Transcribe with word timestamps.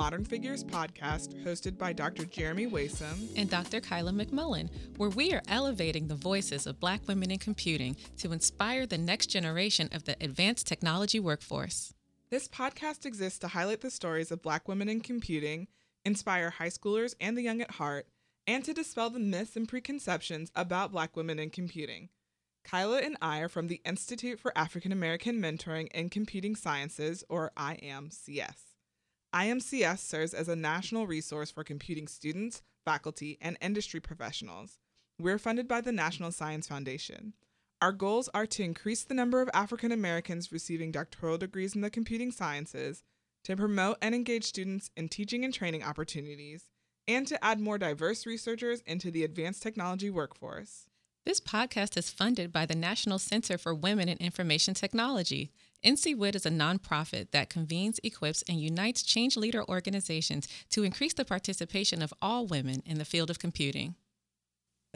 Modern 0.00 0.24
Figures 0.24 0.64
podcast 0.64 1.44
hosted 1.44 1.76
by 1.76 1.92
Dr. 1.92 2.24
Jeremy 2.24 2.66
Waisome 2.66 3.28
and 3.36 3.50
Dr. 3.50 3.82
Kyla 3.82 4.12
McMullen, 4.12 4.70
where 4.96 5.10
we 5.10 5.34
are 5.34 5.42
elevating 5.46 6.08
the 6.08 6.14
voices 6.14 6.66
of 6.66 6.80
Black 6.80 7.06
women 7.06 7.30
in 7.30 7.38
computing 7.38 7.94
to 8.16 8.32
inspire 8.32 8.86
the 8.86 8.96
next 8.96 9.26
generation 9.26 9.90
of 9.92 10.04
the 10.04 10.16
advanced 10.22 10.66
technology 10.66 11.20
workforce. 11.20 11.92
This 12.30 12.48
podcast 12.48 13.04
exists 13.04 13.38
to 13.40 13.48
highlight 13.48 13.82
the 13.82 13.90
stories 13.90 14.30
of 14.30 14.40
Black 14.40 14.68
women 14.68 14.88
in 14.88 15.02
computing, 15.02 15.68
inspire 16.02 16.48
high 16.48 16.68
schoolers 16.68 17.14
and 17.20 17.36
the 17.36 17.42
young 17.42 17.60
at 17.60 17.72
heart, 17.72 18.06
and 18.46 18.64
to 18.64 18.72
dispel 18.72 19.10
the 19.10 19.18
myths 19.18 19.54
and 19.54 19.68
preconceptions 19.68 20.50
about 20.56 20.92
Black 20.92 21.14
women 21.14 21.38
in 21.38 21.50
computing. 21.50 22.08
Kyla 22.64 23.00
and 23.00 23.18
I 23.20 23.40
are 23.40 23.50
from 23.50 23.68
the 23.68 23.82
Institute 23.84 24.40
for 24.40 24.56
African 24.56 24.92
American 24.92 25.42
Mentoring 25.42 25.88
in 25.92 26.08
Computing 26.08 26.56
Sciences, 26.56 27.22
or 27.28 27.52
IAMCS. 27.58 28.69
IMCS 29.34 29.98
serves 29.98 30.34
as 30.34 30.48
a 30.48 30.56
national 30.56 31.06
resource 31.06 31.52
for 31.52 31.62
computing 31.62 32.08
students, 32.08 32.62
faculty, 32.84 33.38
and 33.40 33.56
industry 33.60 34.00
professionals. 34.00 34.78
We're 35.20 35.38
funded 35.38 35.68
by 35.68 35.82
the 35.82 35.92
National 35.92 36.32
Science 36.32 36.66
Foundation. 36.66 37.34
Our 37.80 37.92
goals 37.92 38.28
are 38.34 38.46
to 38.46 38.64
increase 38.64 39.04
the 39.04 39.14
number 39.14 39.40
of 39.40 39.48
African 39.54 39.92
Americans 39.92 40.50
receiving 40.50 40.90
doctoral 40.90 41.38
degrees 41.38 41.76
in 41.76 41.80
the 41.80 41.90
computing 41.90 42.32
sciences, 42.32 43.04
to 43.44 43.56
promote 43.56 43.98
and 44.02 44.14
engage 44.14 44.44
students 44.44 44.90
in 44.96 45.08
teaching 45.08 45.44
and 45.44 45.54
training 45.54 45.84
opportunities, 45.84 46.64
and 47.06 47.26
to 47.28 47.42
add 47.42 47.60
more 47.60 47.78
diverse 47.78 48.26
researchers 48.26 48.80
into 48.80 49.12
the 49.12 49.22
advanced 49.22 49.62
technology 49.62 50.10
workforce. 50.10 50.86
This 51.24 51.40
podcast 51.40 51.96
is 51.96 52.10
funded 52.10 52.52
by 52.52 52.66
the 52.66 52.74
National 52.74 53.18
Center 53.18 53.56
for 53.56 53.74
Women 53.74 54.08
in 54.08 54.18
Information 54.18 54.74
Technology. 54.74 55.52
NCWIT 55.84 56.34
is 56.34 56.44
a 56.44 56.50
nonprofit 56.50 57.30
that 57.30 57.48
convenes, 57.48 57.98
equips, 58.04 58.44
and 58.46 58.60
unites 58.60 59.02
change 59.02 59.36
leader 59.36 59.64
organizations 59.66 60.46
to 60.70 60.82
increase 60.82 61.14
the 61.14 61.24
participation 61.24 62.02
of 62.02 62.12
all 62.20 62.46
women 62.46 62.82
in 62.84 62.98
the 62.98 63.04
field 63.04 63.30
of 63.30 63.38
computing. 63.38 63.94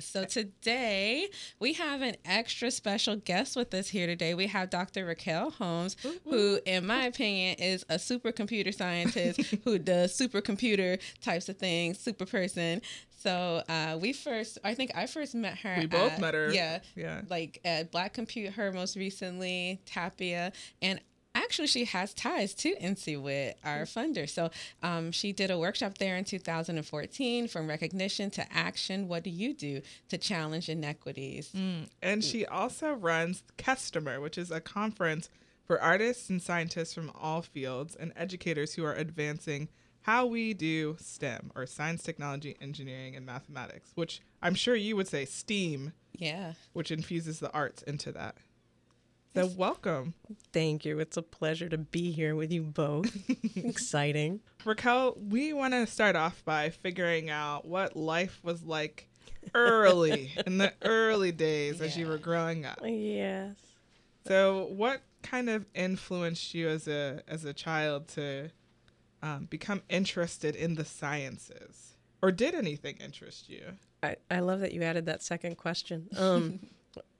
So 0.00 0.24
today 0.24 1.28
we 1.60 1.74
have 1.74 2.02
an 2.02 2.16
extra 2.24 2.72
special 2.72 3.14
guest 3.14 3.54
with 3.54 3.72
us 3.74 3.88
here 3.88 4.08
today. 4.08 4.34
We 4.34 4.48
have 4.48 4.68
Dr. 4.68 5.06
Raquel 5.06 5.52
Holmes, 5.52 5.96
who, 6.24 6.58
in 6.66 6.84
my 6.84 7.04
opinion, 7.04 7.56
is 7.60 7.84
a 7.88 7.94
supercomputer 7.94 8.74
scientist 8.74 9.40
who 9.64 9.78
does 9.78 10.18
supercomputer 10.18 10.98
types 11.22 11.48
of 11.48 11.58
things, 11.58 12.00
super 12.00 12.26
person. 12.26 12.82
So 13.24 13.62
uh, 13.70 13.96
we 13.98 14.12
first, 14.12 14.58
I 14.62 14.74
think 14.74 14.92
I 14.94 15.06
first 15.06 15.34
met 15.34 15.56
her. 15.58 15.76
We 15.78 15.86
both 15.86 16.12
at, 16.12 16.20
met 16.20 16.34
her. 16.34 16.52
Yeah, 16.52 16.80
yeah. 16.94 17.22
Like 17.30 17.58
at 17.64 17.90
Black 17.90 18.14
ComputeHER 18.14 18.74
most 18.74 18.96
recently, 18.96 19.80
Tapia, 19.86 20.52
and 20.82 21.00
actually 21.34 21.68
she 21.68 21.86
has 21.86 22.12
ties 22.12 22.52
to 22.56 22.76
NCWIT, 22.76 23.54
our 23.64 23.84
funder. 23.84 24.28
So 24.28 24.50
um, 24.82 25.10
she 25.10 25.32
did 25.32 25.50
a 25.50 25.58
workshop 25.58 25.96
there 25.96 26.18
in 26.18 26.24
2014 26.24 27.48
from 27.48 27.66
recognition 27.66 28.28
to 28.32 28.52
action. 28.52 29.08
What 29.08 29.22
do 29.22 29.30
you 29.30 29.54
do 29.54 29.80
to 30.10 30.18
challenge 30.18 30.68
inequities? 30.68 31.50
Mm. 31.56 31.88
And 32.02 32.22
she 32.22 32.44
also 32.44 32.92
runs 32.92 33.42
Customer, 33.56 34.20
which 34.20 34.36
is 34.36 34.50
a 34.50 34.60
conference 34.60 35.30
for 35.64 35.80
artists 35.80 36.28
and 36.28 36.42
scientists 36.42 36.92
from 36.92 37.10
all 37.18 37.40
fields 37.40 37.96
and 37.96 38.12
educators 38.16 38.74
who 38.74 38.84
are 38.84 38.92
advancing 38.92 39.68
how 40.04 40.26
we 40.26 40.52
do 40.52 40.96
STEM 41.00 41.50
or 41.56 41.64
science, 41.64 42.02
technology, 42.02 42.56
engineering, 42.60 43.16
and 43.16 43.24
mathematics, 43.24 43.90
which 43.94 44.20
I'm 44.42 44.54
sure 44.54 44.76
you 44.76 44.96
would 44.96 45.08
say 45.08 45.24
STEAM. 45.24 45.94
Yeah. 46.12 46.52
Which 46.74 46.90
infuses 46.90 47.40
the 47.40 47.50
arts 47.52 47.82
into 47.82 48.12
that. 48.12 48.36
So, 49.34 49.46
welcome. 49.46 50.12
Thank 50.52 50.84
you. 50.84 51.00
It's 51.00 51.16
a 51.16 51.22
pleasure 51.22 51.70
to 51.70 51.78
be 51.78 52.12
here 52.12 52.36
with 52.36 52.52
you 52.52 52.62
both. 52.62 53.16
Exciting. 53.56 54.40
Raquel, 54.66 55.16
we 55.18 55.54
want 55.54 55.72
to 55.72 55.86
start 55.86 56.16
off 56.16 56.44
by 56.44 56.68
figuring 56.68 57.30
out 57.30 57.64
what 57.64 57.96
life 57.96 58.40
was 58.42 58.62
like 58.62 59.08
early 59.54 60.34
in 60.46 60.58
the 60.58 60.74
early 60.82 61.32
days 61.32 61.80
yeah. 61.80 61.86
as 61.86 61.96
you 61.96 62.06
were 62.06 62.18
growing 62.18 62.66
up. 62.66 62.78
Yes. 62.84 63.56
So, 64.26 64.66
what 64.66 65.00
kind 65.22 65.48
of 65.48 65.64
influenced 65.74 66.52
you 66.52 66.68
as 66.68 66.86
a 66.86 67.22
as 67.26 67.46
a 67.46 67.54
child 67.54 68.08
to 68.08 68.50
um, 69.24 69.46
become 69.46 69.82
interested 69.88 70.54
in 70.54 70.74
the 70.74 70.84
sciences, 70.84 71.96
or 72.22 72.30
did 72.30 72.54
anything 72.54 72.96
interest 72.98 73.48
you? 73.48 73.62
I, 74.02 74.16
I 74.30 74.40
love 74.40 74.60
that 74.60 74.72
you 74.72 74.82
added 74.82 75.06
that 75.06 75.22
second 75.22 75.56
question. 75.56 76.08
Um, 76.16 76.60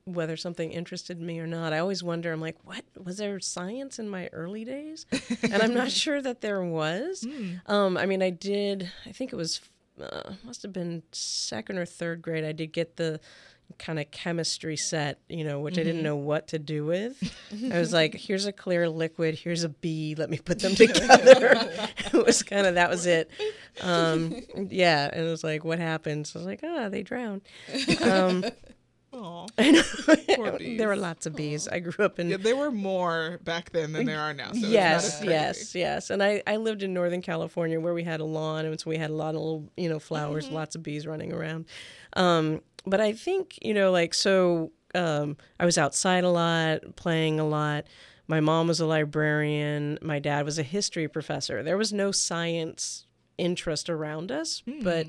whether 0.05 0.37
something 0.37 0.71
interested 0.71 1.19
me 1.19 1.41
or 1.41 1.47
not. 1.47 1.73
I 1.73 1.79
always 1.79 2.03
wonder, 2.03 2.31
I'm 2.31 2.41
like, 2.41 2.59
what? 2.65 2.85
Was 3.03 3.17
there 3.17 3.41
science 3.41 3.99
in 3.99 4.09
my 4.09 4.29
early 4.33 4.65
days? 4.65 5.07
and 5.43 5.63
I'm 5.63 5.73
not 5.73 5.91
sure 6.03 6.21
that 6.21 6.43
there 6.43 6.63
was. 6.63 7.25
Mm. 7.27 7.69
Um, 7.71 7.97
I 7.97 8.05
mean, 8.05 8.23
I 8.23 8.31
did, 8.31 8.93
I 9.07 9.13
think 9.13 9.33
it 9.33 9.37
was, 9.37 9.63
uh, 9.99 10.35
must 10.45 10.63
have 10.63 10.75
been 10.75 11.03
second 11.13 11.79
or 11.79 11.87
third 11.87 12.21
grade. 12.21 12.45
I 12.45 12.53
did 12.53 12.73
get 12.73 12.97
the 12.97 13.19
kind 13.79 13.99
of 13.99 14.11
chemistry 14.11 14.77
set, 14.77 15.19
you 15.29 15.45
know, 15.45 15.61
which 15.61 15.75
mm-hmm. 15.75 15.81
I 15.81 15.85
didn't 15.85 15.97
mm-hmm. 15.99 16.05
know 16.05 16.17
what 16.17 16.49
to 16.49 16.59
do 16.59 16.85
with. 16.85 17.21
I 17.73 17.79
was 17.79 17.93
like, 17.93 18.15
here's 18.15 18.47
a 18.47 18.53
clear 18.53 18.89
liquid, 18.89 19.35
here's 19.35 19.65
a 19.65 19.69
bee, 19.69 20.15
let 20.17 20.31
me 20.31 20.39
put 20.39 20.61
them 20.61 20.75
together. 20.77 21.55
it 22.13 22.27
was 22.27 22.43
kind 22.43 22.67
of, 22.67 22.75
that 22.75 22.91
was 22.91 23.07
it. 23.07 23.31
Um, 23.81 24.37
yeah. 24.71 25.11
And 25.13 25.27
it 25.27 25.31
was 25.31 25.45
like, 25.45 25.65
what 25.65 25.79
happened? 25.79 26.27
So 26.27 26.39
I 26.39 26.41
was 26.41 26.47
like, 26.47 26.61
ah, 26.63 26.85
oh, 26.85 26.89
they 26.89 27.03
drowned. 27.03 27.43
Um, 28.03 28.45
I 29.59 30.67
there 30.77 30.89
were 30.89 30.97
lots 30.97 31.27
of 31.27 31.37
bees. 31.37 31.69
Aww. 31.69 31.75
I 31.75 31.79
grew 31.79 32.05
up 32.05 32.19
in. 32.19 32.31
Yeah, 32.31 32.37
there 32.37 32.57
were 32.57 32.71
more 32.71 33.39
back 33.45 33.71
then 33.71 33.93
than 33.93 34.07
there 34.07 34.21
are 34.21 34.35
now. 34.35 34.53
So 34.53 34.67
yes, 34.67 35.21
yes, 35.23 35.75
yes. 35.75 36.11
And 36.11 36.23
I, 36.23 36.43
I 36.47 36.57
lived 36.57 36.83
in 36.83 36.93
Northern 36.93 37.23
California 37.23 37.79
where 37.79 37.95
we 37.95 38.03
had 38.03 38.21
a 38.21 38.25
lawn, 38.25 38.65
and 38.65 38.81
so 38.81 38.91
we 38.91 38.97
had 38.97 39.11
a 39.11 39.15
lot 39.15 39.35
of 39.35 39.41
little, 39.41 39.73
you 39.77 39.89
know, 39.89 39.99
flowers, 39.99 40.47
mm-hmm. 40.47 40.57
lots 40.57 40.75
of 40.75 40.83
bees 40.83 41.07
running 41.07 41.33
around. 41.33 41.67
Um, 42.15 42.61
but 42.87 43.01
I 43.01 43.13
think, 43.13 43.59
you 43.63 43.75
know, 43.75 43.91
like 43.91 44.15
so, 44.15 44.73
um, 44.95 45.37
I 45.59 45.65
was 45.65 45.79
outside 45.79 46.25
a 46.25 46.31
lot, 46.31 46.97
playing 46.97 47.41
a 47.41 47.47
lot. 47.47 47.87
My 48.27 48.41
mom 48.41 48.69
was 48.69 48.81
a 48.81 48.87
librarian. 48.87 49.99
My 50.01 50.19
dad 50.19 50.45
was 50.45 50.59
a 50.59 50.63
history 50.63 51.09
professor. 51.09 51.63
There 51.63 51.77
was 51.77 51.93
no 51.93 52.11
science 52.11 53.07
interest 53.37 53.91
around 53.91 54.31
us, 54.31 54.63
mm. 54.67 54.83
but 54.83 55.07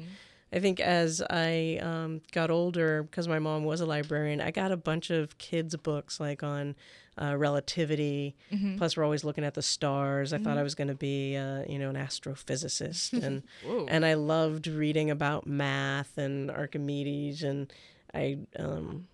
I 0.55 0.59
think 0.59 0.79
as 0.79 1.21
I 1.29 1.79
um, 1.81 2.21
got 2.31 2.49
older, 2.49 3.03
because 3.03 3.27
my 3.27 3.39
mom 3.39 3.65
was 3.65 3.81
a 3.81 3.85
librarian, 3.85 4.39
I 4.39 4.51
got 4.51 4.71
a 4.71 4.77
bunch 4.77 5.09
of 5.09 5.37
kids' 5.37 5.75
books 5.75 6.17
like 6.17 6.43
on 6.43 6.75
uh, 7.21 7.35
relativity. 7.35 8.37
Mm-hmm. 8.53 8.77
Plus, 8.77 8.95
we're 8.95 9.03
always 9.03 9.25
looking 9.25 9.43
at 9.43 9.53
the 9.53 9.61
stars. 9.61 10.31
I 10.31 10.37
mm-hmm. 10.37 10.45
thought 10.45 10.57
I 10.57 10.63
was 10.63 10.73
going 10.73 10.87
to 10.87 10.95
be, 10.95 11.35
uh, 11.35 11.63
you 11.67 11.77
know, 11.77 11.89
an 11.89 11.97
astrophysicist, 11.97 13.11
and 13.23 13.43
and 13.89 14.05
I 14.05 14.13
loved 14.13 14.67
reading 14.67 15.11
about 15.11 15.45
math 15.45 16.17
and 16.17 16.49
Archimedes, 16.49 17.43
and 17.43 17.71
I 18.13 18.37
um, 18.57 19.07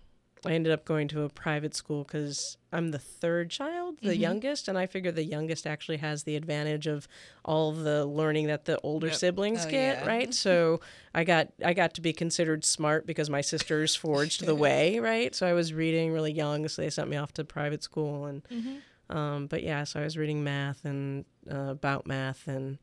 I 0.44 0.52
ended 0.52 0.72
up 0.72 0.84
going 0.84 1.06
to 1.08 1.22
a 1.22 1.28
private 1.28 1.74
school 1.74 2.02
because 2.02 2.56
I'm 2.72 2.90
the 2.90 2.98
third 2.98 3.48
child, 3.50 3.98
the 4.02 4.08
mm-hmm. 4.08 4.20
youngest, 4.20 4.66
and 4.66 4.76
I 4.76 4.86
figure 4.86 5.12
the 5.12 5.24
youngest 5.24 5.68
actually 5.68 5.98
has 5.98 6.24
the 6.24 6.34
advantage 6.34 6.88
of 6.88 7.06
all 7.44 7.70
the 7.70 8.04
learning 8.04 8.48
that 8.48 8.64
the 8.64 8.80
older 8.80 9.06
yep. 9.06 9.16
siblings 9.16 9.64
oh, 9.66 9.70
get, 9.70 9.98
yeah. 10.00 10.06
right? 10.06 10.34
So 10.34 10.80
I 11.14 11.22
got 11.22 11.48
I 11.64 11.74
got 11.74 11.94
to 11.94 12.00
be 12.00 12.12
considered 12.12 12.64
smart 12.64 13.06
because 13.06 13.30
my 13.30 13.40
sisters 13.40 13.94
forged 13.94 14.44
the 14.44 14.54
way, 14.54 14.98
right? 14.98 15.32
So 15.32 15.46
I 15.46 15.52
was 15.52 15.72
reading 15.72 16.12
really 16.12 16.32
young, 16.32 16.66
so 16.66 16.82
they 16.82 16.90
sent 16.90 17.08
me 17.08 17.16
off 17.16 17.32
to 17.34 17.44
private 17.44 17.84
school, 17.84 18.24
and 18.24 18.42
mm-hmm. 18.48 19.16
um, 19.16 19.46
but 19.46 19.62
yeah, 19.62 19.84
so 19.84 20.00
I 20.00 20.04
was 20.04 20.18
reading 20.18 20.42
math 20.42 20.84
and 20.84 21.24
uh, 21.48 21.70
about 21.70 22.04
math, 22.04 22.48
and 22.48 22.78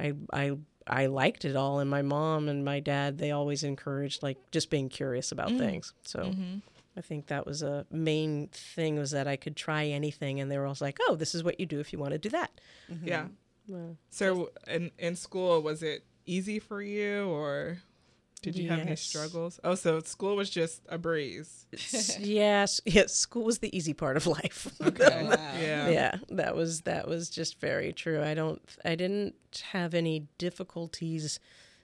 I 0.00 0.14
I 0.32 0.56
I 0.84 1.06
liked 1.06 1.44
it 1.44 1.54
all, 1.54 1.78
and 1.78 1.88
my 1.88 2.02
mom 2.02 2.48
and 2.48 2.64
my 2.64 2.80
dad 2.80 3.18
they 3.18 3.30
always 3.30 3.62
encouraged 3.62 4.20
like 4.20 4.38
just 4.50 4.68
being 4.68 4.88
curious 4.88 5.30
about 5.30 5.50
mm. 5.50 5.58
things, 5.58 5.92
so. 6.02 6.34
I 6.98 7.00
think 7.00 7.28
that 7.28 7.46
was 7.46 7.62
a 7.62 7.86
main 7.92 8.48
thing 8.48 8.98
was 8.98 9.12
that 9.12 9.28
I 9.28 9.36
could 9.36 9.54
try 9.54 9.84
anything, 9.86 10.40
and 10.40 10.50
they 10.50 10.58
were 10.58 10.64
always 10.64 10.80
like, 10.80 10.98
"Oh, 11.08 11.14
this 11.14 11.32
is 11.32 11.44
what 11.44 11.60
you 11.60 11.66
do 11.66 11.78
if 11.78 11.92
you 11.92 11.98
want 11.98 12.12
to 12.12 12.18
do 12.18 12.28
that." 12.30 12.50
Mm-hmm. 12.90 13.06
Yeah. 13.06 13.26
Well, 13.68 13.96
so 14.10 14.50
in 14.66 14.90
in 14.98 15.14
school, 15.14 15.62
was 15.62 15.82
it 15.84 16.04
easy 16.26 16.58
for 16.58 16.82
you, 16.82 17.28
or 17.28 17.78
did 18.42 18.56
you 18.56 18.64
yes. 18.64 18.70
have 18.70 18.86
any 18.86 18.96
struggles? 18.96 19.60
Oh, 19.62 19.76
so 19.76 20.00
school 20.00 20.34
was 20.34 20.50
just 20.50 20.82
a 20.88 20.98
breeze. 20.98 21.66
yes, 22.18 22.80
yes. 22.86 23.14
School 23.14 23.44
was 23.44 23.58
the 23.58 23.76
easy 23.76 23.94
part 23.94 24.16
of 24.16 24.26
life. 24.26 24.68
Okay. 24.80 25.24
wow. 25.24 25.36
Yeah. 25.60 25.88
Yeah. 25.88 26.16
That 26.30 26.56
was 26.56 26.80
that 26.82 27.06
was 27.06 27.30
just 27.30 27.60
very 27.60 27.92
true. 27.92 28.22
I 28.22 28.34
don't. 28.34 28.60
I 28.84 28.96
didn't 28.96 29.34
have 29.70 29.94
any 29.94 30.26
difficulties 30.38 31.38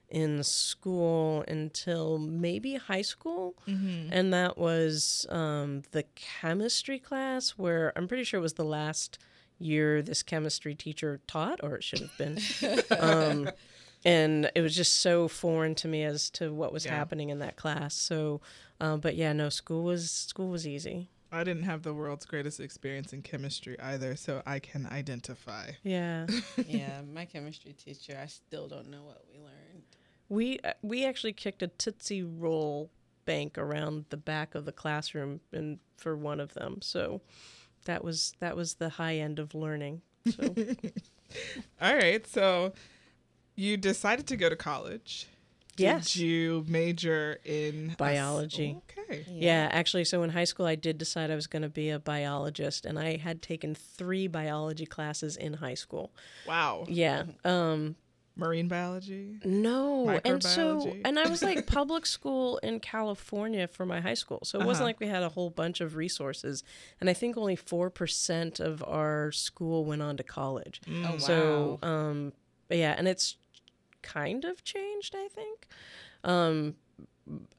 in 0.09 0.43
school 0.43 1.45
until 1.49 2.19
maybe 2.19 2.77
high 2.77 3.03
school. 3.03 3.55
Mm-hmm. 3.67 4.13
And 4.13 4.33
that 4.33 4.59
was 4.59 5.27
um, 5.31 5.83
the 5.93 6.05
chemistry 6.15 6.99
class, 6.99 7.51
where 7.51 7.93
I'm 7.97 8.09
pretty 8.09 8.25
sure 8.25 8.39
it 8.39 8.43
was 8.43 8.55
the 8.55 8.65
last 8.65 9.19
year 9.59 10.03
this 10.03 10.23
chemistry 10.23 10.75
teacher 10.75 11.21
taught, 11.27 11.61
or 11.63 11.77
it 11.77 11.85
should 11.85 12.01
have 12.01 12.17
been. 12.19 12.39
um, 12.99 13.51
and 14.05 14.51
it 14.55 14.61
was 14.61 14.77
just 14.77 15.01
so 15.01 15.29
foreign 15.29 15.75
to 15.77 15.89
me 15.89 16.05
as 16.05 16.31
to 16.31 16.53
what 16.53 16.73
was 16.73 16.85
yeah. 16.85 16.95
happening 16.95 17.31
in 17.31 17.39
that 17.39 17.57
class. 17.57 17.95
So, 17.95 18.41
uh, 18.81 18.97
but 18.97 19.17
yeah, 19.17 19.33
no, 19.33 19.49
school 19.49 19.83
was 19.85 20.11
school 20.11 20.49
was 20.49 20.67
easy. 20.67 21.09
I 21.33 21.43
didn't 21.43 21.65
have 21.65 21.83
the 21.83 21.93
world's 21.93 22.27
greatest 22.27 22.61
experience 22.61 23.13
in 23.13 23.23
chemistry 23.23 23.79
either, 23.81 24.15
so 24.15 24.41
I 24.47 24.61
can 24.61 24.87
identify. 24.87 25.73
Yeah. 25.83 26.27
yeah, 26.69 27.01
my 27.13 27.25
chemistry 27.25 27.73
teacher, 27.73 28.17
I 28.23 28.27
still 28.27 28.69
don't 28.69 28.89
know 28.89 29.03
what 29.03 29.25
we 29.33 29.41
learned. 29.41 29.64
We 30.35 30.59
uh, 30.65 30.73
we 30.83 31.05
actually 31.05 31.33
kicked 31.33 31.63
a 31.63 31.69
Tootsie 31.69 32.23
Roll 32.23 32.91
bank 33.25 33.57
around 33.57 34.07
the 34.11 34.17
back 34.17 34.55
of 34.55 34.65
the 34.65 34.73
classroom 34.73 35.41
and 35.53 35.79
for 35.97 36.17
one 36.17 36.41
of 36.41 36.55
them. 36.55 36.81
So 36.83 37.21
that 37.85 38.05
was 38.05 38.35
that 38.41 38.57
was 38.57 38.75
the 38.75 38.91
high 38.91 39.17
end 39.17 39.39
of 39.39 39.55
learning. 39.55 40.03
So 40.31 40.55
All 41.81 41.95
right, 41.97 42.27
so 42.27 42.73
you 43.57 43.77
decided 43.77 44.27
to 44.29 44.37
go 44.37 44.49
to 44.49 44.57
college. 44.57 45.29
Yes. 45.77 46.13
Did 46.13 46.23
you 46.23 46.65
major 46.69 47.41
in 47.45 47.97
Biology. 47.99 48.81
Okay. 48.97 49.25
yeah, 49.29 49.69
actually 49.73 50.05
so 50.05 50.23
in 50.23 50.31
high 50.31 50.45
school 50.45 50.67
I 50.67 50.77
did 50.77 50.99
decide 50.99 51.33
I 51.33 51.35
was 51.35 51.49
going 51.49 51.63
to 51.63 51.69
be 51.69 51.91
a 51.91 51.99
biologist 51.99 52.87
and 52.87 52.97
I 52.99 53.17
had 53.17 53.43
taken 53.43 53.75
3 53.75 54.29
biology 54.29 54.87
classes 54.87 55.37
in 55.37 55.55
high 55.55 55.75
school. 55.75 56.13
Wow. 56.47 56.85
Yeah. 56.89 57.25
Um 57.45 57.97
Marine 58.37 58.67
biology. 58.67 59.39
No, 59.45 60.09
and 60.25 60.43
so 60.43 60.97
and 61.05 61.19
I 61.19 61.29
was 61.29 61.43
like 61.43 61.67
public 61.81 62.05
school 62.05 62.59
in 62.59 62.81
California 62.81 63.69
for 63.69 63.87
my 63.87 64.01
high 64.01 64.15
school, 64.15 64.41
so 64.45 64.59
it 64.61 64.65
wasn't 64.67 64.83
Uh-huh. 64.83 64.89
like 64.89 65.01
we 65.01 65.07
had 65.07 65.23
a 65.23 65.29
whole 65.29 65.51
bunch 65.51 65.81
of 65.81 65.95
resources, 65.97 66.65
and 67.01 67.09
I 67.09 67.13
think 67.13 67.37
only 67.37 67.55
four 67.57 67.91
percent 67.91 68.59
of 68.61 68.83
our 68.87 69.31
school 69.33 69.85
went 69.85 70.03
on 70.03 70.17
to 70.17 70.23
college. 70.25 70.81
Mm. 70.87 71.07
Oh, 71.07 71.13
wow. 71.13 71.19
So, 71.19 71.79
um, 71.83 72.33
yeah, 72.71 72.95
and 72.99 73.07
it's 73.07 73.37
kind 74.03 74.45
of 74.45 74.65
changed, 74.65 75.15
I 75.17 75.29
think. 75.29 75.67
Um, 76.25 76.75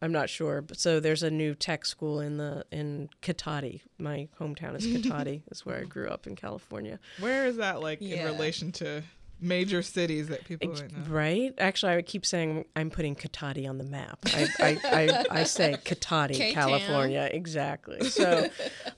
I'm 0.02 0.12
not 0.12 0.30
sure, 0.30 0.62
but 0.62 0.78
so 0.80 1.00
there's 1.00 1.24
a 1.24 1.32
new 1.32 1.56
tech 1.56 1.86
school 1.86 2.20
in 2.20 2.38
the 2.38 2.66
in 2.72 3.10
Cotati. 3.22 3.82
My 3.98 4.28
hometown 4.40 4.76
is 4.76 4.86
Cotati. 4.88 5.42
is 5.50 5.66
where 5.66 5.78
I 5.80 5.84
grew 5.86 6.08
up 6.10 6.28
in 6.28 6.36
California. 6.36 7.00
Where 7.20 7.46
is 7.48 7.56
that 7.58 7.82
like 7.82 8.02
in 8.02 8.26
relation 8.26 8.72
to 8.74 9.02
major 9.42 9.82
cities 9.82 10.28
that 10.30 10.46
people 10.46 10.72
Ex- 10.72 10.82
might 10.82 10.92
know? 10.92 11.14
Right? 11.14 11.54
Actually, 11.58 11.92
I 11.94 11.96
would 11.98 12.06
keep 12.06 12.26
saying 12.26 12.66
I'm 12.76 12.90
putting 12.90 13.16
Cotati 13.16 13.68
on 13.70 13.78
the 13.78 13.84
map. 13.84 14.20
I, 14.28 14.48
I, 14.60 14.80
I, 14.84 15.26
I 15.40 15.44
say 15.44 15.76
Cotati, 15.86 16.34
K-Town. 16.36 16.70
California. 16.70 17.30
Exactly. 17.32 18.10
So 18.10 18.48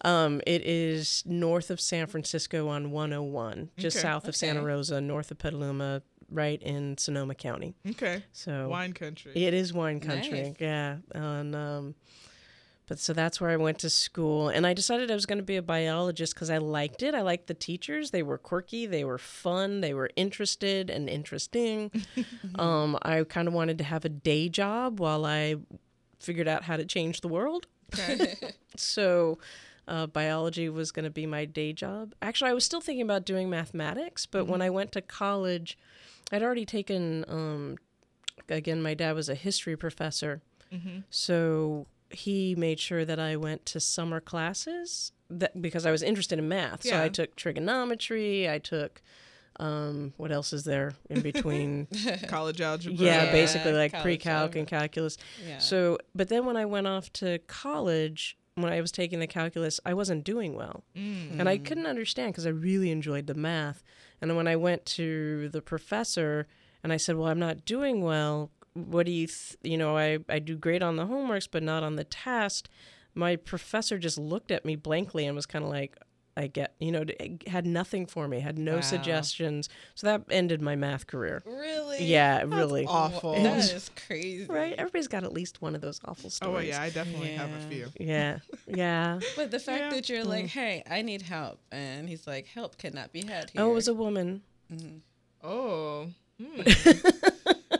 um, 0.01 0.41
it 0.47 0.61
is 0.65 1.23
north 1.25 1.69
of 1.69 1.81
San 1.81 2.07
Francisco 2.07 2.67
on 2.69 2.91
101, 2.91 3.69
just 3.77 3.97
Okay. 3.97 4.01
south 4.03 4.27
of 4.27 4.35
Santa 4.35 4.61
Rosa, 4.61 5.01
north 5.01 5.31
of 5.31 5.37
Petaluma, 5.39 6.01
right 6.29 6.61
in 6.61 6.97
Sonoma 6.97 7.35
County. 7.35 7.73
Okay. 7.91 8.23
So 8.31 8.67
Wine 8.69 8.93
country. 8.93 9.31
it 9.35 9.53
is 9.53 9.73
wine 9.73 9.99
country. 9.99 10.41
Nice. 10.43 10.55
Yeah. 10.59 10.97
And, 11.13 11.55
um, 11.55 11.95
but 12.87 12.99
so 12.99 13.13
that's 13.13 13.39
where 13.39 13.49
I 13.49 13.57
went 13.57 13.79
to 13.79 13.89
school. 13.89 14.49
And 14.49 14.65
I 14.65 14.73
decided 14.73 15.11
I 15.11 15.13
was 15.13 15.25
going 15.25 15.37
to 15.39 15.43
be 15.43 15.57
a 15.57 15.61
biologist 15.61 16.33
because 16.33 16.49
I 16.49 16.57
liked 16.57 17.03
it. 17.03 17.13
I 17.13 17.21
liked 17.21 17.47
the 17.47 17.53
teachers. 17.53 18.11
They 18.11 18.23
were 18.23 18.37
quirky, 18.37 18.85
they 18.85 19.03
were 19.03 19.17
fun, 19.17 19.81
they 19.81 19.93
were 19.93 20.09
interested 20.15 20.89
and 20.89 21.09
interesting. 21.09 21.91
um, 22.55 22.97
I 23.03 23.23
kind 23.23 23.47
of 23.47 23.53
wanted 23.53 23.77
to 23.79 23.83
have 23.83 24.05
a 24.05 24.09
day 24.09 24.49
job 24.49 24.99
while 24.99 25.25
I 25.25 25.55
figured 26.19 26.47
out 26.47 26.63
how 26.63 26.77
to 26.77 26.85
change 26.85 27.21
the 27.21 27.27
world. 27.27 27.67
Okay. 27.93 28.35
So 28.79 29.39
uh, 29.87 30.05
biology 30.05 30.69
was 30.69 30.91
going 30.91 31.05
to 31.05 31.09
be 31.09 31.25
my 31.25 31.45
day 31.45 31.73
job. 31.73 32.13
Actually, 32.21 32.51
I 32.51 32.53
was 32.53 32.63
still 32.63 32.79
thinking 32.81 33.01
about 33.01 33.25
doing 33.25 33.49
mathematics, 33.49 34.27
but 34.27 34.45
when 34.45 34.61
I 34.61 34.69
went 34.69 34.91
to 34.91 35.01
college, 35.01 35.79
I'd 36.31 36.43
already 36.43 36.65
taken, 36.65 37.25
um, 37.27 37.77
again, 38.49 38.83
my 38.83 38.93
dad 38.93 39.15
was 39.15 39.29
a 39.29 39.33
history 39.35 39.75
professor. 39.75 40.43
Mhm. 40.71 41.05
So 41.09 41.87
he 42.09 42.55
made 42.55 42.79
sure 42.79 43.05
that 43.05 43.19
I 43.19 43.35
went 43.35 43.65
to 43.67 43.79
summer 43.79 44.19
classes 44.19 45.11
that, 45.29 45.61
because 45.61 45.85
I 45.85 45.91
was 45.91 46.01
interested 46.03 46.39
in 46.39 46.47
math. 46.47 46.83
So 46.83 47.01
I 47.01 47.09
took 47.09 47.35
trigonometry, 47.35 48.49
I 48.49 48.59
took. 48.59 49.01
Um, 49.59 50.13
what 50.17 50.31
else 50.31 50.53
is 50.53 50.65
there 50.65 50.93
in 51.09 51.21
between? 51.21 51.87
College 52.27 52.61
algebra. 52.61 52.93
yeah, 52.93 53.23
Yeah, 53.25 53.31
basically 53.31 53.73
like 53.73 53.91
pre-calc 54.03 54.41
algebra. 54.41 54.59
and 54.59 54.67
calculus. 54.67 55.17
Yeah. 55.47 55.57
So, 55.57 55.97
but 56.13 56.29
then 56.29 56.45
when 56.45 56.55
I 56.55 56.65
went 56.65 56.85
off 56.85 57.11
to 57.13 57.39
college, 57.47 58.37
when 58.53 58.71
I 58.71 58.79
was 58.81 58.91
taking 58.91 59.19
the 59.19 59.25
calculus, 59.25 59.79
I 59.83 59.95
wasn't 59.95 60.23
doing 60.23 60.53
well. 60.53 60.83
Mm. 60.95 61.39
And 61.39 61.49
I 61.49 61.57
couldn't 61.57 61.87
understand 61.87 62.33
because 62.33 62.45
I 62.45 62.51
really 62.51 62.91
enjoyed 62.91 63.25
the 63.25 63.33
math. 63.33 63.83
And 64.21 64.35
when 64.37 64.47
I 64.47 64.55
went 64.55 64.85
to 64.97 65.49
the 65.49 65.61
professor 65.61 66.47
and 66.83 66.93
I 66.93 66.97
said, 66.97 67.15
Well, 67.15 67.27
I'm 67.27 67.39
not 67.39 67.65
doing 67.65 68.01
well, 68.03 68.51
what 68.85 69.05
do 69.05 69.11
you, 69.11 69.27
th- 69.27 69.55
you 69.63 69.77
know, 69.77 69.97
I, 69.97 70.19
I 70.29 70.39
do 70.39 70.55
great 70.55 70.81
on 70.83 70.95
the 70.95 71.05
homeworks, 71.05 71.47
but 71.51 71.63
not 71.63 71.83
on 71.83 71.95
the 71.95 72.03
test. 72.03 72.69
My 73.15 73.35
professor 73.35 73.97
just 73.97 74.17
looked 74.17 74.51
at 74.51 74.63
me 74.65 74.75
blankly 74.75 75.25
and 75.25 75.35
was 75.35 75.45
kind 75.45 75.63
of 75.65 75.71
like, 75.71 75.97
I 76.39 76.45
get, 76.45 76.75
you 76.79 76.91
know, 76.91 77.03
had 77.47 77.65
nothing 77.65 78.05
for 78.05 78.27
me, 78.27 78.41
had 78.41 78.59
no 78.59 78.75
Wow. 78.75 78.81
suggestions. 78.81 79.69
So 79.95 80.05
that 80.05 80.21
ended 80.29 80.61
my 80.61 80.75
math 80.75 81.07
career. 81.07 81.41
really? 81.47 82.03
Yeah, 82.05 82.43
really. 82.45 82.85
awful. 82.85 83.33
That 83.33 83.57
is 83.73 83.89
crazy. 84.05 84.45
Right? 84.45 84.75
Everybody's 84.77 85.07
got 85.07 85.23
at 85.23 85.33
least 85.33 85.63
one 85.63 85.73
of 85.73 85.81
those 85.81 85.99
awful 86.05 86.29
stories. 86.29 86.75
Oh 86.75 86.77
yeah, 86.77 86.83
I 86.83 86.91
definitely 86.91 87.31
have 87.31 87.51
a 87.53 87.59
few. 87.61 87.91
Yeah. 87.99 88.37
Yeah. 88.67 89.19
But 89.35 89.49
the 89.49 89.57
fact 89.59 89.79
Yeah. 89.79 89.89
that 89.95 90.09
you're 90.09 90.23
like, 90.25 90.45
hey, 90.45 90.83
I 90.87 91.01
need 91.01 91.23
help. 91.23 91.59
And 91.71 92.07
he's 92.07 92.27
like, 92.27 92.45
help 92.45 92.77
cannot 92.77 93.11
be 93.11 93.25
had 93.25 93.49
here. 93.49 93.63
Oh, 93.63 93.71
it 93.71 93.73
was 93.73 93.87
a 93.87 93.95
woman. 93.95 94.43
Mhm. 94.71 94.99
Oh. 95.43 96.09
hmm. 96.39 96.61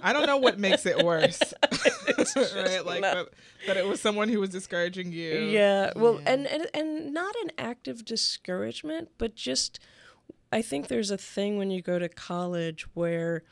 I 0.08 0.14
don't 0.14 0.26
know 0.26 0.38
what 0.38 0.58
makes 0.60 0.86
it 0.86 1.04
worse. 1.04 1.40
right? 2.56 2.86
Like 2.86 3.02
not- 3.02 3.16
that, 3.16 3.28
that 3.68 3.78
it 3.78 3.86
was 3.86 4.02
someone 4.02 4.30
who 4.30 4.40
was 4.40 4.50
discouraging 4.50 5.12
you. 5.12 5.40
Yeah. 5.46 5.92
Well, 5.96 6.16
Yeah. 6.22 6.32
and, 6.34 6.48
and 6.48 6.68
and 6.74 7.14
not 7.14 7.36
an 7.44 7.52
active 7.58 8.06
discouragement, 8.06 9.10
but 9.18 9.36
just 9.36 9.80
I 10.52 10.62
think 10.62 10.88
there's 10.88 11.12
a 11.12 11.18
thing 11.18 11.58
when 11.58 11.72
you 11.72 11.82
go 11.82 12.00
to 12.00 12.08
college 12.10 12.86
where 12.94 13.44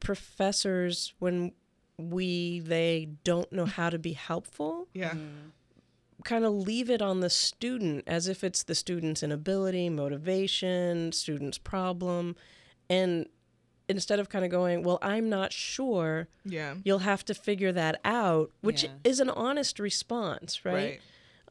professors 0.00 1.14
when 1.18 1.52
we 1.96 2.60
they 2.60 3.08
don't 3.24 3.50
know 3.52 3.64
how 3.66 3.88
to 3.88 3.98
be 3.98 4.12
helpful 4.12 4.88
Yeah. 4.92 5.10
Mm-hmm. 5.10 5.50
kind 6.24 6.44
of 6.44 6.52
leave 6.52 6.90
it 6.90 7.00
on 7.00 7.20
the 7.20 7.30
student 7.30 8.04
as 8.06 8.26
if 8.28 8.42
it's 8.44 8.64
the 8.64 8.74
student's 8.74 9.22
inability, 9.22 9.88
motivation, 9.90 11.12
student's 11.12 11.58
problem. 11.58 12.34
And 12.90 13.26
instead 13.94 14.18
of 14.20 14.28
kind 14.28 14.44
of 14.44 14.50
going, 14.50 14.82
well, 14.82 14.98
I'm 15.00 15.28
not 15.30 15.52
sure, 15.52 16.28
Yeah. 16.44 16.74
you'll 16.84 16.98
have 17.00 17.24
to 17.26 17.34
figure 17.34 17.72
that 17.72 18.00
out, 18.04 18.50
which 18.60 18.84
Yeah. 18.84 18.90
is 19.04 19.20
an 19.20 19.30
honest 19.30 19.78
response, 19.78 20.64
right? 20.64 20.74
Right. 20.74 21.00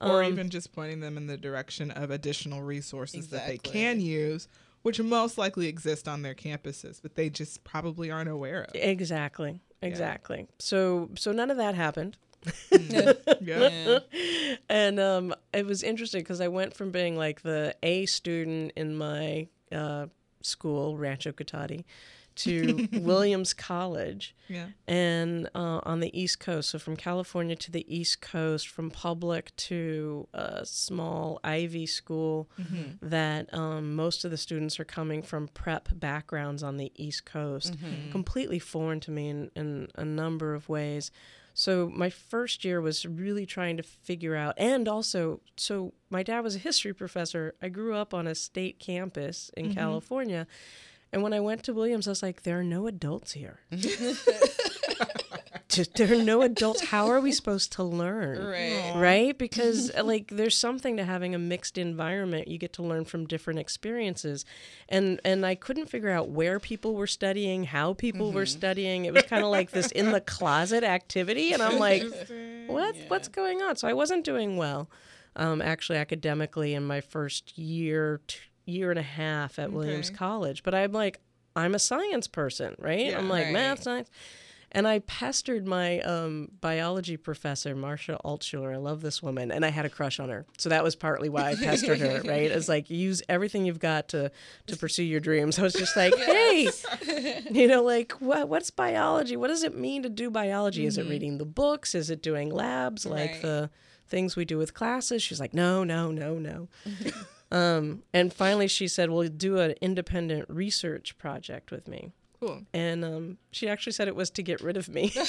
Or 0.01 0.23
Um, 0.23 0.31
even 0.33 0.49
just 0.49 0.71
pointing 0.73 0.99
them 0.99 1.17
in 1.17 1.27
the 1.27 1.37
direction 1.37 1.89
of 1.89 2.11
additional 2.11 2.61
resources 2.61 3.29
that 3.29 3.47
they 3.47 3.57
can 3.57 4.01
use, 4.01 4.47
which 4.81 4.99
most 5.01 5.37
likely 5.37 5.67
exist 5.67 6.07
on 6.07 6.21
their 6.23 6.35
campuses, 6.35 7.01
but 7.01 7.15
they 7.15 7.29
just 7.29 7.63
probably 7.63 8.11
aren't 8.11 8.29
aware 8.29 8.63
of. 8.63 8.75
Exactly. 8.75 9.61
Exactly. 9.81 10.47
So 10.59 11.09
so 11.15 11.31
none 11.31 11.49
of 11.49 11.57
that 11.57 11.75
happened. 11.75 12.17
Yeah. 12.71 13.13
Yeah. 13.41 13.99
And 14.69 14.99
um, 14.99 15.33
it 15.53 15.65
was 15.65 15.83
interesting 15.83 16.21
because 16.21 16.41
I 16.41 16.47
went 16.49 16.73
from 16.73 16.91
being 16.91 17.15
like 17.17 17.41
the 17.41 17.75
A 17.83 18.05
student 18.05 18.73
in 18.75 18.95
my 18.95 19.47
uh, 19.71 20.07
school, 20.41 20.97
Rancho 20.97 21.31
Cotati, 21.31 21.83
to 22.35 22.87
Williams 22.93 23.53
College, 23.53 24.35
Yeah. 24.47 24.67
and 24.87 25.47
uh, 25.55 25.79
on 25.83 25.99
the 25.99 26.17
East 26.19 26.39
Coast. 26.39 26.69
So 26.69 26.79
from 26.79 26.95
California 26.95 27.55
to 27.55 27.71
the 27.71 27.85
East 27.93 28.21
Coast, 28.21 28.67
from 28.67 28.89
public 28.91 29.55
to 29.57 30.27
a 30.33 30.65
small 30.65 31.39
Ivy 31.43 31.85
school, 31.85 32.49
Mm-hmm. 32.59 33.07
that 33.09 33.53
um, 33.53 33.95
most 33.95 34.25
of 34.25 34.31
the 34.31 34.37
students 34.37 34.79
are 34.79 34.85
coming 34.85 35.21
from 35.21 35.47
prep 35.49 35.89
backgrounds 35.93 36.63
on 36.63 36.77
the 36.77 36.91
East 36.95 37.25
Coast. 37.25 37.73
Mm-hmm. 37.77 38.11
Completely 38.11 38.59
foreign 38.59 38.99
to 39.01 39.11
me 39.11 39.29
in, 39.29 39.51
in 39.55 39.87
a 39.95 40.05
number 40.05 40.53
of 40.53 40.69
ways. 40.69 41.11
So 41.55 41.91
my 41.93 42.09
first 42.09 42.65
year 42.65 42.81
was 42.81 43.05
really 43.05 43.45
trying 43.45 43.77
to 43.77 43.83
figure 43.83 44.35
out, 44.35 44.55
and 44.57 44.87
also, 44.87 45.39
so 45.55 45.93
my 46.09 46.23
dad 46.23 46.39
was 46.39 46.55
a 46.55 46.59
history 46.59 46.93
professor. 46.93 47.53
I 47.61 47.69
grew 47.69 47.93
up 47.95 48.11
on 48.11 48.25
a 48.25 48.33
state 48.33 48.79
campus 48.79 49.51
in 49.55 49.71
California. 49.73 50.47
And 51.13 51.21
when 51.21 51.31
I 51.31 51.39
went 51.39 51.63
to 51.63 51.73
Williams, 51.73 52.07
I 52.07 52.11
was 52.11 52.23
like, 52.23 52.41
there 52.41 52.59
are 52.59 52.63
no 52.63 52.87
adults 52.87 53.33
here. 53.33 53.59
There 55.95 56.13
are 56.13 56.23
no 56.23 56.43
adults. 56.43 56.85
How 56.85 57.07
are 57.07 57.19
we 57.19 57.31
supposed 57.31 57.71
to 57.73 57.83
learn? 57.83 58.45
Right. 58.45 58.93
right? 58.95 59.35
Because 59.35 59.91
uh, 59.95 60.03
like 60.03 60.27
there's 60.27 60.55
something 60.55 60.97
to 60.97 61.03
having 61.03 61.33
a 61.33 61.39
mixed 61.39 61.79
environment. 61.79 62.47
You 62.47 62.59
get 62.59 62.73
to 62.73 62.83
learn 62.83 63.05
from 63.05 63.25
different 63.25 63.59
experiences. 63.59 64.45
And 64.87 65.19
and 65.25 65.43
i 65.43 65.55
couldn't 65.55 65.87
figure 65.87 66.11
out 66.11 66.29
where 66.29 66.59
people 66.59 66.93
were 66.93 67.07
studying 67.07 67.63
how 67.63 67.93
people 67.93 68.31
were 68.31 68.45
studying. 68.45 69.05
It 69.05 69.15
was 69.15 69.23
kind 69.23 69.43
of 69.43 69.49
like 69.49 69.71
this 69.71 69.91
in 69.91 70.11
the 70.11 70.21
closet 70.21 70.83
activity 70.83 71.53
and 71.53 71.63
i'm 71.63 71.79
like 71.79 72.03
what? 72.67 72.95
What's 73.07 73.27
going 73.27 73.63
on? 73.63 73.75
So 73.75 73.87
i 73.87 73.93
wasn't 73.93 74.23
doing 74.23 74.57
well 74.57 74.89
um, 75.35 75.61
actually 75.61 75.97
academically 75.97 76.73
in 76.73 76.83
my 76.85 77.01
first 77.01 77.57
year 77.57 78.21
t- 78.27 78.37
year 78.65 78.89
and 78.89 78.99
a 78.99 79.03
half 79.03 79.59
at 79.59 79.71
williams 79.71 80.09
college 80.09 80.63
but 80.63 80.73
i'm 80.73 80.91
like 80.91 81.19
i'm 81.55 81.75
a 81.75 81.79
science 81.79 82.27
person 82.27 82.75
right 82.79 83.07
Yeah, 83.07 83.17
i'm 83.19 83.29
like 83.29 83.45
right. 83.45 83.53
math 83.53 83.83
science 83.83 84.09
And 84.75 84.87
I 84.87 84.99
pestered 85.05 85.67
my 85.67 85.99
um, 85.99 86.47
biology 86.59 87.15
professor, 87.15 87.75
Marsha 87.75 88.17
Altschuler. 88.25 88.73
I 88.73 88.77
love 88.77 89.01
this 89.01 89.21
woman, 89.21 89.51
and 89.51 89.63
I 89.63 89.69
had 89.69 89.85
a 89.85 89.89
crush 89.89 90.19
on 90.19 90.29
her. 90.29 90.47
So 90.57 90.69
that 90.69 90.83
was 90.83 90.95
partly 90.95 91.29
why 91.29 91.51
I 91.51 91.55
pestered 91.55 91.99
her, 91.99 92.21
right? 92.25 92.49
It's 92.49 92.67
like 92.67 92.89
use 92.89 93.21
everything 93.29 93.67
you've 93.67 93.77
got 93.91 94.07
to 94.13 94.31
to 94.65 94.75
pursue 94.75 95.03
your 95.03 95.19
dreams. 95.19 95.59
I 95.59 95.61
was 95.61 95.73
just 95.73 95.95
like, 95.95 96.15
hey, 96.25 96.71
you 97.51 97.67
know, 97.67 97.83
like 97.83 98.13
what 98.13 98.49
what's 98.49 98.71
biology? 98.71 99.35
What 99.37 99.49
does 99.49 99.61
it 99.61 99.77
mean 99.77 100.01
to 100.01 100.09
do 100.09 100.31
biology? 100.31 100.87
Is 100.87 100.97
it 100.97 101.05
reading 101.05 101.37
the 101.37 101.45
books? 101.45 101.93
Is 101.93 102.09
it 102.09 102.23
doing 102.23 102.49
labs 102.49 103.05
like 103.05 103.33
Right. 103.33 103.41
the 103.43 103.69
things 104.07 104.35
we 104.35 104.43
do 104.43 104.57
with 104.57 104.73
classes? 104.73 105.21
She's 105.21 105.39
like, 105.39 105.53
no, 105.53 105.83
no, 105.83 106.09
no, 106.09 106.39
no. 106.39 106.67
um, 107.53 108.03
and 108.13 108.33
finally, 108.33 108.67
she 108.67 108.87
said, 108.87 109.09
"Well, 109.09 109.27
do 109.27 109.59
an 109.59 109.75
independent 109.81 110.49
research 110.49 111.17
project 111.17 111.71
with 111.71 111.87
me." 111.87 112.11
Cool. 112.39 112.63
And 112.73 113.05
um, 113.05 113.37
she 113.51 113.69
actually 113.69 113.93
said 113.93 114.09
it 114.09 114.15
was 114.15 114.29
to 114.31 114.43
get 114.43 114.59
rid 114.61 114.75
of 114.75 114.89
me. 114.89 115.13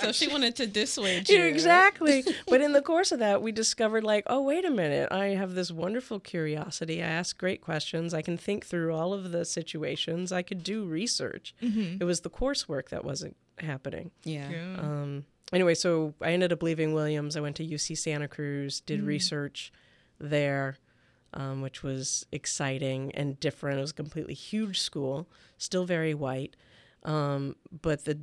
So 0.00 0.12
she 0.12 0.28
wanted 0.28 0.54
to 0.56 0.66
dissuade 0.66 1.28
you. 1.28 1.42
exactly. 1.42 2.24
but 2.48 2.60
in 2.60 2.72
the 2.72 2.82
course 2.82 3.10
of 3.12 3.18
that, 3.18 3.42
we 3.42 3.50
discovered 3.50 4.04
like, 4.04 4.24
oh, 4.28 4.40
wait 4.42 4.64
a 4.64 4.70
minute. 4.70 5.10
I 5.10 5.28
have 5.28 5.54
this 5.54 5.72
wonderful 5.72 6.20
curiosity. 6.20 7.02
I 7.02 7.06
ask 7.06 7.36
great 7.36 7.60
questions. 7.60 8.14
I 8.14 8.22
can 8.22 8.36
think 8.36 8.64
through 8.64 8.94
all 8.94 9.12
of 9.12 9.32
the 9.32 9.44
situations. 9.44 10.30
I 10.30 10.42
could 10.42 10.62
do 10.62 10.84
research. 10.84 11.54
It 11.60 12.04
was 12.04 12.20
the 12.20 12.30
coursework 12.30 12.90
that 12.90 13.04
wasn't 13.04 13.36
happening. 13.58 14.12
Yeah. 14.22 14.48
Yeah. 14.50 14.76
Um, 14.78 15.24
anyway, 15.52 15.74
so 15.74 16.14
I 16.20 16.32
ended 16.32 16.52
up 16.52 16.62
leaving 16.62 16.92
Williams. 16.92 17.36
I 17.36 17.40
went 17.40 17.56
to 17.56 17.66
UC 17.66 17.98
Santa 17.98 18.28
Cruz, 18.28 18.80
did 18.80 19.02
research 19.02 19.72
there, 20.20 20.76
um, 21.36 21.60
which 21.60 21.82
was 21.82 22.26
exciting 22.32 23.12
and 23.14 23.38
different. 23.38 23.78
It 23.78 23.82
was 23.82 23.90
a 23.92 23.94
completely 23.94 24.34
huge 24.34 24.80
school, 24.80 25.28
still 25.58 25.84
very 25.84 26.14
white. 26.14 26.56
Um, 27.04 27.54
but 27.70 28.04
the 28.06 28.18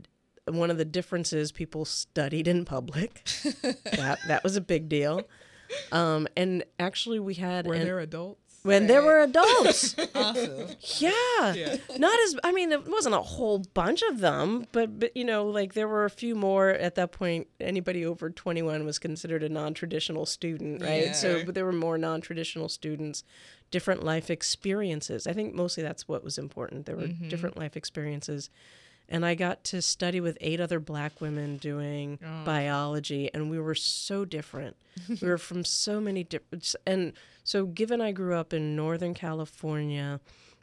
one 0.46 0.70
of 0.70 0.78
the 0.78 0.84
differences 0.84 1.54
people 1.54 1.86
studied 1.86 2.48
in 2.48 2.66
public. 2.66 3.24
that 3.64 4.20
that 4.28 4.44
was 4.44 4.58
a 4.58 4.62
big 4.62 4.90
deal. 4.90 5.22
Um, 5.92 6.28
and 6.36 6.64
actually, 6.80 7.20
we 7.20 7.36
had 7.36 7.66
Were 7.66 7.76
an- 7.76 7.86
there 7.86 8.00
adults? 8.00 8.42
When 8.64 8.88
there 8.88 9.04
were 9.04 9.22
adults. 9.22 9.96
Awesome. 10.16 10.68
Yeah. 11.00 11.54
Yeah. 11.54 11.76
Not 11.98 12.18
as 12.20 12.36
I 12.44 12.52
mean, 12.52 12.72
it 12.72 12.88
wasn't 12.88 13.16
a 13.16 13.22
whole 13.22 13.60
bunch 13.74 14.02
of 14.04 14.20
them, 14.20 14.68
but 14.72 15.00
but 15.00 15.16
you 15.18 15.26
know, 15.26 15.46
like 15.46 15.74
there 15.74 15.88
were 15.88 16.06
a 16.06 16.10
few 16.10 16.36
more 16.36 16.70
at 16.70 16.96
that 16.96 17.12
point. 17.12 17.48
Anybody 17.60 18.06
over 18.06 18.30
21 18.30 18.86
was 18.86 19.00
considered 19.00 19.44
a 19.44 19.50
non-traditional 19.50 20.26
student, 20.26 20.82
right? 20.82 21.08
Yeah. 21.08 21.12
So 21.14 21.46
but 21.46 21.56
there 21.56 21.66
were 21.66 21.72
more 21.72 21.98
non-traditional 21.98 22.70
students, 22.70 23.24
different 23.72 24.04
life 24.04 24.30
experiences. 24.30 25.26
I 25.28 25.34
think 25.34 25.54
mostly 25.54 25.84
that's 25.84 26.08
what 26.08 26.24
was 26.24 26.38
important. 26.38 26.86
There 26.86 26.96
were 26.96 27.04
mm-hmm. 27.04 27.30
different 27.30 27.58
life 27.58 27.76
experiences. 27.76 28.50
And 29.14 29.24
I 29.26 29.36
got 29.36 29.64
to 29.66 29.82
study 29.82 30.20
with 30.20 30.38
eight 30.42 30.60
other 30.60 30.80
black 30.80 31.22
women 31.22 31.58
doing 31.58 32.18
biology, 32.46 33.30
and 33.34 33.50
we 33.50 33.60
were 33.60 33.76
so 33.76 34.26
different. 34.26 34.76
we 35.22 35.28
were 35.28 35.38
from 35.38 35.64
so 35.64 36.02
many 36.02 36.24
different. 36.24 36.76
And 36.86 37.14
so, 37.44 37.66
given 37.66 38.02
I 38.02 38.12
grew 38.12 38.36
up 38.36 38.54
in 38.54 38.76
Northern 38.76 39.14
California, 39.14 40.20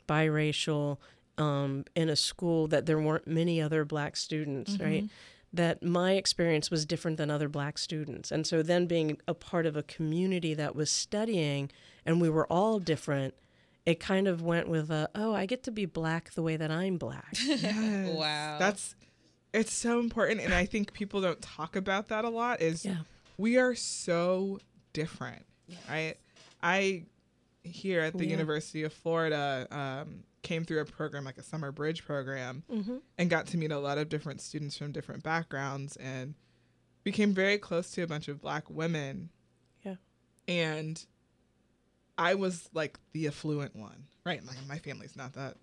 biracial, 0.08 0.98
um, 1.38 1.84
in 1.94 2.08
a 2.08 2.16
school 2.16 2.66
that 2.68 2.86
there 2.86 2.98
weren't 3.00 3.26
many 3.26 3.60
other 3.62 3.84
black 3.84 4.16
students, 4.16 4.78
right? 4.80 5.04
That 5.52 5.82
my 5.82 6.12
experience 6.12 6.70
was 6.70 6.84
different 6.84 7.16
than 7.16 7.30
other 7.30 7.48
black 7.48 7.78
students. 7.78 8.30
And 8.30 8.46
so, 8.46 8.62
then 8.62 8.86
being 8.86 9.18
a 9.26 9.34
part 9.34 9.66
of 9.66 9.76
a 9.76 9.82
community 9.82 10.54
that 10.54 10.74
was 10.74 10.90
studying 10.90 11.70
and 12.06 12.20
we 12.20 12.28
were 12.30 12.46
all 12.46 12.78
different, 12.78 13.34
it 13.86 13.98
kind 14.00 14.28
of 14.28 14.42
went 14.42 14.68
with 14.68 14.90
a, 14.90 15.08
oh, 15.14 15.34
I 15.34 15.46
get 15.46 15.62
to 15.64 15.70
be 15.70 15.86
black 15.86 16.32
the 16.32 16.42
way 16.42 16.56
that 16.56 16.70
I'm 16.70 16.98
black. 16.98 17.34
Yes. 17.38 18.14
Wow. 18.14 18.58
That's 18.58 18.94
it's 19.52 19.72
so 19.72 19.98
important 19.98 20.40
and 20.40 20.54
I 20.54 20.64
think 20.64 20.92
people 20.92 21.20
don't 21.20 21.40
talk 21.42 21.74
about 21.74 22.08
that 22.08 22.24
a 22.24 22.28
lot 22.28 22.60
is 22.60 22.84
Yeah. 22.84 22.98
we 23.36 23.56
are 23.58 23.74
so 23.74 24.60
different. 24.92 25.44
Right? 25.88 26.14
I 26.62 27.04
here 27.64 28.00
at 28.02 28.16
the 28.16 28.24
Yeah. 28.24 28.30
University 28.32 28.82
of 28.84 28.92
Florida 28.92 29.66
um, 29.70 30.24
came 30.42 30.64
through 30.64 30.80
a 30.80 30.84
program 30.84 31.24
like 31.24 31.36
a 31.38 31.42
summer 31.42 31.72
bridge 31.72 32.04
program 32.04 32.62
Mm-hmm. 32.70 32.98
and 33.18 33.28
got 33.30 33.46
to 33.48 33.56
meet 33.58 33.72
a 33.72 33.78
lot 33.78 33.98
of 33.98 34.08
different 34.08 34.40
students 34.40 34.76
from 34.78 34.92
different 34.92 35.22
backgrounds 35.22 35.96
and 35.96 36.34
became 37.02 37.32
very 37.32 37.58
close 37.58 37.90
to 37.92 38.02
a 38.02 38.06
bunch 38.06 38.28
of 38.28 38.40
black 38.40 38.68
women. 38.70 39.30
Yeah. 39.82 39.96
And 40.46 41.04
I 42.18 42.34
was 42.34 42.68
like 42.74 42.98
the 43.12 43.26
affluent 43.28 43.74
one, 43.76 44.04
right? 44.24 44.44
Like 44.46 44.56
my 44.68 44.78
family's 44.78 45.16
not 45.16 45.32
that, 45.34 45.56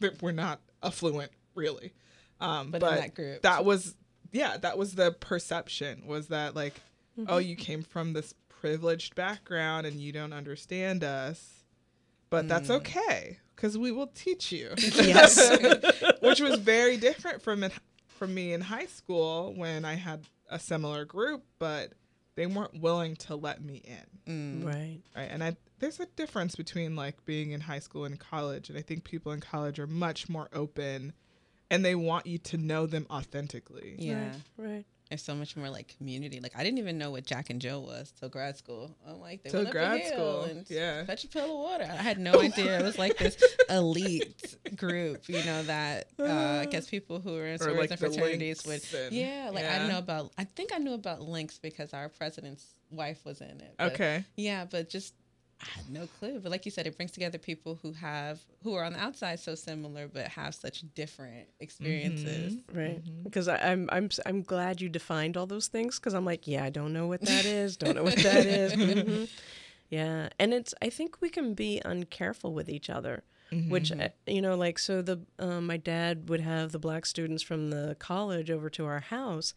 we're 0.20 0.32
not 0.32 0.60
affluent 0.82 1.30
really. 1.54 1.92
Um, 2.40 2.70
But 2.70 2.80
but 2.80 2.92
in 2.94 2.98
that 3.00 3.14
group. 3.14 3.42
that 3.42 3.64
was, 3.64 3.94
yeah, 4.32 4.56
that 4.58 4.78
was 4.78 4.94
the 4.94 5.12
perception 5.12 6.06
was 6.06 6.28
that 6.28 6.54
like, 6.54 6.74
Mm-hmm. 7.18 7.30
oh, 7.32 7.38
you 7.38 7.56
came 7.56 7.82
from 7.82 8.12
this 8.12 8.32
privileged 8.48 9.16
background 9.16 9.88
and 9.88 10.00
you 10.00 10.12
don't 10.12 10.32
understand 10.32 11.02
us, 11.02 11.64
but 12.30 12.46
that's 12.46 12.70
okay 12.70 13.38
because 13.56 13.76
we 13.76 13.90
will 13.90 14.06
teach 14.06 14.52
you. 14.52 14.70
Yes. 14.94 15.50
which 16.20 16.40
was 16.40 16.60
very 16.60 16.96
different 16.96 17.42
from 17.42 17.64
in, 17.64 17.72
from 18.06 18.34
me 18.34 18.52
in 18.52 18.60
high 18.60 18.86
school 18.86 19.52
when 19.56 19.84
I 19.84 19.94
had 19.94 20.26
a 20.48 20.60
similar 20.60 21.04
group, 21.04 21.42
but 21.58 21.92
they 22.38 22.46
weren't 22.46 22.80
willing 22.80 23.16
to 23.16 23.34
let 23.34 23.60
me 23.60 23.82
in. 23.84 24.62
Mm. 24.62 24.64
right. 24.64 25.00
Right, 25.16 25.28
and 25.28 25.42
I 25.42 25.56
there's 25.80 25.98
a 25.98 26.06
difference 26.06 26.54
between 26.54 26.94
like 26.94 27.24
being 27.24 27.50
in 27.50 27.60
high 27.60 27.80
school 27.80 28.04
and 28.04 28.18
college, 28.18 28.68
and 28.68 28.78
I 28.78 28.82
think 28.82 29.02
people 29.02 29.32
in 29.32 29.40
college 29.40 29.80
are 29.80 29.88
much 29.88 30.28
more 30.28 30.48
open, 30.52 31.14
and 31.68 31.84
they 31.84 31.96
want 31.96 32.26
you 32.26 32.38
to 32.38 32.56
know 32.56 32.86
them 32.86 33.06
authentically. 33.10 33.96
Yeah. 33.98 34.32
Right. 34.56 34.84
There's 35.08 35.22
so 35.22 35.34
much 35.34 35.56
more 35.56 35.70
like 35.70 35.96
community. 35.96 36.38
Like 36.40 36.52
I 36.54 36.62
didn't 36.62 36.78
even 36.78 36.98
know 36.98 37.10
what 37.10 37.24
Jack 37.24 37.48
and 37.48 37.60
Jill 37.62 37.82
was 37.82 38.12
till 38.12 38.28
grad 38.28 38.58
school. 38.58 38.94
I'm 39.06 39.20
like 39.20 39.42
they 39.42 39.48
Till 39.50 39.60
went 39.60 39.68
up 39.68 39.74
a 39.74 39.78
grad 39.78 40.00
hill 40.00 40.12
school, 40.12 40.42
and 40.42 40.66
yeah. 40.70 41.04
fetch 41.06 41.24
a 41.24 41.28
pail 41.28 41.44
of 41.44 41.50
water. 41.58 41.84
I 41.84 42.02
had 42.02 42.18
no 42.18 42.32
idea 42.42 42.78
it 42.78 42.82
was 42.82 42.98
like 42.98 43.16
this 43.16 43.42
elite 43.70 44.56
group. 44.76 45.22
You 45.28 45.42
know 45.44 45.62
that 45.62 46.08
uh, 46.18 46.24
I 46.60 46.66
guess 46.70 46.88
people 46.90 47.20
who 47.20 47.32
were 47.32 47.46
in 47.46 47.54
Or, 47.54 47.58
sororities 47.58 47.90
like, 47.90 48.00
and 48.02 48.14
fraternities 48.14 48.66
would. 48.66 48.82
And- 48.94 49.12
yeah, 49.14 49.50
like 49.52 49.64
I 49.64 49.68
yeah. 49.68 49.78
didn't 49.78 49.92
know 49.92 49.98
about. 49.98 50.32
I 50.36 50.44
think 50.44 50.72
I 50.74 50.78
knew 50.78 50.92
about 50.94 51.22
links 51.22 51.58
because 51.58 51.94
our 51.94 52.08
president's 52.10 52.66
wife 52.90 53.24
was 53.24 53.40
in 53.40 53.48
it. 53.48 53.74
but- 53.78 53.92
Okay. 53.94 54.24
Yeah, 54.36 54.66
but 54.70 54.90
just 54.90 55.14
I 55.60 55.66
had 55.76 55.88
no 55.90 56.06
clue. 56.06 56.38
But 56.40 56.50
like 56.52 56.64
you 56.64 56.70
said, 56.70 56.86
it 56.86 56.96
brings 56.96 57.10
together 57.10 57.38
people 57.38 57.78
who 57.82 57.92
have 57.92 58.40
who 58.62 58.74
are 58.74 58.84
on 58.84 58.92
the 58.92 59.00
outside 59.00 59.40
so 59.40 59.54
similar, 59.54 60.06
but 60.06 60.28
have 60.28 60.54
such 60.54 60.84
different 60.94 61.48
experiences. 61.60 62.56
Right. 62.72 63.02
Because 63.24 63.48
I, 63.48 63.56
I'm 63.56 63.88
I'm 63.90 64.08
I'm 64.24 64.42
glad 64.42 64.80
you 64.80 64.88
defined 64.88 65.36
all 65.36 65.46
those 65.46 65.66
things 65.68 65.98
because 65.98 66.14
I'm 66.14 66.24
like, 66.24 66.46
yeah, 66.46 66.64
I 66.64 66.70
don't 66.70 66.92
know 66.92 67.06
what 67.06 67.22
that 67.22 67.44
is. 67.44 67.76
Don't 67.76 67.96
know 67.96 68.04
what 68.04 68.16
that 68.16 68.46
is. 68.46 68.72
Mhm. 68.78 69.28
Yeah, 69.90 70.28
and 70.38 70.52
it's 70.52 70.74
I 70.82 70.90
think 70.90 71.20
we 71.20 71.30
can 71.30 71.54
be 71.54 71.80
uncareful 71.84 72.52
with 72.52 72.68
each 72.68 72.90
other. 72.90 73.24
Which 73.70 73.90
uh, 73.90 74.08
you 74.26 74.42
know, 74.42 74.54
like 74.56 74.78
so 74.78 75.00
the 75.00 75.20
um, 75.38 75.66
my 75.66 75.78
dad 75.78 76.28
would 76.28 76.40
have 76.40 76.70
the 76.72 76.78
black 76.78 77.06
students 77.06 77.42
from 77.42 77.70
the 77.70 77.96
college 77.98 78.50
over 78.50 78.68
to 78.70 78.84
our 78.84 79.00
house, 79.00 79.54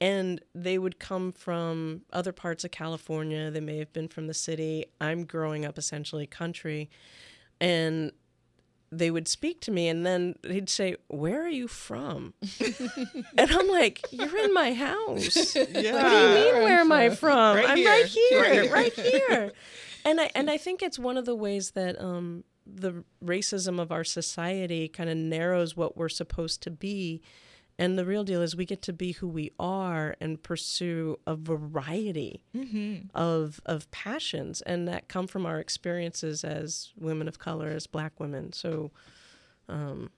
and 0.00 0.40
they 0.54 0.78
would 0.78 0.98
come 0.98 1.32
from 1.32 2.02
other 2.12 2.32
parts 2.32 2.64
of 2.64 2.70
California. 2.70 3.50
They 3.50 3.60
may 3.60 3.78
have 3.78 3.92
been 3.92 4.08
from 4.08 4.26
the 4.26 4.34
city. 4.34 4.86
I'm 5.00 5.24
growing 5.24 5.64
up 5.64 5.78
essentially 5.78 6.26
country, 6.26 6.90
and 7.60 8.12
they 8.92 9.10
would 9.10 9.26
speak 9.26 9.60
to 9.60 9.70
me 9.72 9.88
and 9.88 10.06
then 10.06 10.36
he'd 10.46 10.70
say, 10.70 10.96
Where 11.08 11.42
are 11.44 11.48
you 11.48 11.66
from? 11.66 12.34
and 13.36 13.50
I'm 13.50 13.68
like, 13.68 14.06
You're 14.10 14.36
in 14.38 14.54
my 14.54 14.72
house. 14.74 15.56
Yeah. 15.56 15.64
What 15.92 16.10
do 16.10 16.16
you 16.16 16.34
mean 16.34 16.62
where 16.62 16.78
am 16.80 16.92
I 16.92 17.10
from? 17.10 17.56
Right 17.56 17.68
I'm 17.68 17.76
here. 17.78 17.90
right 17.90 18.06
here, 18.06 18.40
Right 18.40 18.70
right 18.70 18.92
here. 18.92 19.20
here. 19.28 19.52
And 20.04 20.20
I 20.20 20.30
and 20.36 20.48
I 20.48 20.56
think 20.56 20.82
it's 20.82 21.00
one 21.00 21.16
of 21.16 21.24
the 21.24 21.34
ways 21.34 21.72
that 21.72 22.00
um 22.00 22.44
the 22.64 23.02
racism 23.24 23.80
of 23.80 23.90
our 23.90 24.04
society 24.04 24.86
kind 24.86 25.10
of 25.10 25.16
narrows 25.16 25.76
what 25.76 25.96
we're 25.96 26.08
supposed 26.08 26.62
to 26.62 26.70
be. 26.70 27.22
And 27.78 27.98
the 27.98 28.06
real 28.06 28.24
deal 28.24 28.40
is 28.40 28.56
we 28.56 28.64
get 28.64 28.80
to 28.82 28.92
be 28.92 29.12
who 29.12 29.28
we 29.28 29.52
are 29.58 30.16
and 30.18 30.42
pursue 30.42 31.18
a 31.26 31.36
variety 31.36 32.42
of 33.14 33.60
of 33.66 33.90
passions 33.90 34.62
and 34.62 34.88
that 34.88 35.08
come 35.08 35.26
from 35.26 35.44
our 35.44 35.58
experiences 35.60 36.42
as 36.42 36.92
women 36.98 37.28
of 37.28 37.38
color, 37.38 37.68
as 37.68 37.86
black 37.86 38.18
women. 38.18 38.52
So 38.54 38.92
um, 39.68 40.10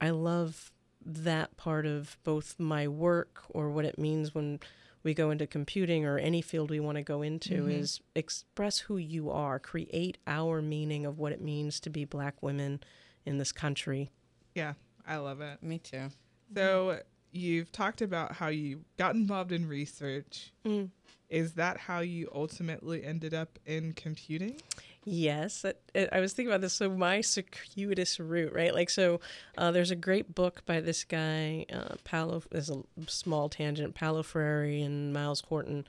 I 0.00 0.10
love 0.10 0.70
that 1.04 1.56
part 1.56 1.86
of 1.86 2.16
both 2.22 2.54
my 2.58 2.86
work 2.86 3.42
or 3.48 3.70
what 3.70 3.84
it 3.84 3.98
means 3.98 4.34
when 4.34 4.60
we 5.02 5.14
go 5.14 5.30
into 5.32 5.46
computing 5.48 6.04
or 6.04 6.18
any 6.18 6.40
field 6.40 6.70
we 6.70 6.78
want 6.78 6.96
to 6.96 7.02
go 7.02 7.22
into 7.22 7.66
is 7.66 8.00
express 8.14 8.78
who 8.78 8.96
you 8.96 9.30
are, 9.30 9.58
create 9.58 10.18
our 10.28 10.62
meaning 10.62 11.04
of 11.04 11.18
what 11.18 11.32
it 11.32 11.40
means 11.40 11.80
to 11.80 11.90
be 11.90 12.04
black 12.04 12.40
women 12.40 12.80
in 13.26 13.38
this 13.38 13.50
country. 13.50 14.10
Yeah, 14.54 14.74
I 15.04 15.16
love 15.16 15.40
it. 15.40 15.60
Me 15.62 15.78
too. 15.78 16.10
So 16.54 17.00
you've 17.32 17.72
talked 17.72 18.02
about 18.02 18.32
how 18.36 18.48
you 18.48 18.84
got 18.98 19.14
involved 19.14 19.52
in 19.52 19.66
research. 19.68 20.52
Mm. 20.64 20.90
Is 21.30 21.54
that 21.54 21.78
how 21.78 22.00
you 22.00 22.28
ultimately 22.34 23.02
ended 23.04 23.32
up 23.32 23.58
in 23.64 23.94
computing? 23.94 24.60
Yes, 25.04 25.64
it, 25.64 25.80
it- 25.94 26.10
I 26.12 26.20
was 26.20 26.32
thinking 26.34 26.52
about 26.52 26.60
this. 26.60 26.74
So 26.74 26.90
my 26.90 27.22
circuitous 27.22 28.20
route, 28.20 28.52
right? 28.52 28.74
Like, 28.74 28.90
so 28.90 29.18
uh, 29.56 29.70
there's 29.72 29.90
a 29.90 29.96
great 29.96 30.34
book 30.34 30.62
by 30.66 30.80
this 30.80 31.04
guy, 31.04 31.64
uh, 31.72 31.94
Paulo. 32.04 32.42
There's 32.50 32.68
a 32.70 32.82
small 33.08 33.48
tangent, 33.48 33.94
Paulo 33.94 34.22
Freire 34.22 34.64
and 34.84 35.12
Myles 35.12 35.40
Horton, 35.48 35.86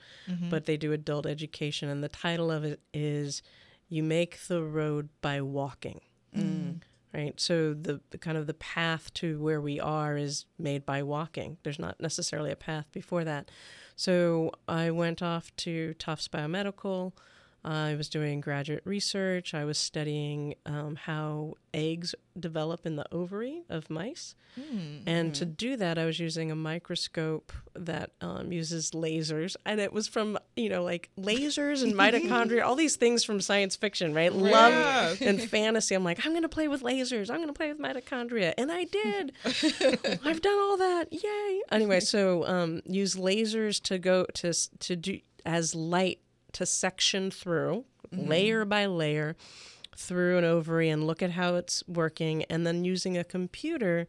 but 0.50 0.64
they 0.64 0.76
do 0.78 0.92
adult 0.92 1.26
education, 1.26 1.88
and 1.90 2.02
the 2.02 2.08
title 2.08 2.50
of 2.50 2.64
it 2.64 2.80
is 2.94 3.42
"You 3.88 4.02
Make 4.02 4.38
the 4.48 4.62
Road 4.62 5.10
by 5.20 5.42
Walking." 5.42 6.00
Right. 7.14 7.38
So 7.38 7.74
the, 7.74 8.00
the 8.10 8.18
kind 8.18 8.36
of 8.36 8.48
the 8.48 8.54
path 8.54 9.14
to 9.14 9.40
where 9.40 9.60
we 9.60 9.78
are 9.78 10.16
is 10.16 10.46
made 10.58 10.84
by 10.84 11.04
walking. 11.04 11.58
There's 11.62 11.78
not 11.78 12.00
necessarily 12.00 12.50
a 12.50 12.56
path 12.56 12.86
before 12.90 13.22
that. 13.22 13.52
So 13.94 14.50
I 14.66 14.90
went 14.90 15.22
off 15.22 15.54
to 15.58 15.94
Tufts 15.94 16.26
Biomedical. 16.26 17.12
I 17.64 17.94
was 17.94 18.08
doing 18.08 18.40
graduate 18.40 18.82
research. 18.84 19.54
I 19.54 19.64
was 19.64 19.78
studying 19.78 20.54
um, 20.66 20.96
how 20.96 21.54
eggs 21.72 22.14
develop 22.38 22.84
in 22.84 22.96
the 22.96 23.06
ovary 23.12 23.62
of 23.68 23.88
mice. 23.88 24.34
And 25.06 25.34
to 25.34 25.44
do 25.44 25.76
that, 25.78 25.98
I 25.98 26.04
was 26.04 26.20
using 26.20 26.50
a 26.50 26.54
microscope 26.54 27.52
that 27.74 28.10
um, 28.20 28.52
uses 28.52 28.92
lasers. 28.92 29.56
And 29.66 29.80
it 29.80 29.92
was 29.92 30.06
from, 30.06 30.38
you 30.56 30.68
know, 30.68 30.84
like 30.84 31.10
lasers 31.18 31.82
and 31.82 31.94
mitochondria, 31.94 32.64
all 32.64 32.76
these 32.76 32.96
things 32.96 33.24
from 33.24 33.40
science 33.40 33.74
fiction, 33.74 34.14
right? 34.14 34.32
Love 34.32 35.20
and 35.22 35.40
fantasy. 35.42 35.94
I'm 35.94 36.04
like, 36.04 36.24
I'm 36.24 36.32
going 36.32 36.42
to 36.42 36.48
play 36.48 36.68
with 36.68 36.82
lasers. 36.82 37.30
I'm 37.30 37.36
going 37.38 37.48
to 37.48 37.52
play 37.52 37.72
with 37.72 37.80
mitochondria. 37.80 38.54
And 38.56 38.70
I 38.70 38.84
did. 38.84 39.32
I've 40.24 40.40
done 40.42 40.58
all 40.58 40.76
that. 40.76 41.06
Yay. 41.10 41.62
Anyway, 41.72 42.00
so 42.00 42.46
um, 42.46 42.82
use 42.84 43.16
lasers 43.16 43.82
to 43.84 43.98
go 43.98 44.26
to, 44.34 44.52
to 44.80 44.96
do 44.96 45.18
as 45.46 45.74
light 45.74 46.20
to 46.54 46.66
section 46.66 47.30
through 47.30 47.84
mm-hmm. 48.12 48.28
layer 48.28 48.64
by 48.64 48.86
layer 48.86 49.36
through 49.96 50.38
an 50.38 50.44
ovary 50.44 50.88
and 50.88 51.06
look 51.06 51.22
at 51.22 51.30
how 51.30 51.54
it's 51.54 51.84
working, 51.86 52.44
and 52.44 52.66
then 52.66 52.84
using 52.84 53.16
a 53.16 53.24
computer 53.24 54.06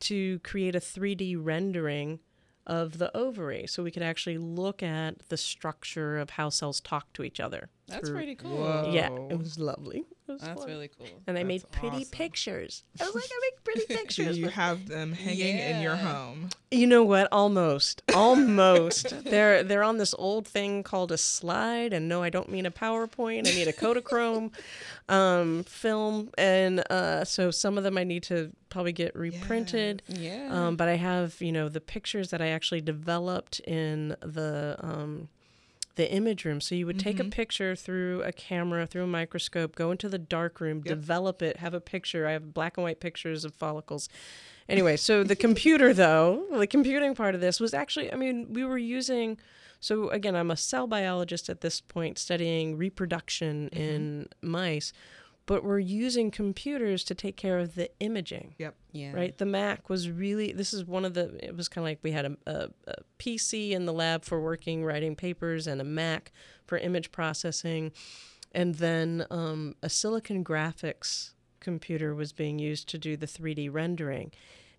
to 0.00 0.38
create 0.40 0.74
a 0.74 0.80
3D 0.80 1.36
rendering 1.38 2.20
of 2.66 2.98
the 2.98 3.16
ovary 3.16 3.66
so 3.66 3.82
we 3.82 3.90
could 3.90 4.02
actually 4.02 4.36
look 4.36 4.82
at 4.82 5.28
the 5.28 5.36
structure 5.36 6.18
of 6.18 6.30
how 6.30 6.48
cells 6.48 6.80
talk 6.80 7.12
to 7.14 7.22
each 7.22 7.40
other. 7.40 7.70
That's 7.88 8.08
through- 8.08 8.16
pretty 8.16 8.34
cool. 8.34 8.56
Whoa. 8.58 8.90
Yeah, 8.92 9.10
it 9.30 9.38
was 9.38 9.58
lovely. 9.58 10.04
It 10.28 10.32
was 10.32 10.42
That's 10.42 10.60
fun. 10.60 10.68
really 10.68 10.88
cool. 10.88 11.06
and 11.26 11.38
I 11.38 11.42
made 11.42 11.62
pretty 11.72 11.96
awesome. 11.98 12.10
pictures. 12.10 12.84
I 13.00 13.06
was 13.06 13.14
like, 13.14 13.24
I 13.24 13.40
make 13.40 13.64
pretty 13.64 13.80
Do 13.88 13.96
pictures. 13.96 14.38
you 14.38 14.48
have 14.48 14.86
them 14.86 15.12
hanging 15.14 15.56
in 15.56 15.80
your 15.80 15.96
home? 15.96 16.50
You 16.70 16.86
know 16.86 17.02
what? 17.02 17.28
Almost, 17.32 18.02
almost. 18.14 19.14
they're 19.24 19.62
they're 19.62 19.82
on 19.82 19.96
this 19.96 20.14
old 20.18 20.46
thing 20.46 20.82
called 20.82 21.12
a 21.12 21.16
slide, 21.18 21.92
and 21.94 22.08
no, 22.08 22.22
I 22.22 22.28
don't 22.28 22.50
mean 22.50 22.66
a 22.66 22.70
PowerPoint. 22.70 23.48
I 23.48 23.52
need 23.54 23.68
a 23.68 23.72
Kodachrome 23.72 24.52
um, 25.08 25.64
film, 25.64 26.30
and 26.36 26.80
uh, 26.90 27.24
so 27.24 27.50
some 27.50 27.78
of 27.78 27.84
them 27.84 27.96
I 27.96 28.04
need 28.04 28.22
to 28.24 28.52
probably 28.68 28.92
get 28.92 29.16
reprinted. 29.16 30.02
Yeah. 30.08 30.48
Um, 30.50 30.76
but 30.76 30.88
I 30.88 30.96
have 30.96 31.40
you 31.40 31.52
know 31.52 31.70
the 31.70 31.80
pictures 31.80 32.28
that 32.30 32.42
I 32.42 32.48
actually 32.48 32.82
developed 32.82 33.60
in 33.60 34.14
the 34.20 34.76
um, 34.80 35.28
the 35.98 36.10
image 36.10 36.44
room. 36.44 36.60
So 36.60 36.76
you 36.76 36.86
would 36.86 37.00
take 37.00 37.18
a 37.18 37.22
mm-hmm. 37.22 37.30
picture 37.30 37.74
through 37.74 38.22
a 38.22 38.30
camera, 38.30 38.86
through 38.86 39.02
a 39.02 39.08
microscope, 39.08 39.74
go 39.74 39.90
into 39.90 40.08
the 40.08 40.16
dark 40.16 40.60
room, 40.60 40.80
develop 40.80 41.42
it, 41.42 41.56
have 41.56 41.74
a 41.74 41.80
picture. 41.80 42.26
I 42.26 42.32
have 42.32 42.54
black 42.54 42.76
and 42.76 42.84
white 42.84 43.00
pictures 43.00 43.44
of 43.44 43.52
follicles. 43.52 44.08
Anyway, 44.68 44.96
so 44.96 45.24
the 45.24 45.36
computer 45.46 45.92
though, 45.92 46.44
the 46.52 46.68
computing 46.68 47.16
part 47.16 47.34
of 47.34 47.40
this 47.40 47.58
was 47.58 47.74
actually, 47.74 48.12
I 48.12 48.16
mean, 48.16 48.52
we 48.52 48.64
were 48.64 48.78
using. 48.78 49.38
So 49.80 50.08
again, 50.10 50.36
I'm 50.36 50.52
a 50.52 50.56
cell 50.56 50.86
biologist 50.86 51.50
at 51.50 51.62
this 51.62 51.80
point, 51.80 52.16
studying 52.16 52.76
reproduction 52.76 53.68
mm-hmm. 53.72 53.82
in 53.82 54.28
mice, 54.40 54.92
but 55.48 55.64
we're 55.64 55.78
using 55.78 56.30
computers 56.30 57.02
to 57.02 57.14
take 57.14 57.36
care 57.36 57.58
of 57.58 57.74
the 57.74 57.90
imaging 58.00 58.54
Yep. 58.58 58.74
yeah. 58.92 59.12
right? 59.12 59.36
The 59.36 59.46
Mac 59.46 59.88
was 59.88 60.08
really 60.10 60.52
this 60.52 60.72
is 60.72 60.84
one 60.84 61.04
of 61.04 61.14
the 61.14 61.42
it 61.44 61.56
was 61.56 61.68
kind 61.68 61.82
of 61.84 61.90
like 61.90 61.98
we 62.02 62.12
had 62.12 62.26
a, 62.26 62.36
a, 62.46 62.68
a 62.86 62.94
PC 63.18 63.70
in 63.70 63.86
the 63.86 63.92
lab 63.92 64.24
for 64.24 64.40
working 64.40 64.84
writing 64.84 65.16
papers 65.16 65.66
and 65.66 65.80
a 65.80 65.84
Mac 65.84 66.30
for 66.66 66.78
image 66.78 67.10
processing, 67.10 67.92
and 68.52 68.74
then 68.76 69.26
um, 69.30 69.74
a 69.82 69.88
Silicon 69.88 70.44
Graphics 70.44 71.32
computer 71.60 72.14
was 72.14 72.32
being 72.32 72.58
used 72.58 72.88
to 72.90 72.98
do 72.98 73.16
the 73.16 73.26
3D 73.26 73.72
rendering. 73.72 74.30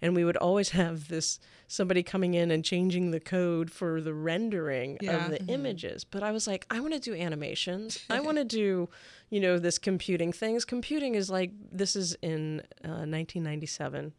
And 0.01 0.15
we 0.15 0.23
would 0.23 0.37
always 0.37 0.69
have 0.81 1.07
this 1.09 1.39
somebody 1.67 2.01
coming 2.01 2.33
in 2.33 2.49
and 2.51 2.65
changing 2.65 3.11
the 3.11 3.19
code 3.19 3.69
for 3.71 4.01
the 4.01 4.13
rendering 4.13 4.97
Yeah. 5.01 5.25
of 5.25 5.31
the 5.31 5.45
images. 5.45 6.03
But 6.03 6.23
I 6.23 6.31
was 6.31 6.47
like, 6.47 6.65
I 6.71 6.79
want 6.79 6.93
to 6.93 6.99
do 6.99 7.13
animations. 7.13 7.99
I 8.09 8.19
want 8.27 8.37
to 8.37 8.43
do, 8.45 8.89
you 9.29 9.39
know, 9.39 9.59
this 9.59 9.77
computing 9.77 10.31
things. 10.33 10.65
Computing 10.65 11.15
is 11.15 11.29
like 11.29 11.51
this 11.71 11.95
is 11.95 12.15
in 12.21 12.61
uh, 12.83 13.05
1997, 13.05 14.13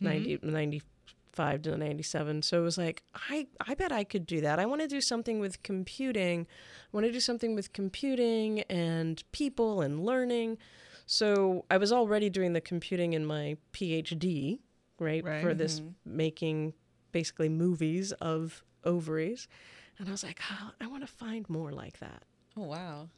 90, 0.00 0.38
95 0.42 1.62
to 1.62 1.76
97. 1.76 2.42
So 2.42 2.58
it 2.60 2.62
was 2.64 2.78
like, 2.78 3.02
I, 3.30 3.46
I 3.66 3.74
bet 3.74 3.92
I 3.92 4.04
could 4.04 4.26
do 4.26 4.40
that. 4.40 4.58
I 4.58 4.66
want 4.66 4.80
to 4.80 4.88
do 4.88 5.00
something 5.00 5.38
with 5.38 5.62
computing. 5.62 6.46
I 6.92 6.96
want 6.96 7.06
to 7.06 7.12
do 7.12 7.20
something 7.20 7.54
with 7.54 7.72
computing 7.72 8.60
and 8.62 9.22
people 9.32 9.80
and 9.82 10.04
learning. 10.04 10.58
So 11.06 11.64
I 11.70 11.76
was 11.76 11.92
already 11.92 12.30
doing 12.30 12.52
the 12.52 12.60
computing 12.60 13.12
in 13.12 13.24
my 13.24 13.58
PhD, 13.72 14.58
right, 14.98 15.24
Right. 15.24 15.42
for 15.42 15.54
this 15.54 15.80
making 16.04 16.74
basically 17.12 17.48
movies 17.48 18.12
of 18.12 18.64
ovaries. 18.84 19.48
And 19.98 20.08
I 20.08 20.10
was 20.12 20.22
like, 20.22 20.40
oh, 20.50 20.70
I 20.80 20.86
want 20.86 21.02
to 21.02 21.06
find 21.06 21.48
more 21.48 21.72
like 21.72 21.98
that. 22.00 22.22
Oh 22.56 22.62
wow. 22.64 23.08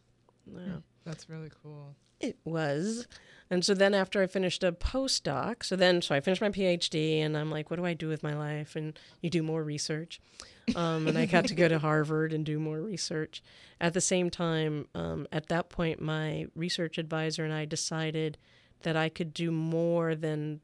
Yeah. 0.46 0.78
That's 1.04 1.28
really 1.28 1.50
cool. 1.62 1.94
It 2.20 2.36
was. 2.44 3.06
And 3.50 3.64
so 3.64 3.74
then 3.74 3.94
after 3.94 4.20
I 4.22 4.26
finished 4.26 4.62
a 4.64 4.72
postdoc, 4.72 5.64
so 5.64 5.76
then 5.76 6.02
so 6.02 6.14
I 6.14 6.20
finished 6.20 6.40
my 6.42 6.50
PhD 6.50 7.20
and 7.20 7.36
I'm 7.36 7.50
like, 7.50 7.70
what 7.70 7.76
do 7.76 7.86
I 7.86 7.94
do 7.94 8.08
with 8.08 8.22
my 8.22 8.34
life? 8.34 8.74
And 8.76 8.98
you 9.22 9.30
do 9.30 9.42
more 9.42 9.62
research. 9.62 10.20
Um, 10.76 11.06
and 11.06 11.16
I 11.16 11.26
got 11.26 11.46
to 11.46 11.54
go 11.54 11.68
to 11.68 11.78
Harvard 11.88 12.32
and 12.32 12.44
do 12.44 12.58
more 12.58 12.80
research. 12.80 13.42
At 13.80 13.94
the 13.94 14.00
same 14.00 14.30
time, 14.30 14.86
um, 14.94 15.26
at 15.32 15.48
that 15.48 15.68
point, 15.70 16.00
my 16.02 16.46
research 16.54 16.98
advisor 16.98 17.44
and 17.44 17.54
I 17.54 17.64
decided 17.64 18.36
that 18.82 18.96
I 18.96 19.08
could 19.08 19.32
do 19.32 19.50
more 19.50 20.14
than 20.14 20.60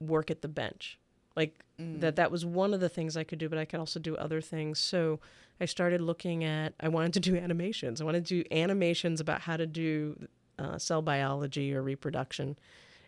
work 0.00 0.30
at 0.30 0.42
the 0.42 0.48
bench. 0.48 0.98
Like 1.36 1.64
that 1.78 2.16
that 2.16 2.30
was 2.30 2.44
one 2.44 2.74
of 2.74 2.80
the 2.80 2.88
things 2.88 3.16
I 3.16 3.24
could 3.24 3.38
do, 3.38 3.48
but 3.48 3.58
I 3.58 3.64
could 3.64 3.80
also 3.80 3.98
do 4.00 4.16
other 4.16 4.40
things. 4.40 4.78
So 4.78 5.20
I 5.60 5.64
started 5.64 6.00
looking 6.00 6.44
at 6.44 6.74
I 6.80 6.88
wanted 6.88 7.12
to 7.14 7.20
do 7.20 7.36
animations. 7.46 8.00
I 8.00 8.04
wanted 8.04 8.26
to 8.26 8.42
do 8.42 8.48
animations 8.54 9.20
about 9.20 9.42
how 9.42 9.56
to 9.56 9.66
do 9.66 10.26
uh, 10.58 10.76
cell 10.78 11.00
biology 11.02 11.72
or 11.74 11.82
reproduction, 11.82 12.58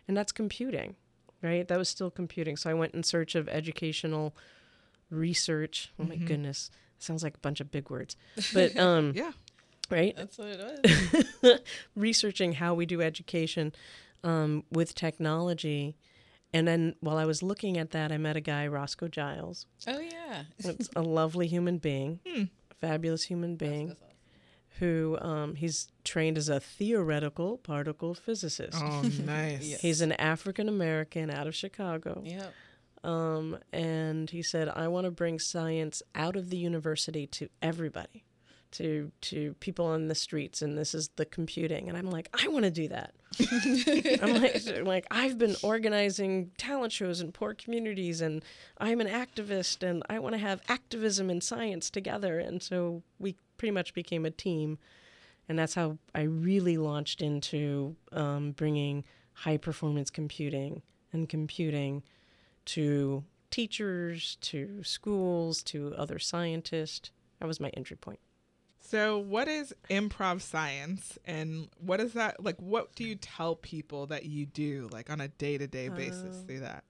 and 0.07 0.17
that's 0.17 0.31
computing, 0.31 0.95
right? 1.43 1.67
That 1.67 1.77
was 1.77 1.89
still 1.89 2.09
computing. 2.09 2.57
So 2.57 2.69
I 2.69 2.73
went 2.73 2.95
in 2.95 3.03
search 3.03 3.35
of 3.35 3.47
educational 3.49 4.35
research. 5.11 5.91
Oh 5.99 6.03
my 6.05 6.15
goodness, 6.15 6.71
sounds 6.97 7.23
like 7.23 7.35
a 7.35 7.39
bunch 7.39 7.59
of 7.61 7.69
big 7.71 7.89
words, 7.89 8.15
but 8.53 8.75
um, 8.87 9.13
Yeah. 9.15 9.31
right? 9.91 10.15
That's 10.15 10.37
what 10.37 10.47
it 10.47 11.43
was. 11.43 11.59
researching 11.95 12.53
how 12.53 12.73
we 12.73 12.85
do 12.85 13.01
education 13.01 13.73
um, 14.23 14.63
with 14.71 14.95
technology. 14.95 15.95
And 16.53 16.67
then 16.67 16.95
while 16.99 17.17
I 17.17 17.25
was 17.25 17.41
looking 17.41 17.77
at 17.77 17.91
that, 17.91 18.11
I 18.11 18.17
met 18.17 18.37
a 18.37 18.41
guy, 18.41 18.67
Roscoe 18.67 19.07
Giles. 19.07 19.65
oh 19.87 19.99
yeah. 19.99 20.43
It's 20.59 20.89
a 20.95 21.01
lovely 21.01 21.47
human 21.47 21.79
being, 21.79 22.19
a 22.25 22.47
fabulous 22.81 23.23
human 23.23 23.55
being, 23.55 23.91
awesome. 23.91 23.97
who 24.79 25.17
um, 25.19 25.55
he's 25.55 25.87
trained 26.03 26.37
as 26.37 26.49
a 26.49 26.59
theoretical 26.59 27.57
particle 27.57 28.13
physicist. 28.13 28.77
Oh, 28.79 29.01
nice. 29.25 29.63
Yeah. 29.63 29.77
He's 29.79 30.01
an 30.01 30.11
African 30.13 30.69
American 30.69 31.29
out 31.31 31.47
of 31.47 31.55
Chicago. 31.55 32.21
Yep. 32.23 32.53
Um, 33.03 33.57
and 33.73 34.29
he 34.29 34.41
said, 34.43 34.69
I 34.69 34.87
want 34.87 35.05
to 35.05 35.11
bring 35.11 35.37
science 35.39 36.01
out 36.15 36.35
of 36.37 36.49
the 36.49 36.57
university 36.57 37.27
to 37.27 37.49
everybody, 37.61 38.23
to 38.73 39.11
to 39.21 39.53
people 39.59 39.85
on 39.85 40.07
the 40.07 40.15
streets, 40.15 40.61
and 40.61 40.77
this 40.77 40.93
is 40.93 41.09
the 41.15 41.25
computing. 41.25 41.89
And 41.89 41.97
I'm 41.97 42.09
like, 42.09 42.29
I 42.43 42.47
want 42.49 42.65
to 42.65 42.71
do 42.71 42.87
that. 42.89 43.13
I'm 44.21 44.41
like, 44.41 44.85
like, 44.85 45.07
I've 45.09 45.37
been 45.37 45.55
organizing 45.63 46.51
talent 46.57 46.91
shows 46.91 47.21
in 47.21 47.31
poor 47.31 47.53
communities, 47.53 48.21
and 48.21 48.43
I'm 48.77 49.01
an 49.01 49.07
activist, 49.07 49.81
and 49.87 50.03
I 50.09 50.19
want 50.19 50.33
to 50.33 50.39
have 50.39 50.61
activism 50.67 51.29
and 51.29 51.41
science 51.41 51.89
together. 51.89 52.39
And 52.39 52.61
so 52.61 53.03
we 53.19 53.35
pretty 53.57 53.71
much 53.71 53.93
became 53.93 54.25
a 54.25 54.31
team, 54.31 54.77
and 55.47 55.57
that's 55.57 55.75
how 55.75 55.97
I 56.13 56.23
really 56.23 56.77
launched 56.77 57.21
into 57.21 57.95
um, 58.11 58.51
bringing 58.51 59.03
high 59.33 59.57
performance 59.57 60.09
computing 60.09 60.81
and 61.11 61.29
computing 61.29 62.03
to 62.65 63.23
teachers, 63.51 64.37
to 64.41 64.83
schools, 64.83 65.61
to 65.63 65.93
other 65.95 66.17
scientists. 66.17 67.11
That 67.39 67.47
was 67.47 67.59
my 67.59 67.69
entry 67.69 67.97
point. 67.97 68.19
So, 68.85 69.17
what 69.17 69.47
is 69.47 69.73
improv 69.89 70.41
science, 70.41 71.17
and 71.25 71.69
what 71.79 71.99
is 71.99 72.13
that 72.13 72.43
like? 72.43 72.57
What 72.61 72.93
do 72.95 73.03
you 73.05 73.15
tell 73.15 73.55
people 73.55 74.07
that 74.07 74.25
you 74.25 74.45
do, 74.45 74.89
like 74.91 75.09
on 75.09 75.21
a 75.21 75.29
day 75.29 75.57
to 75.57 75.65
day 75.67 75.87
basis, 75.89 76.37
Um, 76.41 76.45
through 76.45 76.59
that? 76.59 76.83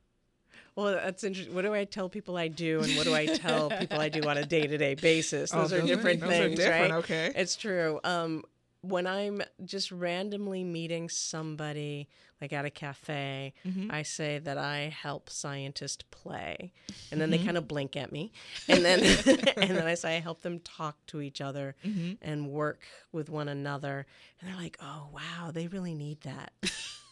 Well, 0.76 0.92
that's 0.94 1.24
interesting. 1.24 1.54
What 1.54 1.62
do 1.62 1.74
I 1.74 1.86
tell 1.86 2.10
people 2.10 2.36
I 2.36 2.48
do, 2.48 2.82
and 2.82 2.92
what 2.98 3.04
do 3.06 3.14
I 3.14 3.28
tell 3.28 3.70
people 3.70 4.00
I 4.00 4.10
do 4.10 4.28
on 4.28 4.38
a 4.38 4.46
day 4.46 4.66
to 4.66 4.78
day 4.78 4.96
basis? 4.96 5.52
Oh, 5.54 5.62
Those 5.62 5.74
are 5.74 5.76
those 5.82 5.84
are- 5.92 5.96
different 5.96 6.20
those 6.22 6.30
are 6.32 6.34
things, 6.34 6.58
different, 6.60 6.92
right? 6.92 6.98
okay. 7.04 7.32
It's 7.36 7.56
true. 7.56 8.00
Um, 8.04 8.44
when 8.84 9.08
I'm 9.08 9.42
just 9.64 9.92
randomly 9.94 10.66
meeting 10.66 11.08
somebody, 11.08 12.10
like 12.42 12.52
at 12.52 12.66
a 12.66 12.70
cafe, 12.70 13.54
mm-hmm. 13.66 13.90
I 13.90 14.04
say 14.04 14.40
that 14.40 14.58
I 14.58 14.94
help 14.96 15.30
scientists 15.30 16.04
play, 16.12 16.74
and 17.10 17.20
then 17.20 17.30
they 17.30 17.38
mm-hmm. 17.38 17.46
kind 17.46 17.58
of 17.58 17.68
blink 17.68 17.96
at 17.96 18.12
me, 18.12 18.34
and 18.68 18.84
then 18.84 19.00
and 19.58 19.72
then 19.72 19.88
I 19.88 19.94
say 19.94 20.18
I 20.18 20.20
help 20.20 20.42
them 20.42 20.60
talk 20.60 20.98
to 21.08 21.22
each 21.22 21.40
other 21.40 21.76
mm-hmm. 21.84 22.16
and 22.22 22.50
work 22.50 22.82
with 23.14 23.30
one 23.30 23.48
another, 23.48 24.06
and 24.42 24.50
they're 24.50 24.62
like, 24.62 24.78
"Oh 24.82 25.08
wow, 25.14 25.52
they 25.52 25.68
really 25.68 25.94
need 25.96 26.20
that." 26.22 26.52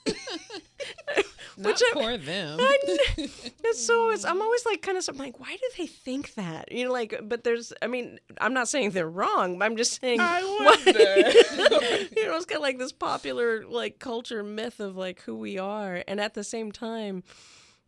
Not 1.57 1.79
for 1.93 2.17
them. 2.17 2.59
I 2.61 2.77
so 3.73 4.11
it's, 4.11 4.25
I'm 4.25 4.41
always 4.41 4.65
like 4.65 4.81
kind 4.81 4.97
of 4.97 5.07
I'm 5.09 5.17
like, 5.17 5.39
why 5.39 5.51
do 5.51 5.69
they 5.77 5.87
think 5.87 6.35
that? 6.35 6.71
You 6.71 6.85
know, 6.85 6.91
like, 6.91 7.19
but 7.23 7.43
there's, 7.43 7.73
I 7.81 7.87
mean, 7.87 8.19
I'm 8.39 8.53
not 8.53 8.67
saying 8.67 8.91
they're 8.91 9.09
wrong. 9.09 9.59
But 9.59 9.65
I'm 9.65 9.77
just 9.77 9.99
saying, 9.99 10.19
I 10.19 10.43
wonder. 10.65 10.99
you 12.19 12.27
know, 12.27 12.35
it's 12.35 12.45
kind 12.45 12.57
of 12.57 12.61
like 12.61 12.77
this 12.77 12.91
popular 12.91 13.65
like 13.65 13.99
culture 13.99 14.43
myth 14.43 14.79
of 14.79 14.95
like 14.95 15.21
who 15.21 15.35
we 15.35 15.57
are, 15.57 16.03
and 16.07 16.19
at 16.19 16.33
the 16.33 16.43
same 16.43 16.71
time, 16.71 17.23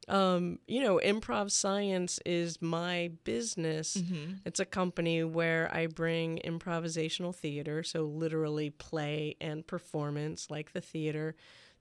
um, 0.08 0.60
you 0.67 0.82
know, 0.82 0.99
improv 1.04 1.52
science 1.52 2.19
is 2.26 2.62
my 2.62 3.12
business. 3.23 3.97
It's 4.45 4.60
a 4.60 4.65
company 4.65 5.23
where 5.23 5.73
I 5.73 5.88
bring 5.88 6.39
improvisational 6.43 7.34
theater, 7.34 7.84
so 7.84 8.04
literally 8.04 8.69
play 8.69 9.36
and 9.39 9.65
performance 9.65 10.49
like 10.49 10.73
the 10.73 10.82
theater, 10.82 11.36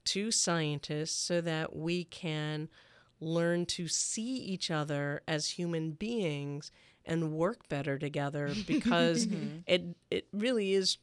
to 0.05 0.31
scientists 0.31 1.17
so 1.17 1.41
that 1.41 1.75
we 1.77 2.05
can 2.05 2.69
learn 3.21 3.65
to 3.65 3.87
see 3.89 4.37
each 4.37 4.71
other 4.71 5.23
as 5.29 5.51
human 5.51 5.93
beings 5.93 6.71
and 7.05 7.33
work 7.33 7.69
better 7.69 7.99
together 7.99 8.53
because 8.67 9.27
mm-hmm. 9.27 9.59
it 9.67 9.97
it 10.11 10.27
really 10.33 10.75
is 10.75 10.99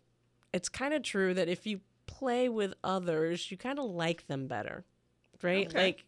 it's 0.53 0.69
kind 0.69 0.93
of 0.93 1.03
true 1.03 1.33
that 1.33 1.47
if 1.47 1.65
you 1.65 1.79
play 2.07 2.49
with 2.49 2.73
others, 2.83 3.51
you 3.51 3.57
kind 3.57 3.77
of 3.77 3.85
like 3.85 4.27
them 4.27 4.47
better. 4.47 4.83
Right? 5.41 5.67
Okay. 5.67 5.83
Like 5.83 6.05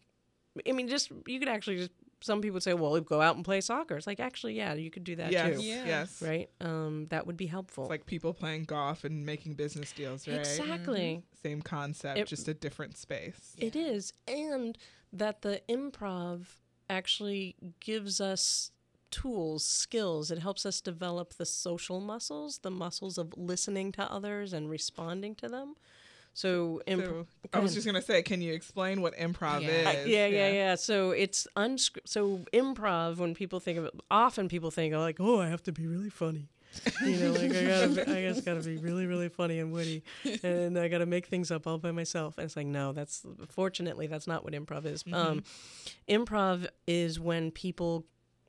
I 0.68 0.72
mean 0.72 0.88
just 0.88 1.10
you 1.26 1.38
could 1.38 1.48
actually 1.48 1.76
just 1.76 1.90
some 2.22 2.40
people 2.40 2.54
would 2.54 2.62
say, 2.62 2.74
well, 2.74 2.98
go 3.00 3.20
out 3.20 3.36
and 3.36 3.44
play 3.44 3.60
soccer. 3.60 3.96
It's 3.96 4.06
like 4.06 4.20
actually, 4.20 4.54
yeah, 4.54 4.74
you 4.74 4.90
could 4.90 5.04
do 5.04 5.16
that 5.16 5.32
yes, 5.32 5.56
too. 5.56 5.62
Yeah. 5.62 5.84
yes. 5.86 6.22
Right? 6.22 6.50
Um, 6.60 7.06
that 7.10 7.26
would 7.26 7.36
be 7.36 7.46
helpful. 7.46 7.84
It's 7.84 7.90
like 7.90 8.06
people 8.06 8.32
playing 8.32 8.64
golf 8.64 9.04
and 9.04 9.24
making 9.26 9.54
business 9.54 9.92
deals, 9.92 10.26
right? 10.26 10.38
Exactly. 10.38 11.22
Same 11.42 11.62
concept, 11.62 12.18
It- 12.18 12.28
just 12.28 12.48
a 12.48 12.54
different 12.54 12.96
space. 12.96 13.54
It 13.58 13.76
is. 13.76 14.12
And 14.26 14.78
that 15.12 15.42
the 15.42 15.60
improv 15.68 16.56
actually 16.88 17.56
gives 17.80 18.20
us 18.20 18.70
tools, 19.10 19.64
skills. 19.64 20.30
It 20.30 20.38
helps 20.38 20.66
us 20.66 20.80
develop 20.80 21.34
the 21.34 21.46
social 21.46 22.00
muscles, 22.00 22.58
the 22.58 22.70
muscles 22.70 23.18
of 23.18 23.34
listening 23.36 23.92
to 23.92 24.02
others 24.10 24.52
and 24.52 24.68
responding 24.68 25.34
to 25.36 25.48
them. 25.48 25.74
So, 26.34 26.80
imp- 26.86 27.04
So, 27.04 27.26
I 27.52 27.58
was 27.58 27.74
just 27.74 27.84
gonna 27.86 28.00
say, 28.02 28.22
can 28.22 28.40
you 28.40 28.54
explain 28.54 29.02
what 29.02 29.14
improv 29.16 29.62
Yeah. 29.62 29.90
is? 29.90 30.08
yeah, 30.08 30.26
yeah, 30.26 30.48
yeah. 30.50 30.74
So 30.76 31.10
it's 31.10 31.46
unscripted. 31.56 32.06
So 32.06 32.40
improv, 32.54 33.16
when 33.18 33.34
people 33.34 33.60
think 33.60 33.78
of 33.78 33.84
it, 33.84 33.92
often 34.10 34.48
people 34.48 34.70
think, 34.70 34.94
oh, 34.94 35.00
like, 35.00 35.20
oh, 35.20 35.40
I 35.40 35.48
have 35.48 35.62
to 35.64 35.72
be 35.72 35.86
really 35.86 36.10
funny. 36.10 36.48
You 37.04 37.16
know, 37.18 37.32
like 37.32 37.52
I 37.54 37.64
gotta, 37.66 37.88
be, 37.88 38.00
I 38.10 38.22
just 38.32 38.46
gotta 38.46 38.62
be 38.62 38.78
really, 38.78 39.04
really 39.04 39.28
funny 39.28 39.58
and 39.58 39.72
witty, 39.74 40.02
and 40.42 40.78
I 40.78 40.88
gotta 40.88 41.04
make 41.04 41.26
things 41.26 41.50
up 41.50 41.66
all 41.66 41.76
by 41.76 41.92
myself. 41.92 42.38
And 42.38 42.46
it's 42.46 42.56
like, 42.56 42.66
no, 42.66 42.92
that's 42.92 43.26
fortunately 43.50 44.06
that's 44.06 44.26
not 44.26 44.42
what 44.42 44.54
improv 44.54 44.86
is. 44.86 45.04
Um, 45.12 45.44
improv 46.08 46.66
is 46.86 47.20
when 47.20 47.50
people, 47.50 48.06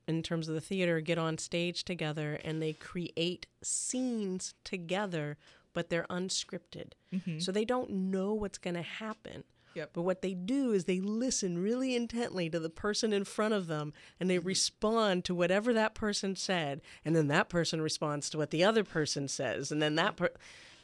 in 0.07 0.23
terms 0.23 0.47
of 0.47 0.55
the 0.55 0.61
theater, 0.61 1.01
get 1.01 1.17
on 1.17 1.37
stage 1.37 1.83
together 1.83 2.39
and 2.45 2.61
they 2.61 2.71
create 2.71 3.45
scenes 3.61 4.53
together, 4.63 5.37
but 5.73 5.89
they're 5.89 6.07
unscripted, 6.09 6.93
mm-hmm. 7.13 7.39
so 7.39 7.51
they 7.51 7.65
don't 7.65 7.89
know 7.89 8.33
what's 8.33 8.57
gonna 8.57 8.81
happen. 8.81 9.43
Yep. 9.75 9.91
But 9.93 10.01
what 10.03 10.21
they 10.21 10.33
do 10.33 10.71
is 10.71 10.86
they 10.86 10.99
listen 10.99 11.57
really 11.57 11.95
intently 11.95 12.49
to 12.49 12.59
the 12.59 12.69
person 12.69 13.12
in 13.12 13.23
front 13.23 13.53
of 13.53 13.67
them 13.67 13.93
and 14.19 14.29
they 14.29 14.38
mm-hmm. 14.38 14.47
respond 14.47 15.25
to 15.25 15.36
whatever 15.36 15.73
that 15.73 15.95
person 15.95 16.36
said. 16.36 16.81
And 17.03 17.15
then 17.15 17.27
that 17.29 17.49
person 17.49 17.81
responds 17.81 18.29
to 18.31 18.38
what 18.38 18.51
the 18.51 18.63
other 18.63 18.83
person 18.83 19.27
says. 19.27 19.71
And 19.71 19.81
then 19.81 19.95
that 19.95 20.15
per- 20.15 20.29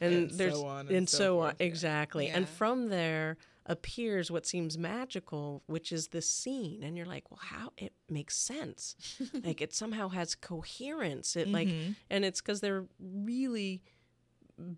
and, 0.00 0.14
And 0.14 0.30
there's 0.32 0.54
so 0.54 0.66
on 0.66 0.86
and 0.88 0.96
and 0.96 1.08
so 1.08 1.18
so 1.18 1.38
on. 1.40 1.50
forth, 1.50 1.56
yeah. 1.60 1.66
Exactly. 1.66 2.28
And 2.28 2.48
from 2.48 2.88
there 2.88 3.36
appears 3.66 4.30
what 4.30 4.46
seems 4.46 4.76
magical, 4.76 5.62
which 5.66 5.92
is 5.92 6.08
the 6.08 6.22
scene. 6.22 6.82
And 6.82 6.96
you're 6.96 7.06
like, 7.06 7.30
well, 7.30 7.40
how 7.42 7.72
it 7.76 7.92
makes 8.08 8.36
sense. 8.36 8.96
like 9.44 9.60
it 9.60 9.74
somehow 9.74 10.08
has 10.08 10.34
coherence. 10.34 11.36
It 11.36 11.48
like 11.48 11.68
mm-hmm. 11.68 11.92
and 12.08 12.24
it's 12.24 12.40
because 12.40 12.60
they're 12.60 12.86
really 12.98 13.82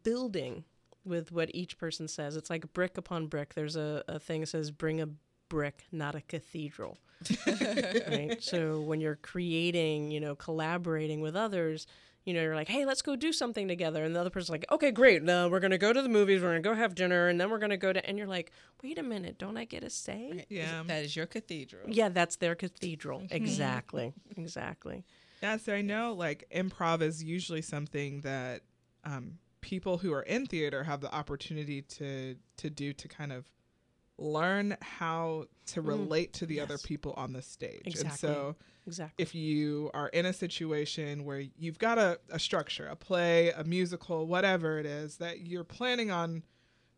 building 0.02 0.64
with 1.04 1.32
what 1.32 1.50
each 1.54 1.78
person 1.78 2.08
says. 2.08 2.36
It's 2.36 2.50
like 2.50 2.72
brick 2.72 2.96
upon 2.96 3.26
brick. 3.26 3.54
There's 3.54 3.76
a, 3.76 4.04
a 4.08 4.18
thing 4.18 4.40
that 4.40 4.48
says, 4.48 4.70
bring 4.70 5.00
a 5.00 5.08
brick, 5.48 5.84
not 5.90 6.14
a 6.14 6.20
cathedral. 6.20 6.98
right? 7.46 8.38
So 8.40 8.80
when 8.80 9.00
you're 9.00 9.16
creating, 9.16 10.10
you 10.10 10.20
know, 10.20 10.34
collaborating 10.34 11.20
with 11.20 11.36
others, 11.36 11.86
you 12.24 12.34
know, 12.34 12.42
you're 12.42 12.54
like, 12.54 12.68
hey, 12.68 12.84
let's 12.84 13.02
go 13.02 13.16
do 13.16 13.32
something 13.32 13.66
together. 13.66 14.04
And 14.04 14.14
the 14.14 14.20
other 14.20 14.30
person's 14.30 14.50
like, 14.50 14.64
okay, 14.70 14.92
great. 14.92 15.22
Now 15.22 15.48
we're 15.48 15.60
going 15.60 15.72
to 15.72 15.78
go 15.78 15.92
to 15.92 16.02
the 16.02 16.08
movies. 16.08 16.40
We're 16.40 16.50
going 16.50 16.62
to 16.62 16.68
go 16.68 16.74
have 16.74 16.94
dinner. 16.94 17.28
And 17.28 17.40
then 17.40 17.50
we're 17.50 17.58
going 17.58 17.70
to 17.70 17.76
go 17.76 17.92
to, 17.92 18.04
and 18.06 18.16
you're 18.16 18.28
like, 18.28 18.52
wait 18.82 18.98
a 18.98 19.02
minute, 19.02 19.38
don't 19.38 19.56
I 19.56 19.64
get 19.64 19.82
a 19.82 19.90
say? 19.90 20.46
Yeah. 20.48 20.84
That 20.86 21.04
is 21.04 21.16
your 21.16 21.26
cathedral. 21.26 21.88
Yeah, 21.88 22.10
that's 22.10 22.36
their 22.36 22.54
cathedral. 22.54 23.24
Exactly. 23.30 24.12
Exactly. 24.36 25.04
Yeah, 25.42 25.56
so 25.56 25.74
I 25.74 25.82
know 25.82 26.14
like 26.14 26.44
improv 26.54 27.02
is 27.02 27.22
usually 27.22 27.62
something 27.62 28.20
that 28.20 28.62
um, 29.04 29.38
people 29.62 29.96
who 29.98 30.12
are 30.12 30.22
in 30.22 30.44
theater 30.46 30.84
have 30.84 31.00
the 31.00 31.12
opportunity 31.14 31.80
to 31.82 32.36
to 32.58 32.68
do 32.68 32.92
to 32.92 33.08
kind 33.08 33.32
of 33.32 33.50
learn 34.18 34.76
how 34.82 35.46
to 35.66 35.80
mm-hmm. 35.80 35.88
relate 35.88 36.32
to 36.34 36.46
the 36.46 36.60
other 36.60 36.78
people 36.78 37.14
on 37.16 37.32
the 37.32 37.42
stage. 37.42 37.82
And 37.98 38.12
so 38.12 38.56
Exactly. 38.86 39.22
if 39.22 39.34
you 39.34 39.90
are 39.94 40.08
in 40.08 40.26
a 40.26 40.32
situation 40.32 41.24
where 41.24 41.42
you've 41.56 41.78
got 41.78 41.98
a, 41.98 42.18
a 42.30 42.38
structure, 42.38 42.86
a 42.86 42.96
play, 42.96 43.50
a 43.50 43.64
musical, 43.64 44.26
whatever 44.26 44.78
it 44.78 44.86
is 44.86 45.16
that 45.16 45.40
you're 45.40 45.64
planning 45.64 46.10
on 46.10 46.42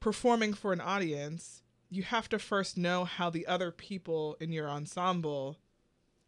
performing 0.01 0.55
for 0.55 0.73
an 0.73 0.81
audience, 0.81 1.63
you 1.91 2.03
have 2.03 2.29
to 2.31 2.39
first 2.39 2.77
know 2.77 3.05
how 3.05 3.31
the 3.31 3.47
other 3.47 3.71
people 3.71 4.37
in 4.41 4.51
your 4.51 4.69
ensemble 4.69 5.59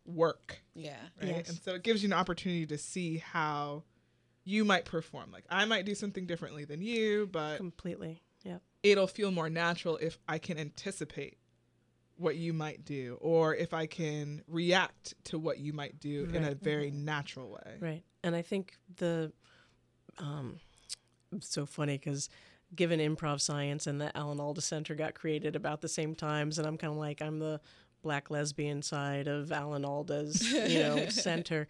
work 0.05 0.63
Yeah. 0.75 0.97
right? 1.21 1.37
Yes. 1.37 1.49
And 1.49 1.59
so 1.59 1.75
it 1.75 1.83
gives 1.83 2.03
you 2.03 2.09
an 2.09 2.13
opportunity 2.13 2.67
to 2.67 2.79
see 2.79 3.19
how 3.19 3.83
you 4.49 4.65
might 4.65 4.85
perform. 4.87 5.31
Like 5.33 5.45
I 5.51 5.65
might 5.67 5.85
do 5.85 5.95
something 5.95 6.25
differently 6.25 6.65
than 6.65 6.81
you, 6.81 7.29
but 7.31 7.57
Completely. 7.59 8.23
Yep. 8.45 8.63
it'll 8.85 9.09
feel 9.09 9.31
more 9.33 9.51
natural 9.51 9.97
if 9.99 10.19
I 10.29 10.39
can 10.39 10.57
anticipate 10.57 11.37
what 12.17 12.37
you 12.37 12.53
might 12.55 12.85
do 12.85 13.19
or 13.21 13.55
if 13.57 13.75
I 13.75 13.87
can 13.87 14.41
react 14.47 15.15
to 15.25 15.39
what 15.39 15.59
you 15.59 15.73
might 15.75 15.99
do 16.01 16.31
in 16.33 16.45
a 16.45 16.49
Right. 16.49 16.57
very 16.63 16.91
natural 16.93 17.51
way. 17.51 17.77
Right. 17.81 18.03
And 18.23 18.35
I 18.37 18.41
think 18.43 18.77
the 18.97 19.33
um 20.19 20.61
it's 21.33 21.49
so 21.49 21.67
funny 21.67 21.99
cuz 21.99 22.29
given 22.75 23.01
improv 23.01 23.41
science 23.41 23.87
and 23.87 24.01
the 24.01 24.17
Alan 24.17 24.41
Alda 24.41 24.61
Center 24.61 24.95
got 24.95 25.15
created 25.15 25.57
about 25.57 25.81
the 25.81 25.89
same 25.89 26.15
times 26.15 26.59
and 26.59 26.67
I'm 26.67 26.79
kind 26.79 26.93
of 26.93 26.99
like 26.99 27.21
I'm 27.21 27.39
the 27.39 27.61
black 28.03 28.31
lesbian 28.31 28.83
side 28.83 29.27
of 29.27 29.51
Alan 29.51 29.85
Alda's, 29.85 30.41
you 30.53 30.79
know, 30.79 31.09
center. 31.09 31.67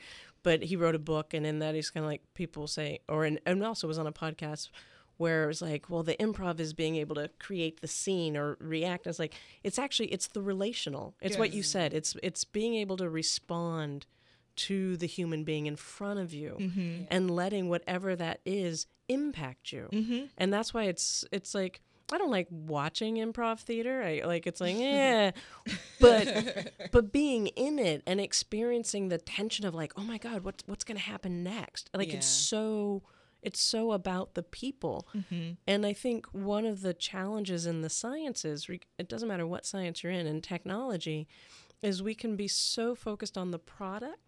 But 0.46 0.62
he 0.62 0.76
wrote 0.76 0.94
a 0.94 1.00
book 1.00 1.35
and 1.35 1.44
in 1.44 1.59
that 1.59 1.74
he's 1.74 1.90
kind 1.90 2.04
of 2.06 2.11
like 2.12 2.22
people 2.35 2.68
say 2.68 3.00
or 3.09 3.24
in, 3.26 3.40
and 3.44 3.64
also 3.64 3.88
was 3.88 3.98
on 3.98 4.06
a 4.06 4.12
podcast 4.12 4.70
where 5.16 5.42
it 5.44 5.46
was 5.48 5.61
like, 5.61 5.90
well, 5.90 6.02
the 6.04 6.14
improv 6.26 6.61
is 6.61 6.72
being 6.72 6.94
able 6.96 7.16
to 7.16 7.28
create 7.40 7.80
the 7.80 7.88
scene 7.88 8.37
or 8.37 8.56
react. 8.61 9.06
It's 9.09 9.18
like 9.18 9.35
it's 9.64 9.78
actually 9.78 10.09
it's 10.12 10.28
the 10.28 10.42
relational. 10.42 11.14
It's 11.20 11.37
what 11.37 11.52
you 11.52 11.62
said. 11.64 11.92
It's 11.94 12.14
it's 12.22 12.44
being 12.44 12.74
able 12.76 12.96
to 12.98 13.09
respond 13.11 14.06
to 14.68 14.96
the 14.96 15.06
human 15.06 15.42
being 15.44 15.66
in 15.66 15.76
front 15.76 16.18
of 16.20 16.32
you 16.32 16.56
Mm-hmm. 16.61 17.04
and 17.11 17.30
letting 17.30 17.68
whatever 17.68 18.14
that 18.16 18.40
is 18.46 18.87
impact 19.09 19.72
you. 19.72 19.88
Mm-hmm. 19.92 20.24
And 20.38 20.52
that's 20.52 20.72
why 20.72 20.85
it's 20.85 21.24
it's 21.32 21.54
like 21.54 21.80
I 22.12 22.19
don't 22.19 22.31
like 22.31 22.47
watching 22.51 23.16
improv 23.16 23.61
theater. 23.61 24.03
I 24.03 24.23
like 24.25 24.47
it's 24.47 24.61
like 24.61 24.77
yeah, 24.77 25.33
but 26.01 26.73
but 26.92 27.12
being 27.12 27.49
in 27.49 27.79
it 27.79 28.03
and 28.07 28.21
experiencing 28.21 29.09
the 29.09 29.19
tension 29.19 29.66
of 29.66 29.75
like 29.75 29.92
oh 29.97 30.03
my 30.03 30.19
god 30.19 30.45
what's 30.45 30.62
what's 30.66 30.85
gonna 30.85 31.01
happen 31.01 31.42
next? 31.42 31.90
Like 31.95 32.12
it's 32.12 32.27
so 32.27 33.03
it's 33.42 33.61
so 33.61 33.92
about 33.92 34.35
the 34.35 34.42
people. 34.42 35.07
Mm-hmm. 35.16 35.53
And 35.66 35.87
I 35.87 35.92
think 35.92 36.27
one 36.33 36.64
of 36.64 36.81
the 36.81 36.95
challenges 36.95 37.66
in 37.66 37.83
the 37.83 37.90
sciences, 37.90 38.69
it 38.99 39.09
doesn't 39.09 39.29
matter 39.29 39.47
what 39.47 39.64
science 39.64 40.03
you're 40.03 40.12
in, 40.12 40.27
and 40.27 40.42
technology, 40.42 41.29
is 41.83 42.03
we 42.03 42.14
can 42.14 42.35
be 42.35 42.49
so 42.49 42.95
focused 42.95 43.38
on 43.38 43.53
the 43.53 43.59
product 43.59 44.27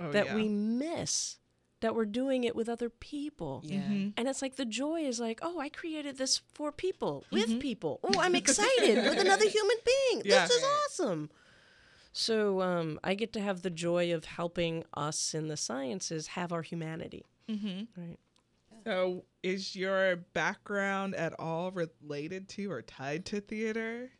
Oh, 0.00 0.10
that 0.12 0.26
yeah. 0.26 0.34
we 0.34 0.48
miss 0.48 1.36
that 1.80 1.94
we're 1.94 2.04
doing 2.04 2.44
it 2.44 2.54
with 2.54 2.68
other 2.68 2.88
people. 2.90 3.62
Yeah. 3.64 3.80
And 4.16 4.28
it's 4.28 4.42
like 4.42 4.56
the 4.56 4.64
joy 4.64 5.00
is 5.02 5.18
like, 5.18 5.40
oh, 5.42 5.58
I 5.58 5.68
created 5.70 6.18
this 6.18 6.42
for 6.52 6.70
people, 6.72 7.24
with 7.30 7.48
Mm-hmm. 7.48 7.58
people. 7.58 8.00
Oh, 8.04 8.20
I'm 8.20 8.34
excited 8.42 8.96
with 8.96 9.18
another 9.18 9.48
human 9.48 9.76
being. 9.84 10.22
Yeah. 10.24 10.46
This 10.46 10.56
is 10.56 10.64
awesome. 10.64 11.30
So 12.12 12.60
um, 12.60 12.98
I 13.04 13.14
get 13.14 13.32
to 13.34 13.40
have 13.40 13.62
the 13.62 13.70
joy 13.70 14.12
of 14.12 14.24
helping 14.24 14.84
us 14.94 15.32
in 15.34 15.48
the 15.48 15.56
sciences 15.56 16.26
have 16.28 16.52
our 16.52 16.62
humanity. 16.62 17.24
Mm-hmm. 17.48 18.00
Right. 18.00 18.18
So, 18.86 19.24
is 19.42 19.76
your 19.76 20.16
background 20.16 21.14
at 21.14 21.34
all 21.38 21.70
related 21.70 22.48
to 22.50 22.70
or 22.72 22.80
tied 22.80 23.26
to 23.26 23.40
theater? 23.40 24.10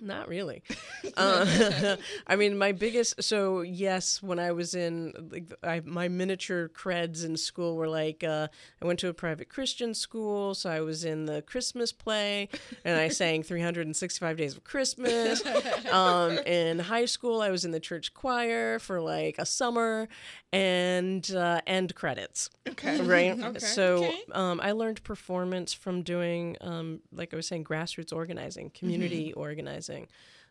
Not 0.00 0.28
really. 0.28 0.62
uh, 1.16 1.96
I 2.26 2.36
mean, 2.36 2.56
my 2.56 2.72
biggest. 2.72 3.22
So 3.22 3.60
yes, 3.60 4.22
when 4.22 4.38
I 4.38 4.52
was 4.52 4.74
in 4.74 5.12
like, 5.30 5.52
I, 5.62 5.80
my 5.84 6.08
miniature 6.08 6.68
creds 6.68 7.24
in 7.24 7.36
school 7.36 7.76
were 7.76 7.88
like, 7.88 8.24
uh, 8.24 8.48
I 8.82 8.86
went 8.86 8.98
to 9.00 9.08
a 9.08 9.14
private 9.14 9.48
Christian 9.48 9.94
school, 9.94 10.54
so 10.54 10.70
I 10.70 10.80
was 10.80 11.04
in 11.04 11.26
the 11.26 11.42
Christmas 11.42 11.92
play, 11.92 12.48
and 12.84 12.98
I 12.98 13.08
sang 13.08 13.42
365 13.42 14.36
Days 14.36 14.56
of 14.56 14.64
Christmas. 14.64 15.42
Um, 15.90 16.38
in 16.46 16.78
high 16.78 17.04
school, 17.04 17.40
I 17.42 17.50
was 17.50 17.64
in 17.64 17.70
the 17.72 17.80
church 17.80 18.14
choir 18.14 18.78
for 18.78 19.00
like 19.00 19.36
a 19.38 19.46
summer, 19.46 20.08
and 20.52 21.28
uh, 21.34 21.60
end 21.66 21.94
credits. 21.94 22.50
Okay. 22.68 23.00
Right. 23.00 23.38
Okay. 23.42 23.58
So 23.58 24.04
Okay. 24.04 24.22
um, 24.32 24.60
I 24.62 24.72
learned 24.72 25.02
performance 25.02 25.72
from 25.72 26.02
doing, 26.02 26.56
um, 26.60 27.00
like 27.12 27.32
I 27.32 27.36
was 27.36 27.46
saying, 27.46 27.64
grassroots 27.64 28.12
organizing, 28.14 28.70
community 28.70 29.32
organizing. 29.32 29.89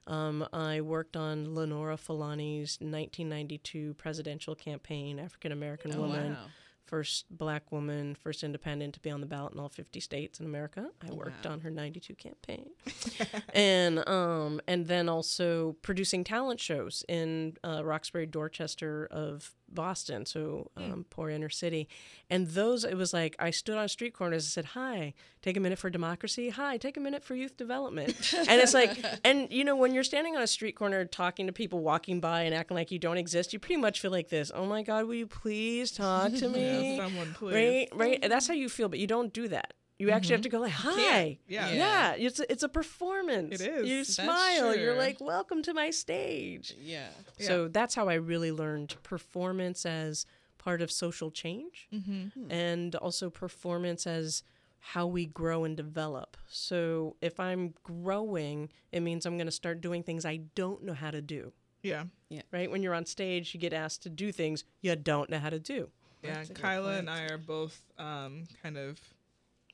Um, 0.07 0.45
I 0.53 0.81
worked 0.81 1.15
on 1.15 1.53
Lenora 1.53 1.95
Fulani's 1.97 2.77
1992 2.81 3.93
presidential 3.95 4.55
campaign, 4.55 5.19
African 5.19 5.51
American 5.51 5.93
Oh, 5.95 6.01
woman, 6.01 6.31
wow. 6.33 6.45
first 6.85 7.25
black 7.29 7.71
woman, 7.71 8.15
first 8.15 8.43
independent 8.43 8.95
to 8.95 8.99
be 9.01 9.11
on 9.11 9.19
the 9.21 9.27
ballot 9.27 9.53
in 9.53 9.59
all 9.59 9.69
50 9.69 9.99
states 9.99 10.39
in 10.39 10.47
America. 10.47 10.89
I 11.07 11.11
worked 11.13 11.45
Wow. 11.45 11.51
on 11.51 11.59
her 11.59 11.69
92 11.69 12.15
campaign. 12.15 12.71
and 13.53 14.07
um, 14.09 14.61
and 14.67 14.87
then 14.87 15.09
also 15.09 15.75
producing 15.83 16.23
talent 16.23 16.59
shows 16.59 17.03
in 17.07 17.57
uh, 17.63 17.83
Roxbury, 17.83 18.25
Dorchester 18.25 19.07
of 19.11 19.51
Boston, 19.73 20.25
so 20.25 20.71
um, 20.77 21.05
poor 21.09 21.29
inner 21.29 21.49
city. 21.49 21.87
And 22.29 22.47
those, 22.47 22.83
it 22.83 22.95
was 22.95 23.13
like 23.13 23.35
I 23.39 23.51
stood 23.51 23.77
on 23.77 23.87
street 23.87 24.13
corners 24.13 24.45
and 24.45 24.51
said, 24.51 24.65
"Hi, 24.65 25.13
take 25.41 25.57
a 25.57 25.59
minute 25.59 25.79
for 25.79 25.89
democracy. 25.89 26.49
Hi, 26.49 26.77
take 26.77 26.97
a 26.97 26.99
minute 26.99 27.23
for 27.23 27.35
youth 27.35 27.57
development." 27.57 28.33
and 28.37 28.61
it's 28.61 28.73
like, 28.73 29.03
and 29.23 29.51
you 29.51 29.63
know, 29.63 29.75
when 29.75 29.93
you're 29.93 30.03
standing 30.03 30.35
on 30.35 30.41
a 30.41 30.47
street 30.47 30.75
corner 30.75 31.05
talking 31.05 31.47
to 31.47 31.53
people 31.53 31.79
walking 31.79 32.19
by 32.19 32.41
and 32.41 32.53
acting 32.55 32.75
like 32.75 32.91
you 32.91 32.99
don't 32.99 33.17
exist, 33.17 33.53
you 33.53 33.59
pretty 33.59 33.79
much 33.81 33.99
feel 33.99 34.11
like 34.11 34.29
this. 34.29 34.51
Oh 34.53 34.65
my 34.65 34.83
God, 34.83 35.05
will 35.05 35.15
you 35.15 35.27
please 35.27 35.91
talk 35.91 36.33
to 36.33 36.49
me? 36.49 36.97
Yeah, 36.97 37.05
someone 37.05 37.33
please. 37.33 37.55
right, 37.55 37.87
right. 37.93 38.29
That's 38.29 38.47
how 38.47 38.53
you 38.53 38.69
feel, 38.69 38.89
but 38.89 38.99
you 38.99 39.07
don't 39.07 39.33
do 39.33 39.47
that. 39.49 39.73
You 39.99 40.11
actually 40.11 40.35
have 40.35 40.41
to 40.43 40.49
go 40.49 40.59
like, 40.59 40.71
"Hi." 40.71 41.39
Yeah. 41.47 41.71
Yeah, 41.71 42.13
it's 42.17 42.39
a, 42.39 42.51
it's 42.51 42.63
a 42.63 42.69
performance. 42.69 43.59
It 43.59 43.67
is. 43.69 43.87
You 43.87 44.03
smile. 44.05 44.75
You're 44.75 44.93
true. 44.93 44.99
like, 44.99 45.19
"Welcome 45.19 45.61
to 45.63 45.73
my 45.73 45.89
stage." 45.89 46.73
Yeah. 46.81 47.09
So 47.37 47.67
that's 47.67 47.95
how 47.95 48.07
I 48.07 48.13
really 48.15 48.51
learned 48.51 48.95
performance 49.03 49.85
as 49.85 50.25
part 50.57 50.81
of 50.81 50.89
social 50.91 51.31
change, 51.31 51.87
Mm-hmm. 51.93 52.49
and 52.51 52.95
also 52.95 53.29
performance 53.29 54.07
as 54.07 54.43
how 54.79 55.05
we 55.05 55.25
grow 55.25 55.65
and 55.65 55.75
develop. 55.75 56.37
So 56.47 57.17
if 57.21 57.37
I'm 57.39 57.73
growing, 57.83 58.69
it 58.93 59.01
means 59.01 59.25
I'm 59.25 59.35
going 59.37 59.47
to 59.47 59.51
start 59.51 59.81
doing 59.81 60.03
things 60.03 60.25
I 60.25 60.37
don't 60.55 60.83
know 60.83 60.93
how 60.93 61.11
to 61.11 61.21
do. 61.21 61.51
Yeah. 61.83 62.05
Yeah. 62.29 62.43
Right? 62.51 62.71
When 62.71 62.81
you're 62.83 62.93
on 62.93 63.05
stage, 63.05 63.53
you 63.53 63.59
get 63.59 63.73
asked 63.73 64.03
to 64.03 64.09
do 64.09 64.31
things 64.31 64.63
you 64.81 64.95
don't 64.95 65.29
know 65.29 65.39
how 65.39 65.49
to 65.49 65.59
do. 65.59 65.89
Yeah. 66.23 66.35
That's 66.35 66.49
a 66.49 66.53
good 66.53 66.61
Kyla 66.61 66.93
and 66.97 67.09
I 67.09 67.23
are 67.23 67.37
both 67.37 67.81
um, 67.97 68.43
kind 68.63 68.77
of 68.77 68.99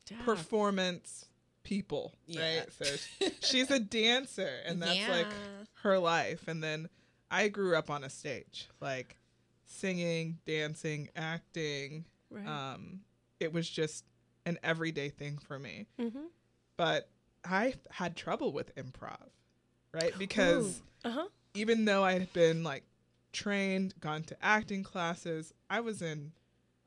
Yeah. 0.09 0.17
performance 0.23 1.25
people, 1.63 2.13
Yeah. 2.27 2.59
right? 2.59 2.73
So 2.73 2.85
she's 3.41 3.71
a 3.71 3.79
dancer, 3.79 4.49
and 4.65 4.81
that's 4.81 5.09
like 5.09 5.31
her 5.83 5.97
life. 5.99 6.47
And 6.47 6.63
then 6.63 6.89
I 7.31 7.47
grew 7.47 7.75
up 7.75 7.89
on 7.89 8.03
a 8.03 8.09
stage, 8.09 8.69
like 8.81 9.17
singing, 9.65 10.37
dancing, 10.45 11.09
acting. 11.15 12.05
Right. 12.29 12.45
Um, 12.47 13.01
it 13.39 13.51
was 13.53 13.69
just 13.69 14.05
an 14.45 14.59
everyday 14.63 15.09
thing 15.09 15.37
for 15.37 15.57
me. 15.59 15.87
mm-hmm. 15.99 16.25
But 16.77 17.09
I 17.43 17.73
had 17.89 18.15
trouble 18.15 18.51
with 18.51 18.75
improv, 18.75 19.29
right? 19.93 20.13
Because 20.17 20.81
Uh 21.03 21.09
huh. 21.11 21.27
even 21.53 21.85
though 21.85 22.03
I 22.03 22.13
had 22.13 22.31
been 22.33 22.63
like 22.63 22.83
trained, 23.33 23.93
gone 23.99 24.23
to 24.23 24.37
acting 24.43 24.83
classes, 24.83 25.53
I 25.69 25.79
was 25.81 26.01
in 26.01 26.31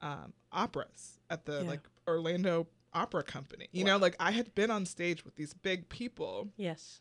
um, 0.01 0.33
operas 0.53 1.19
at 1.31 1.45
the 1.47 1.63
Yeah. 1.63 1.69
like 1.69 1.81
Orlando 2.07 2.67
Opera 2.95 3.23
Company. 3.23 3.69
You 3.73 3.85
know, 3.85 3.97
like 3.99 4.17
I 4.19 4.31
had 4.33 4.55
been 4.55 4.71
on 4.71 4.87
stage 4.87 5.25
with 5.25 5.37
these 5.37 5.55
big 5.55 5.89
people, 5.89 6.49
Yes. 6.57 7.01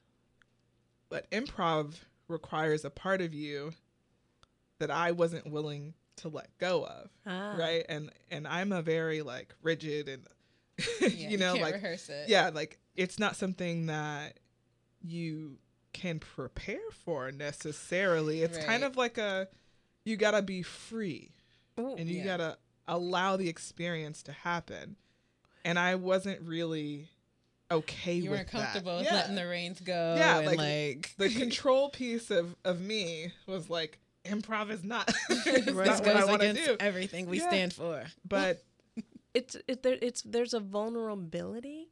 but 1.10 1.30
improv 1.32 1.96
requires 2.28 2.84
a 2.86 2.90
part 2.90 3.22
of 3.22 3.34
you 3.34 3.72
that 4.80 4.92
I 4.92 5.12
wasn't 5.12 5.50
willing 5.50 5.94
to 6.18 6.30
let 6.30 6.56
go 6.58 6.86
of, 6.86 7.10
Ah. 7.26 7.56
right? 7.58 7.86
And 7.88 8.12
and 8.30 8.48
I'm 8.48 8.72
a 8.72 8.82
very 8.82 9.22
like 9.22 9.54
rigid 9.62 10.10
and 10.10 10.28
Yeah, 11.02 11.08
you 11.30 11.38
know 11.38 11.54
can't 11.54 11.62
like 11.64 11.74
rehearse 11.76 12.10
it. 12.10 12.28
yeah, 12.30 12.50
like 12.54 12.80
it's 12.96 13.18
not 13.20 13.36
something 13.36 13.86
that 13.88 14.40
you 15.02 15.58
can 15.94 16.20
prepare 16.20 16.92
for 16.92 17.32
necessarily. 17.32 18.42
It's 18.42 18.58
kind 18.58 18.84
of 18.84 18.98
like 18.98 19.18
a 19.18 19.48
you 20.06 20.18
gotta 20.18 20.42
be 20.42 20.62
free 20.64 21.34
Ooh. 21.80 21.96
and 21.96 22.10
you 22.10 22.18
Yeah. 22.18 22.26
gotta 22.26 22.58
allow 22.88 23.38
the 23.38 23.50
experience 23.50 24.22
to 24.24 24.32
happen. 24.32 24.96
And 25.68 25.78
I 25.78 25.96
wasn't 25.96 26.42
really 26.42 27.10
okay 27.70 28.16
with 28.16 28.24
You 28.24 28.30
weren't 28.32 28.48
comfortable 28.48 28.98
with 28.98 29.06
Yeah. 29.06 29.16
letting 29.16 29.36
the 29.36 29.46
reins 29.46 29.82
go. 29.82 30.16
Yeah, 30.18 30.38
and 30.38 30.48
like, 30.48 30.58
like, 30.58 31.14
the 31.18 31.30
control 31.40 31.90
piece 31.90 32.32
of 32.32 32.56
of 32.64 32.80
me 32.80 33.34
was 33.46 33.70
like 33.70 34.00
improv 34.24 34.70
is 34.72 34.84
not, 34.86 35.14
it's 35.30 35.68
Right. 35.68 35.88
not 35.88 35.98
this 35.98 36.08
what 36.08 36.16
I 36.16 36.20
goes 36.22 36.30
want 36.30 36.42
to 36.42 36.50
against 36.52 36.66
do. 36.70 36.78
everything 36.80 37.26
we 37.26 37.40
Yeah. 37.40 37.50
stand 37.50 37.74
for. 37.74 38.06
But 38.24 38.64
it's 39.34 39.58
it, 39.68 39.84
there, 39.84 39.98
it's 40.02 40.22
there's 40.22 40.54
a 40.54 40.62
vulnerability 40.62 41.90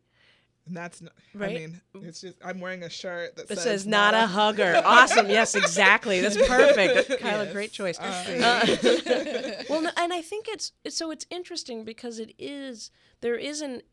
that's 0.67 1.01
not. 1.01 1.13
I 1.39 1.47
mean, 1.47 1.81
it's 1.95 2.21
just 2.21 2.37
I'm 2.43 2.59
wearing 2.59 2.83
a 2.83 2.89
shirt 2.89 3.35
that 3.35 3.47
that 3.47 3.55
says, 3.57 3.63
says 3.63 3.87
not 3.87 4.13
a 4.13 4.25
hugger. 4.25 4.81
awesome. 4.83 5.29
Yes, 5.29 5.55
exactly. 5.55 6.21
That's 6.21 6.37
perfect. 6.47 7.19
Kyla, 7.21 7.43
Yes. 7.45 7.53
great 7.53 7.71
choice. 7.71 7.99
Uh, 7.99 8.03
Uh, 8.43 9.63
well, 9.69 9.81
no, 9.81 9.91
and 9.97 10.11
I 10.13 10.21
think 10.21 10.47
it's, 10.47 10.71
it's 10.83 10.97
so 10.97 11.11
it's 11.11 11.25
interesting 11.29 11.83
because 11.83 12.19
it 12.19 12.33
is 12.39 12.89
there 13.21 13.35
isn't 13.35 13.83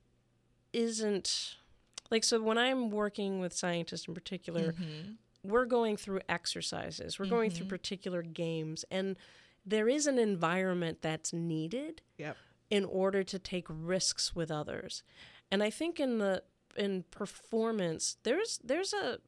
isn't 0.72 1.56
like 2.11 2.24
so 2.24 2.40
when 2.42 2.58
I'm 2.58 2.90
working 2.90 3.40
with 3.40 3.52
scientists 3.52 4.06
in 4.08 4.14
particular, 4.14 4.72
Mhm. 4.72 5.16
we're 5.42 5.64
going 5.66 5.96
through 5.96 6.20
exercises, 6.28 7.18
we're 7.18 7.26
going 7.26 7.50
through 7.50 7.66
particular 7.66 8.22
games, 8.22 8.85
and 8.90 9.16
there 9.64 9.88
is 9.88 10.06
an 10.06 10.18
environment 10.18 10.98
that's 11.02 11.32
needed 11.32 12.02
Yep. 12.18 12.37
in 12.70 12.85
order 12.85 13.22
to 13.24 13.38
take 13.38 13.66
risks 13.68 14.35
with 14.35 14.50
others. 14.50 15.02
And 15.50 15.62
I 15.62 15.70
think 15.70 16.00
in 16.00 16.18
the 16.18 16.42
in 16.76 17.04
performance, 17.11 18.16
there's 18.22 18.58
there's 18.64 18.92
a 18.92 19.18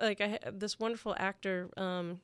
like 0.00 0.20
I 0.20 0.38
this 0.52 0.78
wonderful 0.80 1.14
actor, 1.18 1.68
um, 1.76 2.20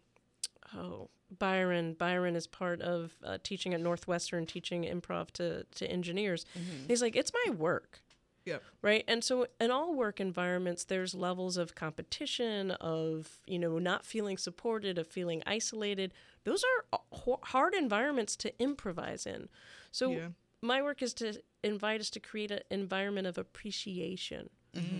oh 0.76 1.08
Byron. 1.38 1.94
Byron 1.94 2.36
is 2.36 2.46
part 2.46 2.80
of 2.82 3.12
uh, 3.24 3.38
teaching 3.42 3.72
at 3.74 3.80
Northwestern, 3.80 4.46
teaching 4.46 4.84
improv 4.84 5.30
to 5.32 5.64
to 5.64 5.86
engineers. 5.90 6.44
He's 6.88 7.02
like, 7.02 7.16
it's 7.16 7.32
my 7.46 7.52
work 7.52 8.02
Yeah. 8.44 8.58
right 8.82 9.04
and 9.06 9.22
so 9.22 9.46
in 9.60 9.70
all 9.70 9.94
work 9.94 10.18
environments 10.20 10.82
there's 10.84 11.14
levels 11.14 11.56
of 11.56 11.74
competition 11.76 12.72
of 12.72 13.38
you 13.46 13.58
know 13.58 13.78
not 13.78 14.04
feeling 14.04 14.36
supported 14.36 14.98
of 14.98 15.06
feeling 15.06 15.42
isolated 15.46 16.12
those 16.44 16.64
are 16.64 16.98
h- 17.14 17.38
hard 17.52 17.72
environments 17.74 18.34
to 18.36 18.52
improvise 18.58 19.26
in 19.26 19.48
so 19.92 20.10
Yeah. 20.10 20.28
My 20.62 20.80
work 20.80 21.02
is 21.02 21.12
to 21.14 21.34
invite 21.64 22.00
us 22.00 22.08
to 22.10 22.20
create 22.20 22.50
an 22.50 22.60
environment 22.70 23.26
of 23.26 23.36
appreciation 23.36 24.48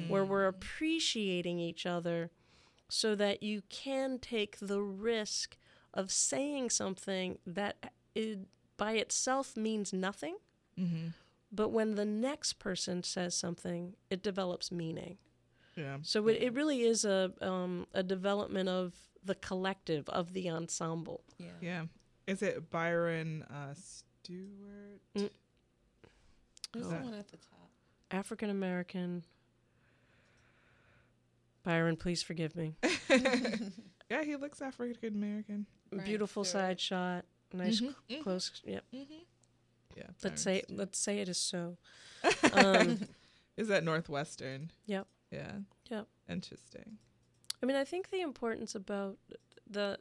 where 0.09 0.25
we're 0.25 0.47
appreciating 0.47 1.59
each 1.59 1.87
other 1.87 2.31
so 2.91 3.15
that 3.15 3.43
you 3.43 3.63
can 3.71 4.19
take 4.19 4.59
the 4.61 4.83
risk 4.83 5.57
of 5.95 6.11
saying 6.11 6.69
something 6.69 7.39
that 7.47 7.91
it, 8.15 8.41
by 8.77 8.93
itself 8.93 9.57
means 9.57 9.93
nothing 9.93 10.37
Mm-hmm. 10.79 11.09
but 11.51 11.69
when 11.69 11.95
the 11.97 12.05
next 12.07 12.55
person 12.55 13.03
says 13.03 13.35
something, 13.35 13.95
it 14.09 14.23
develops 14.23 14.73
meaning. 14.73 15.19
Yeah. 15.77 15.99
So 16.03 16.27
it, 16.29 16.43
it 16.43 16.55
really 16.55 16.83
is 16.83 17.05
a 17.05 17.33
um, 17.43 17.87
a 17.93 18.03
development 18.03 18.69
of 18.71 18.95
the 19.23 19.35
collective 19.35 20.09
of 20.09 20.33
the 20.33 20.49
ensemble. 20.51 21.23
Yeah. 21.39 21.47
Yeah. 21.61 21.83
Is 22.27 22.41
it 22.43 22.71
Byron 22.71 23.45
uh, 23.51 23.75
Stewart? 23.75 25.01
Mm. 25.17 25.31
Who's 26.75 26.87
Oh. 26.87 26.91
the 26.91 26.97
one 26.97 27.15
at 27.15 27.29
the 27.29 27.37
top? 27.37 27.71
African 28.11 28.51
American. 28.51 29.25
Byron, 31.63 31.97
please 31.97 32.23
forgive 32.23 32.57
me. 32.57 32.75
yeah, 34.11 34.23
he 34.25 34.37
looks 34.37 34.61
African 34.61 35.15
American. 35.15 35.67
Right, 35.93 36.05
Beautiful 36.05 36.45
Stewart. 36.45 36.63
side 36.63 36.81
shot, 36.81 37.25
nice 37.53 37.81
Mhm, 37.81 37.95
c- 38.09 38.17
mhm. 38.19 38.23
close. 38.23 38.63
Yep. 38.65 38.85
Yeah. 38.93 40.05
Let's 40.25 40.43
say 40.43 40.63
Stewart. 40.63 40.79
let's 40.79 40.99
say 40.99 41.19
it 41.19 41.29
is 41.29 41.39
so. 41.39 41.77
Um, 42.53 43.01
Is 43.57 43.69
that 43.69 43.85
Northwestern? 43.85 44.71
Yep. 44.87 45.07
Yeah. 45.31 45.53
Yep. 45.91 46.07
Interesting. 46.29 46.99
I 47.63 47.67
mean, 47.67 47.77
I 47.77 47.85
think 47.85 48.11
the 48.11 48.23
importance 48.23 48.75
about 48.75 49.19
the, 49.71 49.99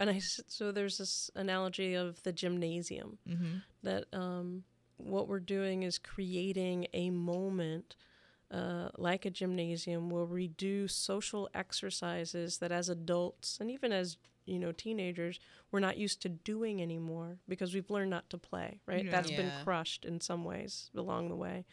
and 0.00 0.10
I 0.10 0.18
so 0.18 0.72
there's 0.72 0.98
this 0.98 1.30
analogy 1.36 1.94
of 1.94 2.22
the 2.24 2.32
gymnasium 2.32 3.18
Mm-hmm. 3.28 3.56
that 3.84 4.06
um, 4.12 4.64
what 4.96 5.28
we're 5.28 5.40
doing 5.40 5.82
is 5.82 5.98
creating 5.98 6.86
a 6.92 7.10
moment 7.10 7.96
uh, 8.50 8.88
like 8.96 9.24
a 9.24 9.30
gymnasium 9.30 10.10
where 10.10 10.24
we 10.26 10.46
do 10.48 10.86
social 10.86 11.48
exercises 11.54 12.58
that 12.58 12.70
as 12.70 12.88
adults 12.88 13.58
and 13.60 13.70
even 13.70 13.90
as 13.92 14.16
you 14.44 14.58
know 14.58 14.70
teenagers 14.70 15.40
we're 15.72 15.80
not 15.80 15.96
used 15.96 16.20
to 16.20 16.28
doing 16.28 16.80
anymore 16.82 17.38
because 17.48 17.74
we've 17.74 17.90
learned 17.90 18.10
not 18.10 18.28
to 18.30 18.38
play 18.38 18.80
right 18.86 19.04
Yeah. 19.06 19.10
that's 19.10 19.30
been 19.30 19.52
crushed 19.64 20.04
in 20.04 20.20
some 20.20 20.44
ways 20.44 20.90
along 20.94 21.28
the 21.30 21.36
way 21.36 21.64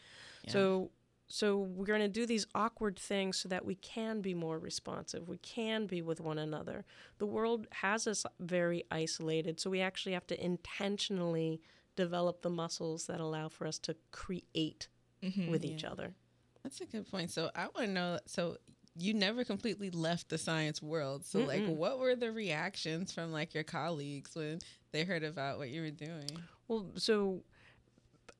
Yeah. 0.44 0.52
so 0.52 0.90
so 1.28 1.58
we're 1.58 1.86
going 1.86 2.00
to 2.00 2.08
do 2.08 2.26
these 2.26 2.46
awkward 2.54 2.98
things 2.98 3.38
so 3.38 3.48
that 3.48 3.64
we 3.64 3.74
can 3.76 4.20
be 4.20 4.34
more 4.34 4.58
responsive 4.58 5.28
we 5.28 5.38
can 5.38 5.86
be 5.86 6.02
with 6.02 6.20
one 6.20 6.38
another 6.38 6.84
the 7.18 7.26
world 7.26 7.66
has 7.70 8.06
us 8.06 8.24
very 8.40 8.84
isolated 8.90 9.60
so 9.60 9.70
we 9.70 9.80
actually 9.80 10.12
have 10.12 10.26
to 10.26 10.44
intentionally 10.44 11.60
develop 11.96 12.42
the 12.42 12.50
muscles 12.50 13.06
that 13.06 13.20
allow 13.20 13.48
for 13.48 13.66
us 13.66 13.78
to 13.78 13.96
create 14.10 14.88
mm-hmm, 15.22 15.50
with 15.50 15.64
each 15.64 15.84
other 15.84 16.14
That's 16.62 16.80
a 16.80 16.86
good 16.86 17.10
point. 17.10 17.30
So 17.30 17.50
I 17.54 17.62
want 17.62 17.86
to 17.86 17.86
know. 17.88 18.18
So 18.26 18.56
you 18.96 19.14
never 19.14 19.44
completely 19.44 19.90
left 19.90 20.28
the 20.28 20.38
science 20.38 20.82
world. 20.82 21.24
So 21.24 21.40
like, 21.40 21.62
Mm-mm. 21.62 21.76
what 21.76 21.98
were 21.98 22.14
the 22.14 22.30
reactions 22.30 23.12
from 23.12 23.32
like 23.32 23.54
your 23.54 23.64
colleagues 23.64 24.34
when 24.34 24.58
they 24.92 25.04
heard 25.04 25.24
about 25.24 25.58
what 25.58 25.70
you 25.70 25.82
were 25.82 25.90
doing? 25.90 26.28
Well, 26.68 26.86
so 26.96 27.42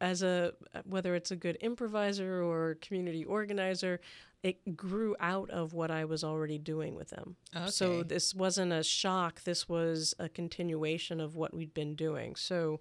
as 0.01 0.23
a 0.23 0.53
whether 0.85 1.15
it's 1.15 1.31
a 1.31 1.37
good 1.37 1.57
improviser 1.61 2.43
or 2.43 2.77
community 2.81 3.25
organizer, 3.25 4.01
it 4.43 4.77
grew 4.77 5.15
out 5.21 5.49
of 5.51 5.73
what 5.73 5.91
I 5.91 6.05
was 6.05 6.25
already 6.25 6.59
doing 6.59 6.95
with 6.97 7.11
them. 7.11 7.37
So 7.69 8.03
this 8.03 8.35
wasn't 8.35 8.73
a 8.73 8.83
shock. 8.83 9.45
This 9.45 9.69
was 9.69 10.15
a 10.19 10.29
continuation 10.29 11.21
of 11.21 11.37
what 11.37 11.55
we'd 11.55 11.73
been 11.73 11.95
doing. 11.95 12.35
So, 12.37 12.81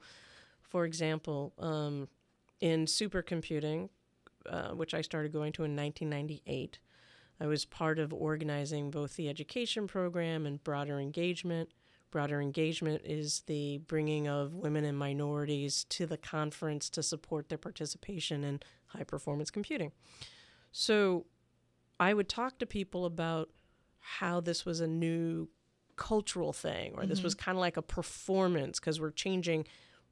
for 0.72 0.86
example, 0.86 1.54
um, 1.60 2.08
in 2.62 2.86
supercomputing, 2.86 3.90
uh, 4.50 4.70
which 4.70 4.94
I 4.94 5.02
started 5.02 5.34
going 5.34 5.52
to 5.54 5.66
in 5.66 5.76
1998, 5.76 6.80
I 7.42 7.46
was 7.48 7.66
part 7.66 8.00
of 8.00 8.14
organizing 8.14 8.90
both 8.90 9.18
the 9.18 9.28
education 9.28 9.86
program 9.86 10.46
and 10.46 10.64
broader 10.64 10.98
engagement. 10.98 11.70
Broader 12.10 12.40
engagement 12.40 13.02
is 13.04 13.42
the 13.48 13.80
bringing 13.80 14.30
of 14.30 14.54
women 14.54 14.86
and 14.86 14.98
minorities 14.98 15.84
to 15.90 16.06
the 16.06 16.18
conference 16.18 16.90
to 16.92 17.04
support 17.04 17.50
their 17.50 17.58
participation 17.58 18.46
in 18.46 18.62
high 18.88 19.04
performance 19.04 19.52
computing. 19.52 19.92
So 20.72 21.26
I 22.00 22.14
would 22.14 22.30
talk 22.30 22.60
to 22.60 22.66
people 22.66 23.06
about 23.06 23.50
how 24.00 24.40
this 24.40 24.66
was 24.66 24.80
a 24.80 24.88
new 24.88 25.50
cultural 25.98 26.54
thing 26.54 26.94
or 26.96 27.06
this 27.06 27.22
was 27.22 27.36
kind 27.36 27.58
of 27.58 27.60
like 27.60 27.78
a 27.78 27.82
performance 27.82 28.80
because 28.80 29.00
we're 29.00 29.12
changing 29.12 29.68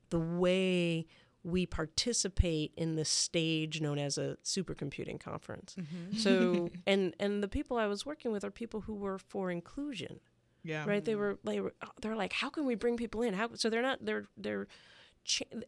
the 0.10 0.20
way 0.20 1.06
we 1.44 1.66
participate 1.66 2.74
in 2.76 2.96
the 2.96 3.06
stage 3.06 3.80
known 3.82 3.98
as 3.98 4.18
a 4.18 4.38
supercomputing 4.44 5.20
conference. 5.20 5.76
So 6.18 6.70
and 6.88 7.16
and 7.20 7.42
the 7.42 7.48
people 7.48 7.78
I 7.78 7.86
was 7.88 8.06
working 8.06 8.32
with 8.32 8.44
are 8.44 8.52
people 8.52 8.82
who 8.82 8.94
were 8.96 9.18
for 9.18 9.50
inclusion 9.50 10.20
Yeah. 10.64 10.84
right 10.86 11.04
they 11.04 11.16
were 11.16 11.40
they 11.46 11.62
were 11.62 11.74
they're 12.02 12.16
like 12.18 12.34
how 12.34 12.50
can 12.50 12.66
we 12.66 12.76
bring 12.76 12.98
people 12.98 13.22
in 13.22 13.34
how 13.34 13.50
so 13.56 13.70
they're 13.70 13.82
not 13.82 14.00
they're 14.06 14.28
they're 14.38 14.68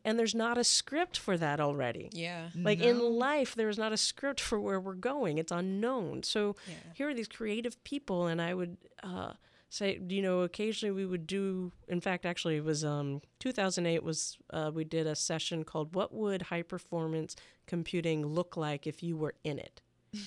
and 0.04 0.18
there's 0.18 0.34
not 0.34 0.58
a 0.58 0.64
script 0.64 1.18
for 1.18 1.38
that 1.38 1.60
already 1.60 2.10
Yeah. 2.14 2.50
like 2.56 2.80
No. 2.80 2.88
in 2.90 3.00
life 3.00 3.54
there's 3.56 3.78
not 3.78 3.94
a 3.94 3.98
script 3.98 4.40
for 4.42 4.60
where 4.60 4.80
we're 4.80 4.96
going 4.96 5.38
it's 5.38 5.52
unknown 5.52 6.24
so 6.24 6.56
Yeah. 6.68 6.74
here 6.96 7.10
are 7.10 7.14
these 7.14 7.28
creative 7.28 7.82
people 7.84 8.28
and 8.28 8.42
i 8.42 8.54
would 8.54 8.78
uh, 9.04 9.34
say 9.72 9.98
you 10.10 10.22
know 10.22 10.42
occasionally 10.42 10.92
we 10.92 11.06
would 11.06 11.26
do 11.26 11.72
in 11.88 12.02
fact 12.02 12.26
actually 12.26 12.58
it 12.58 12.64
was 12.64 12.84
um 12.84 13.22
2008 13.40 14.04
was 14.04 14.38
uh, 14.52 14.70
we 14.74 14.84
did 14.84 15.08
a 15.08 15.16
session 15.16 15.64
called 15.64 15.96
what 15.96 16.14
would 16.14 16.42
high 16.44 16.62
performance 16.62 17.36
computing 17.68 18.26
look 18.26 18.58
like 18.58 18.86
if 18.86 19.02
you 19.02 19.16
were 19.16 19.34
in 19.44 19.58
it? 19.58 19.82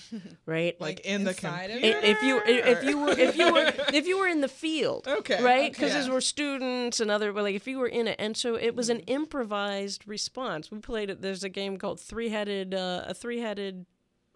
Right? 0.47 0.79
Like, 0.81 0.97
Like 0.97 0.99
in 1.01 1.23
the 1.25 1.29
inside 1.29 1.69
computer. 1.69 1.99
If 2.01 2.23
you 2.23 2.41
if 2.43 2.83
you 2.83 2.99
were 2.99 3.11
if 3.11 3.37
you 3.37 3.53
were 3.53 3.73
if 3.93 4.07
you 4.07 4.17
were 4.17 4.27
in 4.27 4.41
the 4.41 4.47
field 4.47 5.07
Okay, 5.07 5.41
right? 5.43 5.71
because 5.71 5.91
okay. 5.91 5.99
these 5.99 6.09
were 6.09 6.21
students 6.21 6.99
and 6.99 7.11
other 7.11 7.31
well, 7.31 7.43
like 7.43 7.55
if 7.55 7.67
you 7.67 7.77
were 7.77 7.87
in 7.87 8.07
it. 8.07 8.15
And 8.17 8.35
so 8.35 8.55
it 8.55 8.75
was 8.75 8.89
an 8.89 9.01
improvised 9.01 10.07
response. 10.07 10.71
We 10.71 10.79
played 10.79 11.11
it 11.11 11.21
there's 11.21 11.43
a 11.43 11.49
game 11.49 11.77
called 11.77 11.99
three-headed 11.99 12.73
uh, 12.73 13.03
a 13.05 13.13
three-headed 13.13 13.85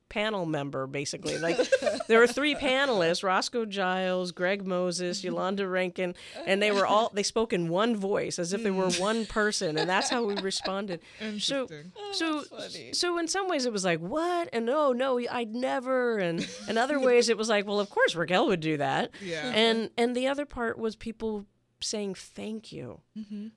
panel 0.10 0.46
member 0.46 0.88
basically. 0.88 1.38
Like 1.38 1.58
there 2.08 2.20
were 2.20 2.28
three 2.28 2.56
panelists 2.56 3.24
roscoe 3.24 3.66
giles 3.66 4.32
greg 4.32 4.66
moses 4.66 5.24
yolanda 5.24 5.68
rankin 5.68 6.16
and 6.46 6.62
they 6.62 6.72
were 6.72 6.86
all 6.86 7.12
they 7.14 7.24
spoke 7.24 7.54
in 7.54 7.70
one 7.70 7.96
voice 7.96 8.40
as 8.40 8.52
if 8.54 8.64
they 8.64 8.72
were 8.72 8.90
one 8.92 9.26
person 9.26 9.78
and 9.78 9.90
that's 9.90 10.10
how 10.10 10.26
we 10.26 10.36
responded. 10.42 11.00
So 11.38 11.68
so 12.12 12.44
so 12.92 13.18
in 13.18 13.28
some 13.28 13.48
ways 13.48 13.66
it 13.66 13.72
was 13.72 13.86
like 13.86 14.00
what? 14.00 14.50
And 14.52 14.66
no 14.66 14.92
no 14.92 15.20
i'd 15.20 15.54
never. 15.56 16.18
And 16.18 16.48
in 16.68 16.78
other 16.78 17.00
ways 17.08 17.30
it 17.30 17.38
was 17.38 17.50
like 17.50 17.66
well 17.68 17.80
of 17.80 17.90
course 17.90 18.16
raquel 18.16 18.48
would 18.48 18.60
do 18.60 18.78
that. 18.78 19.12
Yeah. 19.24 19.52
and 19.54 19.90
and 19.98 20.16
the 20.16 20.28
other 20.28 20.46
part 20.46 20.78
was 20.78 20.96
people 20.96 21.46
saying 21.82 22.14
thank 22.16 22.72
you 22.72 23.02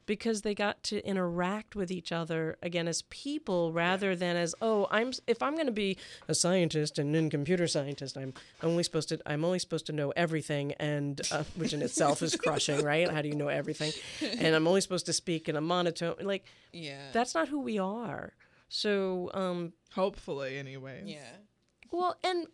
because 0.07 0.43
they 0.43 0.55
got 0.55 0.83
to 0.85 1.05
interact 1.07 1.75
with 1.75 1.91
each 1.91 2.13
other 2.13 2.57
again 2.63 2.87
as 2.87 3.03
people 3.03 3.73
rather 3.73 4.15
than 4.15 4.37
as 4.37 4.55
oh 4.63 4.87
i'm 4.91 5.13
if 5.27 5.43
i'm 5.43 5.55
going 5.55 5.67
to 5.67 5.73
be 5.73 5.97
a 6.29 6.35
scientist 6.35 6.99
and 6.99 7.15
then 7.15 7.29
computer 7.31 7.67
scientist 7.67 8.17
i'm 8.17 8.33
only 8.63 8.83
supposed 8.83 9.09
to 9.09 9.19
i'm 9.27 9.45
only 9.45 9.59
supposed 9.59 9.87
to 9.87 9.93
know 9.93 10.13
everything 10.17 10.73
and 10.81 11.21
uh, 11.33 11.43
which 11.57 11.73
in 11.73 11.83
itself 11.83 12.23
is 12.23 12.37
crushing 12.37 12.83
right 12.85 13.11
how 13.11 13.21
do 13.23 13.29
you 13.29 13.35
know 13.35 13.49
everything 13.49 13.93
and 14.39 14.55
i'm 14.55 14.67
only 14.69 14.81
supposed 14.81 15.07
to 15.07 15.13
speak 15.13 15.49
in 15.49 15.57
a 15.57 15.61
monotone 15.61 16.15
like 16.23 16.45
Yeah. 16.73 17.09
that's 17.13 17.35
not 17.35 17.49
who 17.49 17.61
we 17.61 17.79
are 17.79 18.33
so 18.69 19.31
um 19.35 19.73
Hopefully, 19.95 20.57
anyway. 20.57 21.03
yeah. 21.05 21.19
well, 21.91 22.17
and 22.25 22.47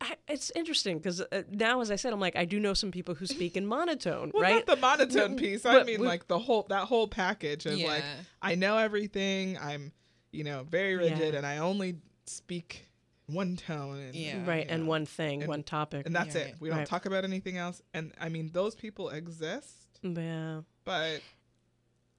I, 0.00 0.14
it's 0.28 0.52
interesting 0.54 0.98
because 0.98 1.20
uh, 1.20 1.42
now, 1.50 1.80
as 1.80 1.90
I 1.90 1.96
said, 1.96 2.12
I'm 2.12 2.20
like, 2.20 2.36
I 2.36 2.44
do 2.44 2.60
know 2.60 2.72
some 2.74 2.90
people 2.92 3.14
who 3.16 3.26
speak 3.26 3.56
in 3.56 3.66
monotone, 3.66 4.30
Well, 4.34 4.42
right? 4.44 4.54
not 4.54 4.66
the 4.66 4.76
monotone 4.76 5.36
piece. 5.36 5.66
I 5.66 5.82
mean, 5.82 6.00
we- 6.00 6.06
like 6.06 6.28
the 6.28 6.38
whole 6.38 6.66
that 6.68 6.84
whole 6.84 7.08
package 7.08 7.66
of 7.66 7.78
like 7.80 8.04
I 8.40 8.54
know 8.54 8.78
everything. 8.78 9.58
I'm, 9.58 9.92
you 10.30 10.44
know, 10.44 10.64
very 10.68 10.94
rigid, 10.96 11.32
Yeah. 11.32 11.38
and 11.38 11.44
I 11.46 11.58
only 11.58 11.96
speak 12.26 12.84
one 13.26 13.56
tone. 13.56 13.98
And, 13.98 14.14
Yeah. 14.14 14.46
right, 14.48 14.66
and 14.68 14.84
know, 14.84 14.88
one 14.88 15.04
thing, 15.04 15.42
and- 15.42 15.48
one 15.48 15.62
topic. 15.64 16.06
and 16.06 16.14
that's 16.14 16.34
Yeah, 16.34 16.42
it. 16.42 16.44
right. 16.44 16.60
We 16.60 16.68
don't 16.68 16.78
Right. 16.78 16.86
talk 16.86 17.04
about 17.06 17.24
anything 17.24 17.56
else. 17.56 17.82
And 17.92 18.12
I 18.20 18.28
mean, 18.28 18.50
those 18.52 18.74
people 18.76 19.08
exist, 19.10 19.74
yeah, 20.02 20.60
but 20.84 21.22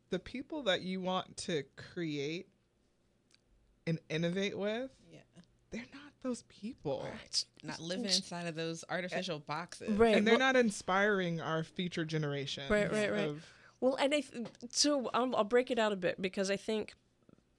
the 0.09 0.19
people 0.19 0.63
that 0.63 0.81
you 0.81 0.99
want 1.01 1.37
to 1.37 1.63
create 1.77 2.47
and 3.87 3.99
innovate 4.09 4.57
with, 4.57 4.91
Yeah. 5.11 5.19
they're 5.71 5.85
not 5.93 6.08
those 6.21 6.43
people. 6.43 7.05
It's- 7.25 7.45
Not 7.63 7.79
living 7.79 8.05
inside 8.05 8.47
of 8.47 8.55
those 8.55 8.83
artificial 8.89 9.37
eh, 9.37 9.47
boxes. 9.47 9.97
right. 9.97 10.15
And 10.15 10.25
they're 10.25 10.33
well, 10.33 10.53
not 10.53 10.55
inspiring 10.55 11.41
our 11.41 11.63
future 11.63 12.05
generation. 12.05 12.63
Right, 12.69 12.91
right, 12.91 13.11
right. 13.11 13.35
Well, 13.81 13.95
and 13.95 14.13
I 14.13 14.21
th- 14.21 14.47
so 14.69 15.09
I'll, 15.13 15.35
I'll 15.35 15.43
break 15.43 15.71
it 15.71 15.79
out 15.79 15.91
a 15.91 15.95
bit 15.95 16.21
because 16.21 16.51
I 16.51 16.57
think 16.57 16.93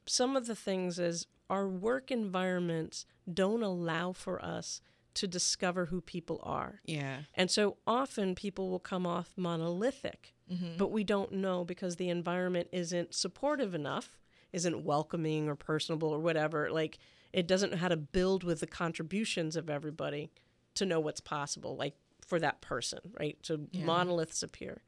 some 0.07 0.37
of 0.37 0.46
the 0.46 0.55
things 0.55 0.99
is 0.99 1.27
our 1.49 1.68
work 1.68 2.11
environments 2.11 3.07
don't 3.33 3.62
allow 3.62 4.12
for 4.12 4.42
us 4.44 4.81
to 5.14 5.27
discover 5.27 5.87
who 5.87 6.01
people 6.01 6.40
are. 6.42 6.81
Yeah. 6.85 7.18
And 7.35 7.51
so 7.51 7.79
often 7.87 8.35
people 8.35 8.70
will 8.70 8.79
come 8.79 9.07
off 9.07 9.33
monolithic, 9.37 10.35
mm-hmm. 10.51 10.77
but 10.77 10.92
we 10.92 11.05
don't 11.05 11.33
know 11.33 11.64
because 11.64 11.96
the 11.96 12.09
environment 12.09 12.68
isn't 12.73 13.14
supportive 13.14 13.75
enough, 13.75 14.18
isn't 14.53 14.85
welcoming 14.85 15.49
or 15.49 15.57
personable 15.57 16.11
or 16.11 16.20
whatever. 16.20 16.70
Like 16.70 16.99
it 17.32 17.46
doesn't 17.46 17.70
know 17.72 17.78
how 17.78 17.88
to 17.88 17.96
build 17.96 18.44
with 18.44 18.60
the 18.60 18.66
contributions 18.66 19.56
of 19.56 19.70
everybody 19.70 20.30
to 20.74 20.86
know 20.86 21.00
what's 21.00 21.20
possible, 21.20 21.76
like 21.76 21.94
for 22.26 22.38
that 22.40 22.60
person, 22.60 23.00
right? 23.18 23.38
So 23.42 23.60
monoliths 23.74 24.42
appear. 24.42 24.82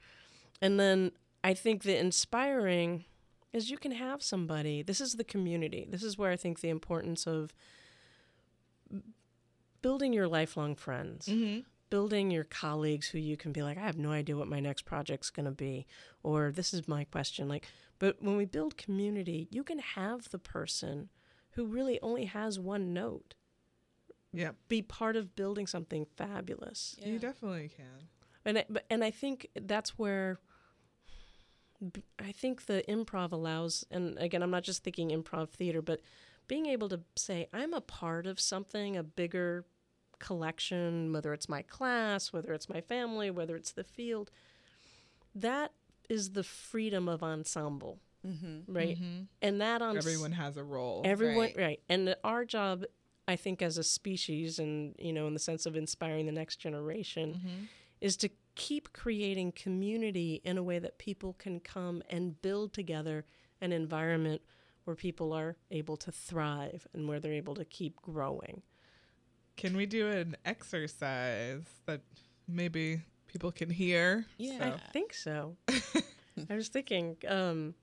And 0.61 0.79
then 0.79 1.13
I 1.43 1.55
think 1.55 1.83
the 1.83 1.99
inspiring 1.99 3.05
is 3.53 3.71
you 3.71 3.79
can 3.79 3.93
have 3.93 4.23
somebody. 4.23 4.83
This 4.83 5.01
is 5.01 5.15
the 5.15 5.25
community. 5.25 5.87
This 5.89 6.03
is 6.03 6.17
where 6.17 6.31
I 6.31 6.37
think 6.37 6.61
the 6.61 6.71
importance 6.71 7.27
of 7.27 7.53
building 9.83 10.13
your 10.13 10.29
lifelong 10.29 10.75
friends 10.75 11.27
mm-hmm. 11.27 11.61
building 11.91 12.31
your 12.31 12.45
colleagues 12.45 13.09
who 13.09 13.19
you 13.19 13.37
can 13.37 13.53
be 13.53 13.63
like, 13.63 13.77
I 13.77 13.83
have 13.83 13.99
no 13.99 14.11
idea 14.11 14.37
what 14.37 14.49
my 14.49 14.61
next 14.61 14.85
project's 14.85 15.31
going 15.31 15.47
to 15.47 15.51
be, 15.53 15.87
or 16.23 16.53
this 16.53 16.73
is 16.73 16.89
my 16.89 17.05
question. 17.05 17.49
Like, 17.49 17.67
but 17.99 18.23
when 18.23 18.37
we 18.37 18.45
build 18.45 18.77
community, 18.77 19.49
you 19.51 19.63
can 19.63 19.79
have 19.79 20.31
the 20.31 20.39
person 20.39 21.11
who 21.53 21.67
really 21.67 22.01
only 22.01 22.25
has 22.27 22.59
one 22.59 22.93
note 22.93 23.35
Yeah, 24.33 24.53
be 24.69 24.83
part 24.83 25.17
of 25.17 25.35
building 25.37 25.67
something 25.67 26.07
fabulous. 26.17 26.97
you 27.05 27.19
definitely 27.19 27.69
can. 27.69 28.09
And 28.45 28.59
I, 28.59 28.65
but- 28.69 28.85
and 28.91 29.05
I 29.05 29.11
think 29.11 29.49
that's 29.55 29.99
where 29.99 30.39
I 32.19 32.31
think 32.33 32.67
the 32.67 32.85
improv 32.89 33.33
allows, 33.33 33.85
and 33.91 34.17
again, 34.19 34.43
I'm 34.43 34.51
not 34.53 34.63
just 34.63 34.85
thinking 34.85 35.11
improv 35.11 35.51
theater, 35.51 35.83
but 35.83 36.01
being 36.47 36.67
able 36.67 36.89
to 36.91 37.01
say, 37.17 37.49
I'm 37.53 37.75
a 37.75 37.81
part 37.81 38.27
of 38.27 38.39
something, 38.39 38.97
a 38.97 39.03
bigger 39.03 39.65
collection, 40.21 41.13
whether 41.13 41.33
it's 41.33 41.49
my 41.49 41.63
class, 41.63 42.33
whether 42.33 42.53
it's 42.53 42.69
my 42.69 42.81
family, 42.81 43.31
whether 43.33 43.57
it's 43.57 43.73
the 43.73 43.83
field, 43.83 44.31
that 45.35 45.73
is 46.09 46.31
the 46.33 46.45
freedom 46.45 47.09
of 47.09 47.23
ensemble. 47.23 47.99
Mm-hmm. 48.27 48.73
right? 48.73 48.97
Mm-hmm. 48.97 49.23
And 49.43 49.61
that 49.61 49.83
on 49.83 49.97
Everyone 49.97 50.33
has 50.33 50.57
a 50.57 50.63
role. 50.65 51.03
everyone 51.05 51.39
Right. 51.39 51.57
right. 51.57 51.81
and 51.89 52.15
our 52.23 52.45
job 52.45 52.85
i 53.29 53.37
think 53.37 53.63
as 53.63 53.79
a 53.79 53.83
species 53.85 54.59
and 54.59 54.95
you 54.99 55.13
know 55.13 55.27
in 55.27 55.35
the 55.35 55.41
sense 55.41 55.65
of 55.67 55.77
inspiring 55.77 56.27
the 56.27 56.33
next 56.33 56.57
generation 56.57 57.35
mm-hmm. 57.35 57.65
is 58.01 58.17
to 58.19 58.29
keep 58.55 58.93
creating 58.93 59.53
community 59.53 60.41
in 60.45 60.59
a 60.59 60.63
way 60.63 60.79
that 60.79 60.99
people 60.99 61.33
can 61.39 61.59
come 61.61 62.03
and 62.11 62.41
build 62.43 62.73
together 62.73 63.25
an 63.61 63.73
environment 63.73 64.43
where 64.85 64.97
people 64.97 65.33
are 65.33 65.57
able 65.71 65.97
to 65.97 66.11
thrive 66.13 66.87
and 66.93 67.09
where 67.09 67.21
they're 67.21 67.33
able 67.33 67.55
to 67.55 67.65
keep 67.65 68.01
growing 68.03 68.63
Can 69.57 69.77
we 69.77 69.87
do 69.87 70.09
an 70.09 70.37
exercise 70.45 71.65
that 71.87 72.01
maybe 72.49 73.03
people 73.27 73.53
can 73.53 73.71
hear? 73.71 74.27
Yeah. 74.39 74.75
i 74.75 74.91
think 74.93 75.15
so 75.15 75.57
i 76.51 76.55
was 76.55 76.69
thinking 76.69 77.17
um 77.29 77.75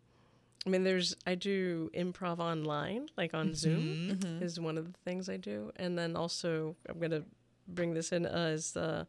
i 0.66 0.70
mean 0.70 0.84
there's 0.84 1.16
i 1.26 1.36
do 1.36 1.90
improv 1.96 2.40
online 2.40 3.08
like 3.18 3.34
on 3.34 3.54
zoom 3.54 4.18
Mm-hmm. 4.20 4.44
is 4.44 4.60
one 4.60 4.78
of 4.78 4.86
the 4.92 4.98
things 5.06 5.30
I 5.30 5.38
do. 5.38 5.72
And 5.76 5.98
then 5.98 6.16
also, 6.16 6.76
I'm 6.90 6.98
going 7.00 7.12
to 7.12 7.24
bring 7.68 7.94
this 7.94 8.12
in 8.12 8.26
as 8.26 8.76
uh, 8.76 9.06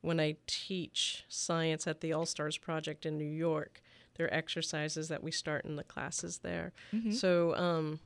when 0.00 0.18
I 0.18 0.36
teach 0.46 1.24
science 1.28 1.86
at 1.86 2.00
the 2.00 2.12
All 2.14 2.24
Stars 2.26 2.56
Project 2.56 3.04
in 3.04 3.18
New 3.18 3.24
York, 3.48 3.82
there 4.16 4.26
are 4.26 4.32
exercises 4.34 5.08
that 5.08 5.22
we 5.22 5.30
start 5.30 5.64
in 5.66 5.76
the 5.76 5.84
classes 5.84 6.38
there. 6.38 6.72
So, 7.12 7.54
um, 7.54 8.00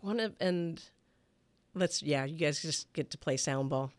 one 0.00 0.20
of, 0.20 0.34
and 0.40 0.80
let's, 1.74 2.02
yeah, 2.02 2.24
you 2.24 2.36
guys 2.38 2.62
just 2.62 2.92
get 2.92 3.10
to 3.10 3.18
play 3.18 3.36
sound 3.36 3.68
ball. 3.70 3.90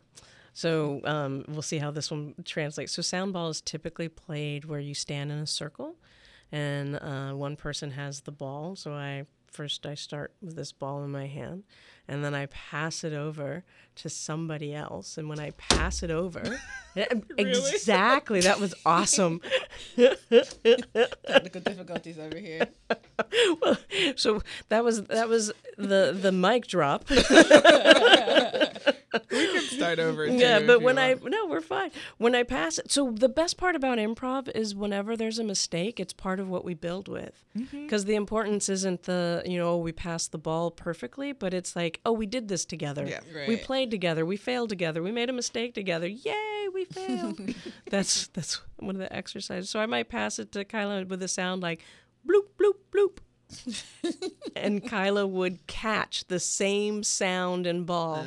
So 0.54 1.00
um, 1.04 1.44
we'll 1.48 1.62
see 1.62 1.78
how 1.78 1.90
this 1.90 2.10
one 2.10 2.34
translates. 2.44 2.92
So 2.92 3.02
sound 3.02 3.32
ball 3.34 3.50
is 3.50 3.60
typically 3.60 4.08
played 4.08 4.64
where 4.64 4.80
you 4.80 4.94
stand 4.94 5.30
in 5.30 5.38
a 5.38 5.46
circle, 5.46 5.96
and 6.52 6.96
uh, 6.96 7.32
one 7.32 7.56
person 7.56 7.92
has 7.92 8.20
the 8.22 8.32
ball. 8.32 8.76
So 8.76 8.92
I 8.92 9.26
first 9.50 9.86
I 9.86 9.94
start 9.94 10.32
with 10.42 10.56
this 10.56 10.72
ball 10.72 11.02
in 11.04 11.10
my 11.10 11.26
hand, 11.26 11.64
and 12.06 12.24
then 12.24 12.34
I 12.34 12.46
pass 12.46 13.04
it 13.04 13.12
over 13.12 13.64
to 13.96 14.08
somebody 14.08 14.74
else. 14.74 15.18
And 15.18 15.28
when 15.28 15.40
I 15.40 15.50
pass 15.52 16.02
it 16.02 16.10
over, 16.10 16.60
exactly, 16.96 18.40
that 18.40 18.60
was 18.60 18.74
awesome. 18.84 19.40
Technical 19.96 21.60
difficulties 21.60 22.18
over 22.18 22.38
here. 22.38 22.68
so 24.16 24.42
that 24.68 24.84
was 24.84 25.04
that 25.04 25.28
was 25.28 25.52
the 25.76 26.16
the 26.20 26.32
mic 26.32 26.66
drop. 26.66 27.04
We 29.30 29.52
can 29.52 29.62
start 29.62 29.98
over. 29.98 30.26
Too, 30.28 30.34
Yeah, 30.34 30.60
but 30.60 30.82
when 30.82 30.98
I 30.98 31.14
no, 31.14 31.46
we're 31.46 31.60
fine. 31.60 31.90
When 32.18 32.34
I 32.34 32.42
pass 32.42 32.78
it, 32.78 32.90
so 32.90 33.10
the 33.10 33.28
best 33.28 33.56
part 33.56 33.74
about 33.74 33.98
improv 33.98 34.48
is 34.54 34.74
whenever 34.74 35.16
there's 35.16 35.38
a 35.38 35.44
mistake, 35.44 36.00
it's 36.00 36.12
part 36.12 36.40
of 36.40 36.48
what 36.48 36.64
we 36.64 36.74
build 36.74 37.08
with. 37.08 37.44
Mm-hmm. 37.56 37.84
Because 37.84 38.04
the 38.04 38.14
importance 38.14 38.68
isn't 38.68 39.04
the 39.04 39.42
you 39.46 39.58
know 39.58 39.76
we 39.76 39.92
passed 39.92 40.32
the 40.32 40.38
ball 40.38 40.70
perfectly, 40.70 41.32
but 41.32 41.54
it's 41.54 41.76
like 41.76 42.00
oh 42.04 42.12
we 42.12 42.26
did 42.26 42.48
this 42.48 42.64
together. 42.64 43.06
Yeah. 43.06 43.20
We 43.46 43.56
played 43.56 43.90
together. 43.90 44.24
We 44.24 44.36
failed 44.36 44.68
together. 44.68 45.02
We 45.02 45.12
made 45.12 45.30
a 45.30 45.32
mistake 45.34 45.74
together. 45.74 46.06
Yay, 46.06 46.68
we 46.72 46.84
failed. 46.84 47.40
that's 47.90 48.28
that's 48.28 48.60
one 48.78 48.96
of 48.96 49.00
the 49.00 49.12
exercises. 49.14 49.70
So 49.70 49.80
I 49.80 49.86
might 49.86 50.08
pass 50.08 50.38
it 50.38 50.52
to 50.52 50.64
Kyla 50.64 51.04
with 51.04 51.22
a 51.22 51.28
sound 51.28 51.62
like 51.62 51.82
bloop 52.26 52.48
bloop 52.58 52.74
bloop. 52.92 53.18
and 54.56 54.86
Kyla 54.86 55.26
would 55.26 55.66
catch 55.66 56.26
the 56.26 56.40
same 56.40 57.02
sound 57.02 57.66
and 57.66 57.86
ball. 57.86 58.26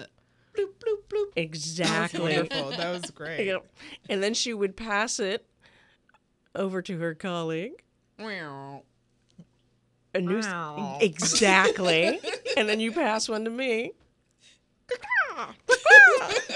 Bloop 0.53 0.73
bloop 0.79 1.03
bloop. 1.09 1.31
Exactly. 1.35 2.37
wonderful. 2.37 2.71
That 2.71 2.91
was 3.01 3.11
great. 3.15 3.45
Yep. 3.47 3.65
And 4.09 4.21
then 4.23 4.33
she 4.33 4.53
would 4.53 4.75
pass 4.75 5.19
it 5.19 5.45
over 6.55 6.81
to 6.81 6.97
her 6.99 7.13
colleague. 7.15 7.81
Meow. 8.17 8.83
A 10.13 10.19
new 10.19 10.39
Wow. 10.39 10.97
exactly. 11.01 12.19
and 12.57 12.67
then 12.67 12.79
you 12.79 12.91
pass 12.91 13.29
one 13.29 13.45
to 13.45 13.49
me. 13.51 13.93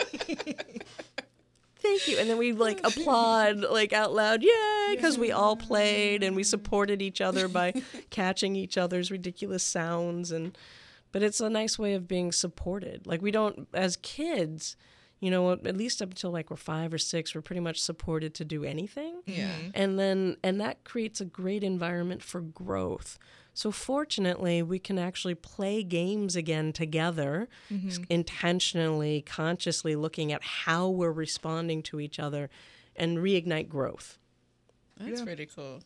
Thank 1.77 2.07
you. 2.07 2.17
And 2.17 2.29
then 2.29 2.37
we 2.37 2.51
like 2.51 2.79
applaud 2.83 3.59
like 3.59 3.93
out 3.93 4.11
loud, 4.13 4.41
yay, 4.41 4.95
because 4.95 5.17
we 5.17 5.31
all 5.31 5.55
played 5.55 6.23
and 6.23 6.35
we 6.35 6.43
supported 6.43 7.01
each 7.01 7.21
other 7.21 7.47
by 7.47 7.73
catching 8.09 8.55
each 8.55 8.77
other's 8.77 9.11
ridiculous 9.11 9.63
sounds 9.63 10.31
and 10.31 10.57
but 11.11 11.23
it's 11.23 11.39
a 11.39 11.49
nice 11.49 11.77
way 11.79 11.93
of 11.93 12.07
being 12.07 12.31
supported. 12.31 13.05
Like 13.07 13.21
we 13.21 13.31
don't 13.31 13.67
as 13.73 13.95
kids, 13.97 14.75
you 15.19 15.31
know, 15.31 15.51
at 15.53 15.77
least 15.77 16.01
up 16.01 16.09
until 16.09 16.31
like 16.31 16.49
we're 16.49 16.57
5 16.57 16.93
or 16.93 16.97
6, 16.97 17.33
we're 17.35 17.41
pretty 17.41 17.61
much 17.61 17.81
supported 17.81 18.33
to 18.35 18.45
do 18.45 18.63
anything 18.63 19.21
Yeah. 19.25 19.49
Mm-hmm. 19.49 19.69
and 19.73 19.97
then 19.99 20.37
and 20.43 20.59
that 20.61 20.83
creates 20.83 21.21
a 21.21 21.25
great 21.25 21.63
environment 21.63 22.21
for 22.21 22.41
growth 22.41 23.17
so 23.57 23.71
fortunately 23.71 24.61
we 24.61 24.79
can 24.79 24.99
actually 24.99 25.33
play 25.35 25.81
games 25.81 26.35
again 26.35 26.73
together 26.73 27.47
mm-hmm. 27.71 27.87
s- 27.87 27.99
intentionally 28.09 29.21
consciously 29.21 29.95
looking 29.95 30.33
at 30.33 30.43
how 30.43 30.89
we're 30.89 31.11
responding 31.13 31.81
to 31.83 32.01
each 32.01 32.19
other 32.19 32.49
and 32.97 33.19
reignite 33.19 33.69
growth 33.69 34.19
That's 34.97 35.19
Yeah. 35.19 35.25
pretty 35.25 35.45
cool. 35.45 35.79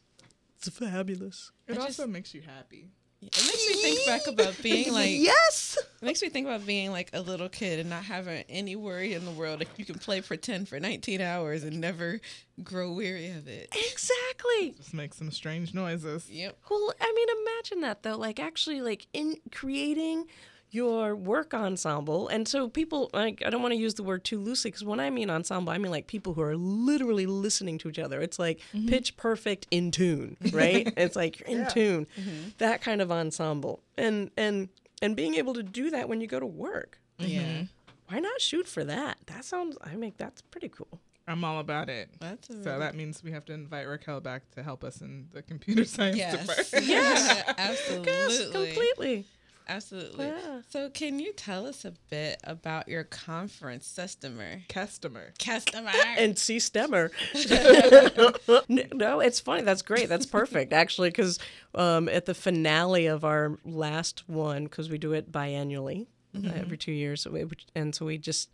it's 0.57 0.69
fabulous 0.69 1.51
It 1.67 1.77
I 1.77 1.81
also 1.81 2.03
just- 2.03 2.09
makes 2.09 2.33
you 2.33 2.41
happy. 2.41 2.89
It 3.21 3.35
makes 3.45 3.67
me 3.67 3.73
think 3.81 4.05
back 4.05 4.27
about 4.27 4.61
being 4.63 4.93
like 4.93 5.11
yes 5.11 5.77
It 6.01 6.05
makes 6.05 6.21
me 6.21 6.29
think 6.29 6.47
about 6.47 6.65
being 6.65 6.91
like 6.91 7.09
a 7.13 7.19
little 7.21 7.49
kid 7.49 7.79
and 7.79 7.89
not 7.89 8.03
having 8.03 8.43
any 8.47 8.75
worry 8.77 9.13
in 9.13 9.25
the 9.25 9.31
world 9.31 9.61
if 9.61 9.67
you 9.77 9.83
can 9.85 9.99
play 9.99 10.21
pretend 10.21 10.69
for 10.69 10.79
19 10.79 11.19
hours 11.19 11.63
and 11.63 11.81
never 11.81 12.21
grow 12.63 12.91
weary 12.93 13.29
of 13.31 13.47
it. 13.47 13.67
exactly 13.91 14.71
Just 14.77 14.93
make 14.93 15.13
some 15.13 15.31
strange 15.31 15.73
noises. 15.73 16.29
Yep. 16.29 16.57
well 16.69 16.93
i 17.01 17.13
mean 17.13 17.27
imagine 17.45 17.81
that 17.81 18.03
though 18.03 18.17
like 18.17 18.39
actually 18.39 18.81
like 18.81 19.07
in 19.13 19.35
creating 19.51 20.25
your 20.71 21.15
work 21.15 21.53
ensemble 21.53 22.27
and 22.27 22.47
so 22.47 22.69
people 22.69 23.09
like 23.13 23.41
i 23.45 23.49
don't 23.49 23.61
want 23.61 23.71
to 23.71 23.79
use 23.79 23.95
the 23.95 24.03
word 24.03 24.23
too 24.23 24.39
loosely 24.39 24.69
because 24.69 24.83
when 24.83 24.99
i 24.99 25.09
mean 25.09 25.29
ensemble 25.29 25.73
i 25.73 25.77
mean 25.77 25.91
like 25.91 26.05
people 26.05 26.33
who 26.33 26.41
are 26.41 26.55
literally 26.55 27.25
listening 27.25 27.77
to 27.77 27.89
each 27.89 27.97
other 27.97 28.21
it's 28.21 28.37
like 28.37 28.59
mm-hmm. 28.73 28.87
pitch 28.87 29.17
perfect 29.17 29.65
in 29.71 29.89
tune 29.89 30.37
right 30.51 30.93
it's 30.97 31.15
like 31.15 31.39
you're 31.39 31.49
in 31.49 31.67
tune 31.67 32.07
mm-hmm. 32.19 32.49
that 32.59 32.81
kind 32.81 33.01
of 33.01 33.11
ensemble 33.11 33.81
and 33.97 34.29
and 34.37 34.69
and 35.01 35.15
being 35.15 35.35
able 35.35 35.53
to 35.53 35.63
do 35.63 35.89
that 35.89 36.07
when 36.07 36.21
you 36.21 36.27
go 36.27 36.39
to 36.39 36.45
work 36.45 36.99
mm-hmm. 37.19 37.31
Yeah. 37.31 37.63
why 38.07 38.19
not 38.19 38.39
shoot 38.39 38.67
for 38.67 38.83
that 38.83 39.17
that 39.25 39.45
sounds 39.45 39.75
i 39.83 39.95
mean 39.95 40.13
that's 40.17 40.41
pretty 40.41 40.69
cool 40.69 40.99
I'm 41.27 41.43
all 41.43 41.59
about 41.59 41.89
it. 41.89 42.09
That's 42.19 42.47
So 42.47 42.79
that 42.79 42.95
means 42.95 43.23
we 43.23 43.29
have 43.33 43.45
to 43.45 43.53
invite 43.53 43.87
Raquel 43.87 44.19
back 44.19 44.49
to 44.55 44.63
help 44.63 44.83
us 44.83 45.01
in 45.01 45.27
the 45.31 45.43
computer 45.43 45.85
science 45.85 46.17
Yes. 46.17 46.39
department. 46.39 46.87
Yeah. 46.89 47.53
Absolutely. 47.55 48.11
yes 48.11 48.49
completely 48.49 49.25
Absolutely. 49.69 50.25
Yeah. 50.25 50.61
So, 50.69 50.89
can 50.89 51.19
you 51.19 51.31
tell 51.33 51.67
us 51.67 51.85
a 51.85 51.93
bit 52.09 52.39
about 52.43 52.87
your 52.87 53.03
conference, 53.03 53.93
customer? 53.95 54.63
Customer. 54.67 55.33
Customer. 55.37 55.91
and 56.17 56.37
see 56.37 56.57
stemmer 56.57 57.11
no 58.93 59.19
it's 59.19 59.39
funny 59.39 59.61
that's 59.61 59.81
great 59.81 60.09
that's 60.09 60.25
perfect 60.25 60.73
actually 60.73 61.09
because 61.09 61.39
um, 61.75 62.09
at 62.09 62.25
the 62.25 62.33
finale 62.33 63.05
of 63.05 63.23
our 63.23 63.57
last 63.65 64.27
one 64.27 64.63
because 64.63 64.89
we 64.89 64.97
do 64.97 65.13
it 65.13 65.31
biannually 65.31 66.07
uh, 66.35 66.51
every 66.55 66.77
two 66.77 66.91
years 66.91 67.21
so 67.21 67.31
we, 67.31 67.45
and 67.75 67.93
so 67.95 68.05
we 68.05 68.17
just 68.17 68.49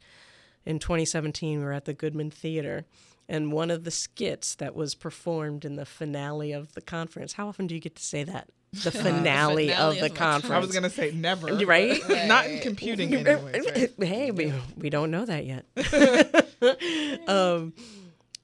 in 0.65 0.79
2017 0.79 1.59
we 1.59 1.65
were 1.65 1.73
at 1.73 1.85
the 1.85 1.93
goodman 1.93 2.31
theater 2.31 2.85
and 3.27 3.51
one 3.51 3.71
of 3.71 3.83
the 3.83 3.91
skits 3.91 4.55
that 4.55 4.75
was 4.75 4.93
performed 4.95 5.65
in 5.65 5.75
the 5.75 5.85
finale 5.85 6.51
of 6.51 6.73
the 6.73 6.81
conference 6.81 7.33
how 7.33 7.47
often 7.47 7.67
do 7.67 7.75
you 7.75 7.81
get 7.81 7.95
to 7.95 8.03
say 8.03 8.23
that 8.23 8.49
the 8.83 8.91
finale, 8.91 9.69
finale 9.69 9.73
of 9.73 9.93
of 9.93 9.99
the 9.99 10.09
conference 10.09 10.51
I 10.53 10.59
was 10.59 10.71
gonna 10.71 10.89
say 10.89 11.11
never, 11.11 11.47
Right? 11.65 12.01
but 12.07 12.27
Not 12.27 12.47
in 12.47 12.59
computing, 12.59 13.13
anyways. 13.13 13.65
Right? 13.65 13.91
hey, 13.99 14.31
we, 14.31 14.53
we 14.77 14.89
don't 14.89 15.11
know 15.11 15.25
that 15.25 15.45
yet. 15.45 15.65
um, 17.29 17.73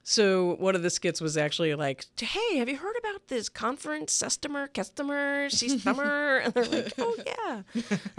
so 0.03 0.55
one 0.55 0.75
of 0.75 0.83
the 0.83 0.89
skits 0.89 1.21
was 1.21 1.37
actually 1.37 1.73
like, 1.75 2.05
"Hey, 2.19 2.57
have 2.57 2.67
you 2.67 2.77
heard 2.77 2.95
about 2.97 3.27
this 3.27 3.49
conference, 3.49 4.19
customer, 4.19 4.67
customer, 4.67 5.49
customer?" 5.49 6.37
and 6.37 6.53
they're 6.53 6.65
like, 6.65 6.93
"Oh 6.97 7.15
yeah." 7.25 7.61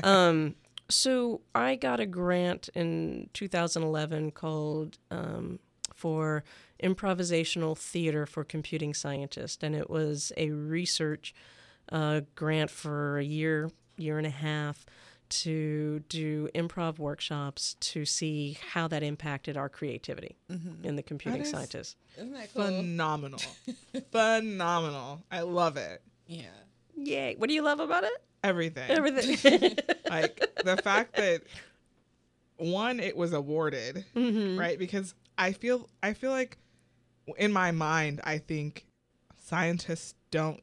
Um, 0.03 0.55
so 0.89 1.41
I 1.55 1.75
got 1.77 2.01
a 2.01 2.07
grant 2.07 2.69
in 2.75 3.31
2011 3.35 4.31
called 4.33 4.99
um, 5.11 5.59
for 5.95 6.45
improvisational 6.83 7.77
theater 7.77 8.27
for 8.27 8.45
computing 8.45 8.95
scientists, 8.95 9.63
and 9.63 9.75
it 9.75 9.89
was 9.91 10.33
a 10.37 10.51
research 10.51 11.35
uh, 11.93 12.23
grant 12.35 12.71
for 12.71 13.19
a 13.19 13.23
year, 13.25 13.71
year 13.97 14.19
and 14.19 14.27
a 14.27 14.31
half 14.31 14.85
to 15.29 16.01
do 16.09 16.49
improv 16.55 16.99
workshops 16.99 17.75
to 17.81 18.05
see 18.05 18.59
how 18.73 18.87
that 18.89 19.03
impacted 19.03 19.57
our 19.57 19.69
creativity 19.69 20.37
in 20.83 20.97
the 20.97 21.03
computing 21.03 21.41
That 21.43 21.47
is- 21.47 21.51
scientists. 21.53 21.97
Isn't 22.17 22.33
that 22.33 22.53
cool? 22.53 22.65
Phenomenal. 22.65 23.41
Phenomenal. 24.13 25.23
I 25.31 25.41
love 25.43 25.77
it. 25.77 26.03
Yeah. 26.27 26.43
Yay! 26.97 27.35
What 27.39 27.49
do 27.49 27.55
you 27.55 27.63
love 27.63 27.81
about 27.81 28.05
it? 28.05 28.13
Everything. 28.45 28.91
Everything. 28.91 29.77
like 30.11 30.45
the 30.65 30.77
fact 30.77 31.15
that 31.17 31.43
one 32.57 33.01
it 33.01 33.17
was 33.17 33.33
awarded 33.33 34.05
Mm-hmm. 34.15 34.59
right 34.59 34.79
because 34.79 35.15
i 35.39 35.53
feel 35.53 35.89
i 36.03 36.13
feel 36.13 36.31
like 36.31 36.59
in 37.39 37.51
my 37.53 37.71
mind 37.73 38.21
i 38.25 38.39
think 38.39 38.87
scientists 39.43 40.15
don't 40.31 40.61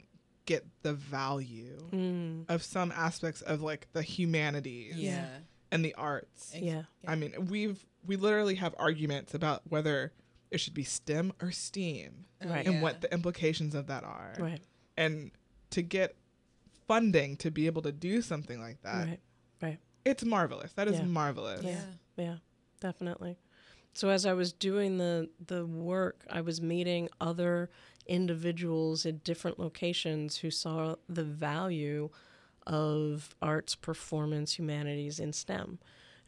get 0.49 0.65
the 0.81 0.93
value 0.93 1.77
Mm, 1.91 2.45
of 2.49 2.63
some 2.63 2.91
aspects 2.91 3.41
of 3.41 3.61
like 3.61 3.87
the 3.93 4.01
humanities 4.01 4.95
Yeah. 4.95 5.27
and 5.71 5.83
the 5.85 5.93
arts. 5.95 6.51
Ex- 6.53 6.63
yeah. 6.63 6.83
I 7.07 7.15
mean, 7.15 7.33
we've 7.47 7.85
we 8.05 8.15
literally 8.15 8.55
have 8.55 8.73
arguments 8.77 9.33
about 9.33 9.61
whether 9.69 10.11
it 10.51 10.59
should 10.59 10.73
be 10.73 10.83
STEM 10.83 11.33
or 11.41 11.51
STEAM 11.51 12.25
Oh, 12.41 12.49
Right. 12.49 12.65
and 12.65 12.75
yeah. 12.75 12.81
what 12.81 13.01
the 13.01 13.13
implications 13.13 13.75
of 13.75 13.87
that 13.87 14.03
are. 14.03 14.33
Right. 14.39 14.61
And 14.97 15.31
to 15.71 15.81
get 15.81 16.15
funding 16.87 17.37
to 17.37 17.51
be 17.51 17.65
able 17.67 17.81
to 17.83 17.91
do 17.91 18.21
something 18.21 18.59
like 18.59 18.81
that, 18.81 19.07
Right. 19.07 19.19
Right. 19.61 19.79
it's 20.05 20.23
marvelous. 20.23 20.73
That 20.73 20.87
is 20.87 20.97
Yeah. 20.99 21.05
marvelous. 21.05 21.63
Yeah. 21.63 21.85
Yeah, 22.17 22.37
definitely. 22.79 23.37
So 23.93 24.09
as 24.09 24.25
I 24.25 24.33
was 24.33 24.53
doing 24.53 24.97
the 24.97 25.29
the 25.45 25.65
work, 25.65 26.25
I 26.29 26.41
was 26.41 26.61
meeting 26.61 27.09
other 27.19 27.69
individuals 28.09 29.05
at 29.05 29.23
different 29.23 29.59
locations 29.59 30.37
who 30.37 30.51
saw 30.51 30.95
the 31.07 31.23
value 31.23 32.09
of 32.67 33.33
arts, 33.41 33.75
performance, 33.75 34.57
humanities 34.57 35.19
in 35.19 35.31
STEM. 35.33 35.79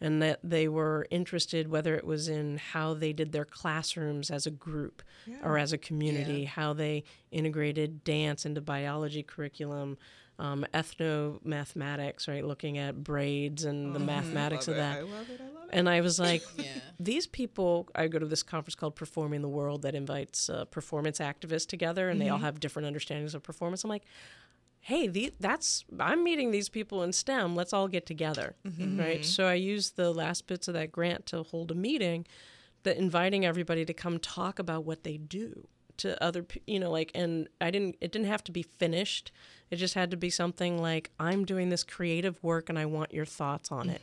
And 0.04 0.20
that 0.24 0.40
they 0.44 0.68
were 0.68 1.06
interested 1.12 1.68
whether 1.70 1.96
it 1.96 2.06
was 2.06 2.28
in 2.28 2.58
how 2.58 2.96
they 2.96 3.14
did 3.14 3.32
their 3.34 3.46
classrooms 3.46 4.32
as 4.32 4.48
a 4.48 4.52
group 4.52 5.04
or 5.44 5.60
as 5.60 5.74
a 5.74 5.78
community, 5.78 6.42
Yeah. 6.42 6.48
how 6.50 6.74
they 6.74 7.04
integrated 7.30 8.04
dance 8.04 8.44
into 8.44 8.62
biology 8.62 9.22
curriculum, 9.22 10.00
um, 10.42 10.66
ethnomathematics, 10.74 12.28
right? 12.28 12.44
Looking 12.44 12.78
at 12.78 13.04
braids 13.04 13.64
and 13.64 13.96
the 13.96 14.00
Mhm. 14.00 14.06
mathematics 14.06 14.68
Love 14.68 14.78
of 14.78 14.78
it. 14.78 14.82
that. 14.82 14.98
I 14.98 15.02
love 15.02 15.30
it. 15.30 15.40
I 15.42 15.44
love 15.50 15.70
it. 15.70 15.70
And 15.74 15.88
I 15.90 16.02
was 16.02 16.20
like, 16.20 16.44
Yeah. 16.58 16.82
these 17.00 17.28
people, 17.28 17.88
I 17.96 18.08
go 18.08 18.20
to 18.20 18.26
this 18.26 18.44
conference 18.44 18.76
called 18.76 18.96
Performing 18.96 19.42
the 19.42 19.50
World 19.50 19.84
that 19.84 19.96
invites 19.96 20.50
uh, 20.50 20.66
performance 20.66 21.20
activists 21.20 21.68
together, 21.68 22.10
and 22.10 22.20
they 22.20 22.30
all 22.30 22.40
have 22.40 22.60
different 22.60 22.88
understandings 22.88 23.36
of 23.36 23.44
performance. 23.44 23.84
I'm 23.84 23.90
like, 23.90 24.06
hey, 24.80 25.08
the, 25.08 25.32
that's 25.40 25.86
I'm 26.00 26.24
meeting 26.24 26.50
these 26.52 26.70
people 26.70 27.04
in 27.04 27.14
STEM. 27.14 27.56
Let's 27.56 27.72
all 27.74 27.88
get 27.88 28.06
together, 28.08 28.56
right? 28.98 29.24
So 29.24 29.46
I 29.46 29.54
used 29.54 29.96
the 29.96 30.12
last 30.12 30.48
bits 30.48 30.68
of 30.68 30.74
that 30.74 30.92
grant 30.92 31.28
to 31.28 31.44
hold 31.44 31.70
a 31.72 31.76
meeting, 31.76 32.26
that 32.84 32.98
inviting 32.98 33.46
everybody 33.46 33.86
to 33.86 33.94
come 33.94 34.18
talk 34.18 34.58
about 34.58 34.84
what 34.86 35.04
they 35.04 35.18
do 35.18 35.68
to 36.02 36.22
other, 36.24 36.46
you 36.68 36.80
know, 36.80 36.92
like, 36.92 37.12
and 37.16 37.48
I 37.60 37.72
didn't. 37.72 37.96
It 38.02 38.12
didn't 38.12 38.28
have 38.28 38.44
to 38.46 38.52
be 38.52 38.64
finished. 38.64 39.32
It 39.70 39.78
just 39.78 39.94
had 39.94 40.12
to 40.12 40.18
be 40.18 40.30
something 40.30 40.82
like, 40.82 41.12
I'm 41.20 41.46
doing 41.46 41.70
this 41.70 41.84
creative 41.84 42.42
work, 42.44 42.70
and 42.70 42.78
I 42.78 42.86
want 42.86 43.14
your 43.14 43.26
thoughts 43.26 43.72
on 43.72 43.90
it 43.90 44.02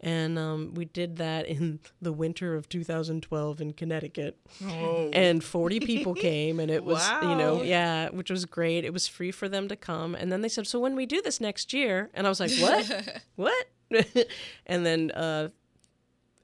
and 0.00 0.38
um, 0.38 0.74
we 0.74 0.84
did 0.84 1.16
that 1.16 1.46
in 1.46 1.80
the 2.02 2.12
winter 2.12 2.54
of 2.54 2.68
2012 2.68 3.60
in 3.60 3.72
Connecticut. 3.72 4.38
Oh. 4.64 5.10
And 5.12 5.42
40 5.42 5.80
people 5.80 6.14
came, 6.14 6.60
and 6.60 6.70
it 6.70 6.84
was, 6.84 7.06
you 7.22 7.34
know, 7.34 7.62
yeah, 7.62 8.08
which 8.10 8.30
was 8.30 8.44
great. 8.44 8.84
It 8.84 8.92
was 8.92 9.06
free 9.06 9.32
for 9.32 9.48
them 9.48 9.68
to 9.68 9.76
come. 9.76 10.14
And 10.14 10.30
then 10.30 10.42
they 10.42 10.48
said, 10.48 10.66
So 10.66 10.78
when 10.78 10.94
we 10.94 11.06
do 11.06 11.20
this 11.20 11.40
next 11.40 11.72
year? 11.72 12.10
And 12.14 12.26
I 12.26 12.30
was 12.30 12.40
like, 12.40 12.52
What? 12.58 13.22
what? 13.36 13.66
and 14.66 14.86
then, 14.86 15.10
uh, 15.12 15.48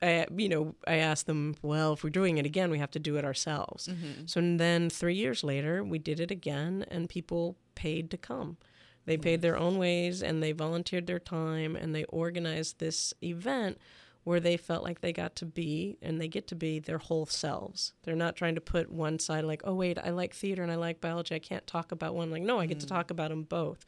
I, 0.05 0.27
you 0.37 0.49
know, 0.49 0.75
I 0.87 0.97
asked 0.97 1.27
them, 1.27 1.57
well, 1.63 1.95
if 1.95 2.05
we're 2.05 2.11
doing 2.11 2.39
it 2.39 2.47
again, 2.47 2.71
we 2.71 2.79
have 2.79 2.91
to 2.93 2.99
do 2.99 3.17
it 3.17 3.25
ourselves. 3.25 3.89
Mm-hmm. 3.89 4.27
So 4.27 4.41
then 4.41 4.91
three 4.91 5.15
years 5.15 5.43
later, 5.43 5.83
we 5.83 5.99
did 5.99 6.21
it 6.21 6.31
again, 6.31 6.85
and 6.91 7.09
people 7.09 7.57
paid 7.75 8.11
to 8.11 8.17
come. 8.17 8.59
They 9.07 9.17
paid 9.17 9.43
their 9.43 9.59
own 9.59 9.79
ways 9.79 10.23
and 10.23 10.43
they 10.43 10.53
volunteered 10.53 11.07
their 11.07 11.19
time 11.19 11.77
and 11.77 11.95
they 11.95 12.05
organized 12.05 12.79
this 12.79 13.13
event 13.23 13.79
where 14.25 14.41
they 14.41 14.57
felt 14.57 14.83
like 14.83 15.03
they 15.03 15.13
got 15.13 15.37
to 15.37 15.45
be 15.45 15.99
and 16.01 16.19
they 16.19 16.29
get 16.29 16.49
to 16.49 16.55
be 16.55 16.79
their 16.79 16.99
whole 16.99 17.27
selves. 17.27 17.93
They're 18.03 18.17
not 18.17 18.37
trying 18.37 18.55
to 18.55 18.63
put 18.63 18.91
one 18.91 19.19
side 19.19 19.45
like, 19.45 19.61
oh, 19.65 19.75
wait, 19.75 19.99
I 19.99 20.11
like 20.11 20.35
theater 20.35 20.63
and 20.63 20.73
I 20.73 20.77
like 20.77 21.03
biology. 21.03 21.35
I 21.35 21.39
can't 21.39 21.67
talk 21.67 21.93
about 21.93 22.15
one. 22.15 22.31
Like, 22.31 22.43
no, 22.43 22.59
I 22.59 22.67
get 22.67 22.81
to 22.81 22.87
mm. 22.87 22.89
talk 22.89 23.11
about 23.11 23.29
them 23.29 23.43
both. 23.43 23.85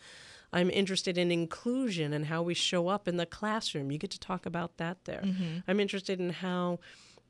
I'm 0.53 0.71
interested 0.71 1.19
in 1.19 1.31
inclusion 1.31 2.13
and 2.13 2.27
how 2.27 2.43
we 2.43 2.55
show 2.55 2.89
up 2.89 3.09
in 3.09 3.17
the 3.17 3.27
classroom. 3.27 3.91
You 3.91 3.99
get 3.99 4.11
to 4.13 4.21
talk 4.21 4.47
about 4.47 4.77
that 4.79 5.05
there. 5.05 5.23
I'm 5.69 5.81
interested 5.81 6.21
in 6.21 6.31
how 6.31 6.79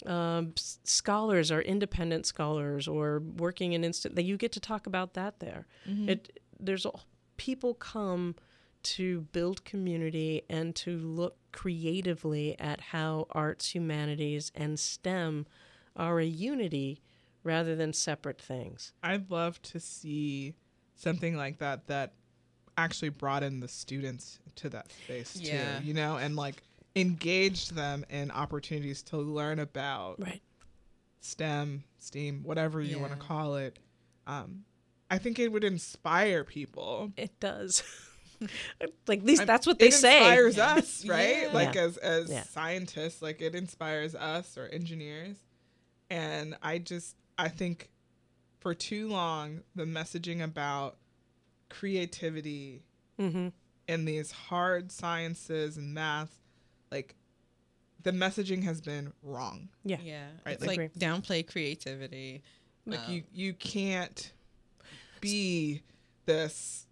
um, 0.04 0.52
scholars 0.56 1.50
are 1.50 1.62
independent 1.62 2.26
scholars 2.26 2.86
or 2.86 3.20
working 3.38 3.72
in 3.72 3.82
instant 3.84 4.14
that 4.16 4.24
you 4.24 4.36
get 4.36 4.52
to 4.52 4.60
talk 4.60 4.86
about 4.86 5.14
that 5.14 5.40
there. 5.40 5.66
It 6.08 6.38
there's 6.60 6.84
a, 6.86 6.90
people 7.36 7.74
come 7.74 8.34
to 8.82 9.22
build 9.32 9.64
community 9.64 10.42
and 10.48 10.74
to 10.76 10.96
look 10.98 11.36
creatively 11.52 12.58
at 12.60 12.80
how 12.80 13.26
arts, 13.30 13.74
humanities, 13.74 14.52
and 14.54 14.78
STEM 14.78 15.46
are 15.96 16.20
a 16.20 16.24
unity 16.26 17.00
rather 17.42 17.74
than 17.74 17.92
separate 17.92 18.40
things. 18.40 18.92
I'd 19.02 19.30
love 19.30 19.60
to 19.62 19.80
see 19.80 20.54
something 20.94 21.36
like 21.36 21.58
that 21.58 21.86
that 21.88 22.12
actually 22.76 23.08
brought 23.10 23.42
in 23.42 23.60
the 23.60 23.68
students 23.68 24.38
to 24.56 24.68
that 24.70 24.90
space 24.92 25.36
Yeah. 25.36 25.78
too, 25.80 25.86
you 25.86 25.94
know, 25.94 26.16
and 26.16 26.36
like 26.36 26.62
engaged 26.94 27.74
them 27.74 28.04
in 28.10 28.30
opportunities 28.30 29.02
to 29.04 29.16
learn 29.18 29.58
about 29.58 30.20
Right. 30.20 30.42
STEM, 31.20 31.84
STEAM, 31.98 32.42
whatever 32.44 32.80
you 32.80 32.98
want 32.98 33.12
to 33.12 33.18
call 33.18 33.56
it. 33.56 33.78
Um, 34.26 34.64
I 35.10 35.18
think 35.18 35.38
it 35.38 35.48
would 35.52 35.64
inspire 35.64 36.44
people. 36.44 37.12
It 37.16 37.38
does. 37.40 37.82
like 39.08 39.20
at 39.20 39.24
least 39.24 39.40
I'm- 39.40 39.46
that's 39.46 39.66
what 39.66 39.78
they 39.78 39.88
it 39.88 39.94
say. 39.94 40.18
inspires 40.18 40.58
us, 40.58 41.04
right? 41.06 41.42
Yeah. 41.44 41.50
Like 41.52 41.74
Yeah. 41.74 41.82
as 41.82 41.96
as 41.98 42.30
Yeah. 42.30 42.42
scientists, 42.44 43.22
like 43.22 43.40
it 43.40 43.54
inspires 43.54 44.14
us 44.14 44.56
or 44.58 44.66
engineers. 44.66 45.36
And 46.10 46.56
I 46.62 46.78
just 46.78 47.16
I 47.38 47.48
think 47.48 47.90
for 48.60 48.74
too 48.74 49.08
long 49.08 49.62
the 49.74 49.84
messaging 49.84 50.42
about 50.42 50.96
creativity 51.68 52.82
hmm 53.18 53.48
in 53.88 54.04
these 54.04 54.32
hard 54.32 54.90
sciences 54.90 55.76
and 55.76 55.94
math, 55.94 56.40
like 56.90 57.14
the 58.02 58.10
messaging 58.10 58.64
has 58.64 58.80
been 58.80 59.12
wrong. 59.22 59.68
Yeah. 59.84 59.98
Yeah. 60.02 60.26
Right, 60.44 60.54
It's 60.56 60.66
like- 60.66 60.78
like 60.78 60.94
downplay 60.94 61.46
creativity. 61.46 62.42
Like 62.84 63.00
Um, 63.00 63.12
you 63.12 63.22
you 63.32 63.54
can't 63.54 64.32
be 65.20 65.82
this 66.24 66.86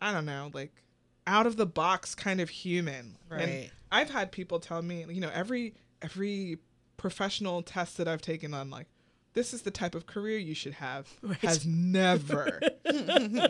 I 0.00 0.12
don't 0.12 0.26
know, 0.26 0.50
like 0.52 0.82
out 1.26 1.46
of 1.46 1.56
the 1.56 1.66
box 1.66 2.14
kind 2.14 2.40
of 2.40 2.50
human. 2.50 3.16
And 3.30 3.40
Right. 3.40 3.70
I've 3.90 4.10
had 4.10 4.30
people 4.30 4.60
tell 4.60 4.82
me, 4.82 5.04
you 5.08 5.20
know, 5.20 5.30
every 5.32 5.74
every 6.02 6.58
professional 6.98 7.62
test 7.62 7.96
that 7.96 8.06
I've 8.08 8.20
taken 8.22 8.52
on 8.54 8.68
like 8.70 8.88
this 9.36 9.52
is 9.54 9.62
the 9.62 9.70
type 9.70 9.94
of 9.94 10.06
career 10.06 10.38
you 10.38 10.54
should 10.54 10.72
have 10.74 11.08
Right. 11.22 11.38
has 11.42 11.64
never 11.64 12.58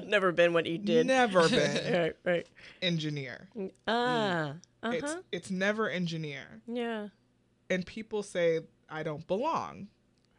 Never 0.05 0.32
been 0.32 0.53
what 0.53 0.66
you 0.66 0.76
did. 0.78 1.07
never 1.07 1.49
been 1.49 1.93
right, 2.03 2.16
right. 2.24 2.47
engineer. 2.82 3.49
Ah. 3.87 4.55
Uh 4.82 4.91
It's 4.91 5.12
huh. 5.12 5.20
it's 5.32 5.51
never 5.51 5.89
engineer. 5.89 6.61
Yeah. 6.66 7.09
And 7.70 7.87
people 7.87 8.22
say 8.22 8.61
I 8.89 9.03
don't 9.03 9.26
belong. 9.26 9.89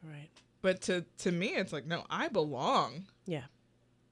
Right. 0.03 0.29
But 0.61 0.81
to 0.83 1.05
to 1.19 1.31
me 1.31 1.47
it's 1.55 1.71
like 1.73 1.85
no, 1.85 2.05
I 2.09 2.27
belong. 2.27 3.05
Yeah. 3.25 3.45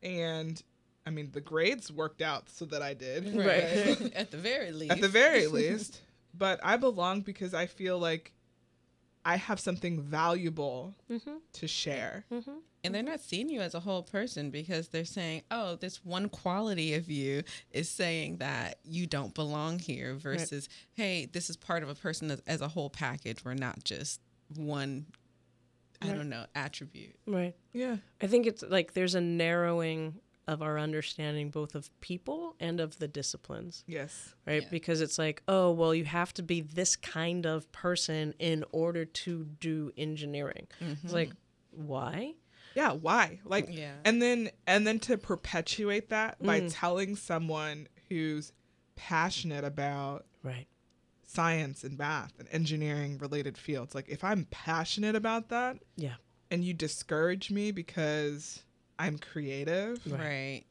And 0.04 0.62
I 1.06 1.10
mean 1.10 1.30
the 1.32 1.42
grades 1.42 1.92
worked 1.92 2.22
out 2.22 2.50
so 2.50 2.66
that 2.66 2.82
I 2.82 2.94
did. 2.94 3.36
Right. 3.36 4.14
At 4.16 4.32
the 4.32 4.38
very 4.38 4.72
least. 4.72 4.92
At 4.94 5.02
the 5.02 5.10
very 5.10 5.48
least. 5.48 6.02
But 6.38 6.60
I 6.64 6.78
belong 6.78 7.22
because 7.22 7.54
I 7.54 7.66
feel 7.66 7.98
like 8.00 8.32
I 9.26 9.38
have 9.38 9.60
something 9.60 10.02
valuable 10.02 10.94
Mm-hmm. 11.12 11.36
to 11.54 11.68
share. 11.68 12.26
Mm-hmm. 12.32 12.52
And 12.84 12.94
they're 12.94 13.02
not 13.02 13.20
seeing 13.20 13.50
you 13.50 13.62
as 13.62 13.74
a 13.74 13.80
whole 13.80 14.04
person 14.04 14.52
because 14.52 14.90
they're 14.90 15.06
saying, 15.06 15.42
oh, 15.50 15.76
this 15.76 16.06
one 16.06 16.30
quality 16.30 16.94
of 16.94 17.10
you 17.10 17.42
is 17.72 17.90
saying 17.90 18.38
that 18.38 18.78
you 18.84 19.08
don't 19.08 19.34
belong 19.34 19.80
here 19.80 20.14
versus, 20.14 20.70
hey, 20.94 21.26
this 21.26 21.50
is 21.50 21.58
part 21.58 21.82
of 21.82 21.90
a 21.90 21.96
person 21.96 22.30
as, 22.30 22.42
as 22.46 22.62
a 22.62 22.68
whole 22.68 22.92
package. 22.92 23.44
We're 23.44 23.56
not 23.56 23.84
just 23.84 24.22
one, 24.56 25.08
I 26.00 26.10
don't 26.10 26.30
know, 26.30 26.46
attribute. 26.54 27.16
Right. 27.26 27.56
Yeah. 27.74 27.98
I 28.22 28.28
think 28.28 28.46
it's 28.46 28.62
like 28.62 28.94
there's 28.94 29.16
a 29.16 29.22
narrowing 29.22 30.20
of 30.48 30.62
our 30.62 30.78
understanding 30.78 31.50
both 31.50 31.74
of 31.76 31.90
people 32.02 32.56
and 32.60 32.80
of 32.80 33.00
the 33.00 33.08
disciplines, 33.08 33.84
Yes. 33.88 34.36
right? 34.46 34.62
Yeah. 34.62 34.68
Because 34.70 35.02
it's 35.02 35.18
like, 35.18 35.42
oh, 35.48 35.72
well, 35.72 35.94
you 35.96 36.06
have 36.06 36.34
to 36.36 36.44
be 36.44 36.62
this 36.62 36.96
kind 36.96 37.46
of 37.46 37.72
person 37.72 38.34
in 38.40 38.64
order 38.72 39.06
to 39.06 39.46
do 39.60 39.92
engineering. 39.98 40.68
It's 41.04 41.14
like, 41.14 41.32
why? 41.72 42.36
Yeah, 42.76 42.92
why? 42.92 43.40
Like 43.46 43.68
Yeah. 43.72 43.96
and 44.04 44.22
then 44.22 44.50
and 44.68 44.86
then 44.86 45.00
to 45.00 45.18
perpetuate 45.18 46.10
that 46.10 46.42
by 46.44 46.62
Mm. 46.62 46.70
telling 46.72 47.16
someone 47.16 47.88
who's 48.10 48.52
passionate 48.96 49.64
about 49.64 50.26
Right. 50.44 50.68
science 51.24 51.84
and 51.84 51.98
math 51.98 52.38
and 52.40 52.48
engineering 52.52 53.18
related 53.18 53.58
fields. 53.58 53.96
Like 53.96 54.10
if 54.10 54.24
I'm 54.24 54.46
passionate 54.52 55.16
about 55.16 55.50
that 55.50 55.80
Yeah. 55.96 56.16
and 56.52 56.64
you 56.64 56.74
discourage 56.74 57.50
me 57.50 57.72
because 57.72 58.64
I'm 59.00 59.18
creative, 59.18 60.00
Right. 60.06 60.20
Right. 60.20 60.64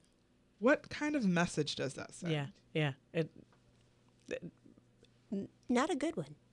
what 0.59 0.89
kind 0.91 1.15
of 1.17 1.27
message 1.27 1.77
does 1.77 1.95
that 1.95 2.15
send? 2.15 2.33
Yeah. 2.33 2.47
Yeah. 2.73 2.93
It, 3.13 3.31
n- 5.33 5.49
not 5.69 5.91
a 5.91 5.97
good 5.97 6.17
one. 6.17 6.35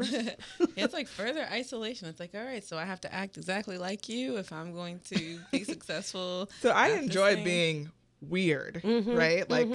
it's 0.76 0.94
like 0.94 1.08
further 1.08 1.46
isolation. 1.52 2.08
It's 2.08 2.20
like, 2.20 2.32
all 2.34 2.44
right, 2.44 2.64
so 2.64 2.78
I 2.78 2.86
have 2.86 3.02
to 3.02 3.14
act 3.14 3.38
exactly 3.38 3.78
like 3.78 4.10
you 4.10 4.38
if 4.38 4.52
I'm 4.52 4.74
going 4.74 5.00
to 5.06 5.40
be 5.52 5.64
successful. 5.66 6.50
So 6.62 6.70
I 6.72 6.90
at 6.90 6.94
this 6.96 7.04
enjoyed 7.04 7.36
thing. 7.36 7.44
being 7.46 7.92
weird, 8.22 8.82
Mm-hmm, 8.84 9.16
right? 9.16 9.50
Like 9.50 9.70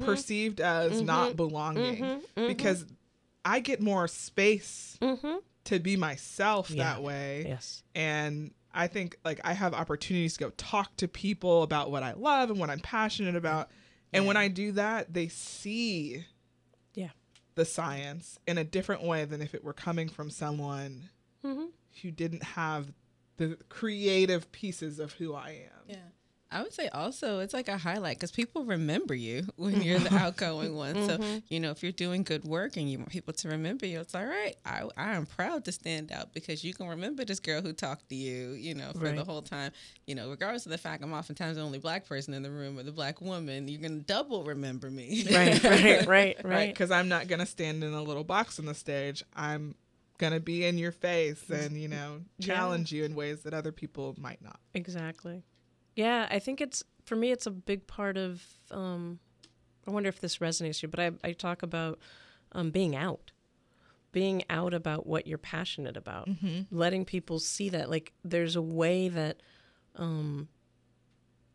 perceived 0.00 0.60
as 0.60 1.00
not 1.02 1.36
belonging 1.36 1.96
mm-hmm. 2.36 2.46
because 2.46 2.84
I 3.44 3.60
get 3.60 3.80
more 3.82 4.08
space 4.08 4.96
Mm-hmm. 5.00 5.36
to 5.64 5.78
be 5.80 5.96
myself 5.96 6.70
Yeah. 6.70 6.84
that 6.84 7.02
way. 7.02 7.44
Yes. 7.48 7.82
And 7.94 8.52
I 8.74 8.86
think 8.86 9.16
like 9.24 9.40
I 9.44 9.52
have 9.52 9.74
opportunities 9.74 10.34
to 10.34 10.40
go 10.40 10.50
talk 10.50 10.96
to 10.96 11.08
people 11.08 11.62
about 11.62 11.90
what 11.90 12.02
I 12.02 12.12
love 12.14 12.50
and 12.50 12.58
what 12.58 12.70
I'm 12.70 12.80
passionate 12.80 13.36
about. 13.36 13.68
And 14.12 14.26
when 14.26 14.36
I 14.36 14.48
do 14.48 14.72
that, 14.72 15.12
they 15.14 15.28
see 15.28 16.24
Yeah. 16.94 17.10
the 17.54 17.64
science 17.64 18.38
in 18.46 18.58
a 18.58 18.64
different 18.64 19.02
way 19.02 19.24
than 19.24 19.40
if 19.42 19.54
it 19.54 19.64
were 19.64 19.72
coming 19.72 20.08
from 20.08 20.30
someone 20.30 21.10
Mm-hmm. 21.44 21.66
who 22.02 22.10
didn't 22.12 22.42
have 22.44 22.92
the 23.38 23.58
creative 23.68 24.52
pieces 24.52 24.98
of 25.00 25.12
who 25.14 25.34
I 25.34 25.50
am. 25.72 25.82
Yeah. 25.88 25.96
I 26.52 26.62
would 26.62 26.72
say 26.72 26.88
also 26.88 27.40
it's 27.40 27.54
like 27.54 27.68
a 27.68 27.78
highlight 27.78 28.16
because 28.18 28.30
people 28.30 28.64
remember 28.64 29.14
you 29.14 29.44
when 29.56 29.82
you're 29.82 29.98
the 29.98 30.14
outgoing 30.22 30.74
one. 30.74 30.94
So, 30.94 31.18
mm-hmm. 31.18 31.38
you 31.48 31.60
know, 31.60 31.70
if 31.70 31.82
you're 31.82 31.92
doing 31.92 32.22
good 32.22 32.44
work 32.44 32.76
and 32.76 32.90
you 32.90 32.98
want 32.98 33.10
people 33.10 33.32
to 33.34 33.48
remember 33.48 33.86
you, 33.86 34.00
it's 34.00 34.14
all 34.14 34.24
right. 34.24 34.54
I, 34.64 34.82
I 34.96 35.14
am 35.14 35.26
proud 35.26 35.64
to 35.64 35.72
stand 35.72 36.12
out 36.12 36.32
because 36.34 36.62
you 36.64 36.74
can 36.74 36.88
remember 36.88 37.24
this 37.24 37.40
girl 37.40 37.62
who 37.62 37.72
talked 37.72 38.08
to 38.10 38.14
you, 38.14 38.52
you 38.52 38.74
know, 38.74 38.92
for 38.92 39.10
the 39.10 39.24
whole 39.24 39.42
time. 39.42 39.72
You 40.06 40.14
know, 40.14 40.30
regardless 40.30 40.66
of 40.66 40.72
the 40.72 40.78
fact 40.78 41.02
I'm 41.02 41.12
oftentimes 41.12 41.56
the 41.56 41.62
only 41.62 41.78
black 41.78 42.06
person 42.06 42.34
in 42.34 42.42
the 42.42 42.50
room 42.50 42.78
or 42.78 42.82
the 42.82 42.92
black 42.92 43.20
woman, 43.20 43.68
you're 43.68 43.80
going 43.80 43.98
to 44.00 44.04
double 44.04 44.44
remember 44.44 44.90
me. 44.90 45.26
Right. 45.30 45.62
Right. 45.72 45.82
Right. 45.82 46.06
Right? 46.06 46.44
Right. 46.44 46.68
Because 46.68 46.90
I'm 46.90 47.08
not 47.08 47.28
going 47.28 47.38
to 47.38 47.46
stand 47.46 47.82
in 47.82 47.92
a 47.94 48.02
little 48.02 48.24
box 48.24 48.58
on 48.58 48.66
the 48.66 48.74
stage. 48.74 49.22
I'm 49.34 49.74
going 50.18 50.32
to 50.32 50.40
be 50.40 50.64
in 50.64 50.78
your 50.78 50.92
face 50.92 51.48
and, 51.50 51.80
you 51.80 51.88
know, 51.88 52.20
Yeah. 52.38 52.54
challenge 52.54 52.92
you 52.92 53.04
in 53.04 53.14
ways 53.14 53.42
that 53.42 53.54
other 53.54 53.72
people 53.72 54.14
might 54.18 54.42
not. 54.42 54.60
Exactly. 54.74 55.42
Yeah, 55.94 56.26
I 56.30 56.38
think 56.38 56.60
it's 56.60 56.82
for 57.04 57.16
me. 57.16 57.30
It's 57.30 57.46
a 57.46 57.50
big 57.50 57.86
part 57.86 58.16
of. 58.16 58.42
Um, 58.70 59.18
I 59.86 59.90
wonder 59.90 60.08
if 60.08 60.20
this 60.20 60.38
resonates 60.38 60.68
with 60.68 60.82
you, 60.84 60.88
but 60.88 61.00
I, 61.00 61.10
I 61.24 61.32
talk 61.32 61.62
about 61.62 61.98
um, 62.52 62.70
being 62.70 62.94
out, 62.94 63.32
being 64.12 64.44
out 64.48 64.74
about 64.74 65.06
what 65.06 65.26
you're 65.26 65.38
passionate 65.38 65.96
about, 65.96 66.28
letting 66.70 67.04
people 67.04 67.38
see 67.40 67.68
that. 67.70 67.90
Like, 67.90 68.12
there's 68.24 68.54
a 68.54 68.62
way 68.62 69.08
that 69.08 69.42
um, 69.96 70.48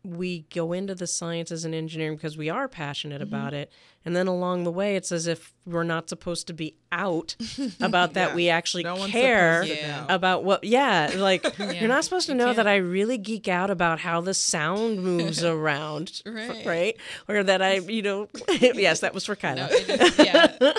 we 0.04 0.40
go 0.54 0.72
into 0.72 0.94
the 0.94 1.06
sciences 1.06 1.64
and 1.64 1.74
engineering 1.74 2.16
because 2.16 2.36
we 2.36 2.48
are 2.48 2.68
passionate 2.68 3.20
mm-hmm. 3.20 3.34
about 3.34 3.54
it, 3.54 3.70
and 4.04 4.14
then 4.16 4.26
along 4.26 4.64
the 4.64 4.72
way, 4.72 4.96
it's 4.96 5.12
as 5.12 5.26
if 5.26 5.52
we're 5.66 5.82
not 5.82 6.08
supposed 6.08 6.46
to 6.46 6.52
be 6.54 6.74
out 6.90 7.36
about 7.80 8.14
that. 8.14 8.30
Yeah. 8.30 8.34
we 8.34 8.48
actually 8.48 8.84
No 8.84 8.96
care 9.06 9.64
supposed 9.64 9.80
to 9.80 9.86
Yeah. 9.86 10.00
know. 10.00 10.14
about 10.14 10.44
what 10.44 10.64
yeah 10.64 11.10
like 11.16 11.44
you're 11.58 11.88
not 11.88 12.04
supposed 12.04 12.26
to 12.26 12.32
You 12.32 12.38
know 12.38 12.46
that 12.46 12.56
can't. 12.56 12.68
i 12.68 12.76
really 12.76 13.18
geek 13.18 13.48
out 13.48 13.70
about 13.70 14.00
how 14.00 14.22
the 14.22 14.32
sound 14.32 15.02
moves 15.02 15.44
around 15.44 16.22
Right. 16.24 16.64
right 16.64 16.96
or 17.28 17.42
that 17.42 17.60
i 17.60 17.74
you 17.74 18.00
know 18.00 18.28
yes 18.60 19.00
that 19.00 19.12
was 19.12 19.26
for 19.26 19.36
kyla 19.36 19.56
No, 19.56 19.68
it 19.70 20.00
is, 20.00 20.18
yeah. 20.18 20.72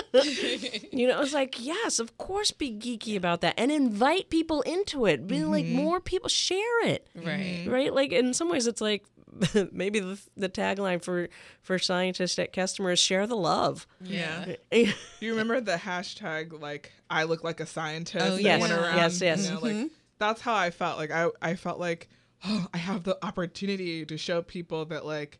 you 0.90 1.06
know 1.06 1.20
it's 1.20 1.32
like 1.32 1.64
yes 1.64 2.00
of 2.00 2.18
course 2.18 2.50
be 2.50 2.72
geeky 2.72 3.16
about 3.16 3.40
that 3.42 3.54
and 3.56 3.70
invite 3.70 4.28
people 4.30 4.62
into 4.62 5.06
it 5.06 5.28
be 5.28 5.44
like 5.44 5.64
mm-hmm. 5.64 5.76
more 5.76 6.00
people 6.00 6.28
share 6.28 6.84
it 6.86 7.06
right. 7.14 7.64
right 7.68 7.94
like 7.94 8.10
in 8.10 8.34
some 8.34 8.48
ways 8.48 8.66
it's 8.66 8.80
like 8.80 9.04
maybe 9.72 10.00
the, 10.00 10.20
the 10.36 10.48
tagline 10.48 11.02
for 11.02 11.28
for 11.62 11.78
scientists 11.78 12.38
at 12.38 12.52
customer 12.52 12.92
is 12.92 12.98
share 12.98 13.26
the 13.26 13.36
love 13.36 13.86
Yeah. 14.00 14.54
yeah 14.70 14.92
You 15.20 15.30
remember 15.30 15.60
the 15.60 15.76
hashtag 15.76 16.60
like 16.60 16.92
I 17.08 17.24
look 17.24 17.42
like 17.44 17.60
a 17.60 17.66
scientist 17.66 18.24
Oh, 18.24 18.36
yes. 18.36 18.60
went 18.60 18.72
around? 18.72 18.96
Yes, 18.96 19.20
yes. 19.20 19.46
You 19.48 19.54
know, 19.54 19.60
like 19.60 19.72
mm-hmm. 19.72 19.86
that's 20.18 20.40
how 20.40 20.54
I 20.54 20.70
felt. 20.70 20.98
Like 20.98 21.10
I 21.10 21.28
I 21.42 21.54
felt 21.54 21.78
like 21.80 22.08
oh, 22.44 22.66
I 22.72 22.78
have 22.78 23.02
the 23.02 23.18
opportunity 23.24 24.04
to 24.06 24.16
show 24.16 24.42
people 24.42 24.84
that 24.86 25.04
like 25.04 25.38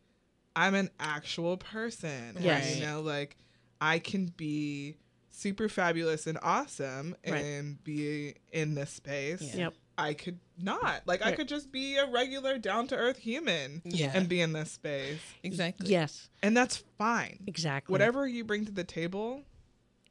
I'm 0.55 0.75
an 0.75 0.89
actual 0.99 1.57
person. 1.57 2.37
Yes. 2.39 2.75
You 2.77 2.85
know, 2.85 3.01
like 3.01 3.37
I 3.79 3.99
can 3.99 4.27
be 4.27 4.97
super 5.29 5.69
fabulous 5.69 6.27
and 6.27 6.37
awesome 6.43 7.15
Right. 7.27 7.41
and 7.43 7.83
be 7.83 8.35
in 8.51 8.75
this 8.75 8.91
space. 8.91 9.41
Yeah. 9.41 9.63
yep 9.65 9.73
I 10.01 10.13
could 10.13 10.39
not. 10.61 11.01
Like 11.05 11.21
I 11.25 11.31
could 11.33 11.47
just 11.47 11.71
be 11.71 11.97
a 11.97 12.05
regular 12.09 12.57
down 12.57 12.87
to 12.87 12.95
earth 12.95 13.17
human 13.17 13.81
Yeah. 13.85 14.11
and 14.13 14.27
be 14.27 14.41
in 14.41 14.53
this 14.53 14.71
space. 14.71 15.19
Exactly. 15.43 15.89
yes 15.89 16.29
And 16.43 16.55
that's 16.57 16.77
fine. 16.97 17.39
exactly 17.47 17.91
Whatever 17.93 18.27
you 18.27 18.43
bring 18.43 18.65
to 18.65 18.71
the 18.71 18.83
table, 18.83 19.43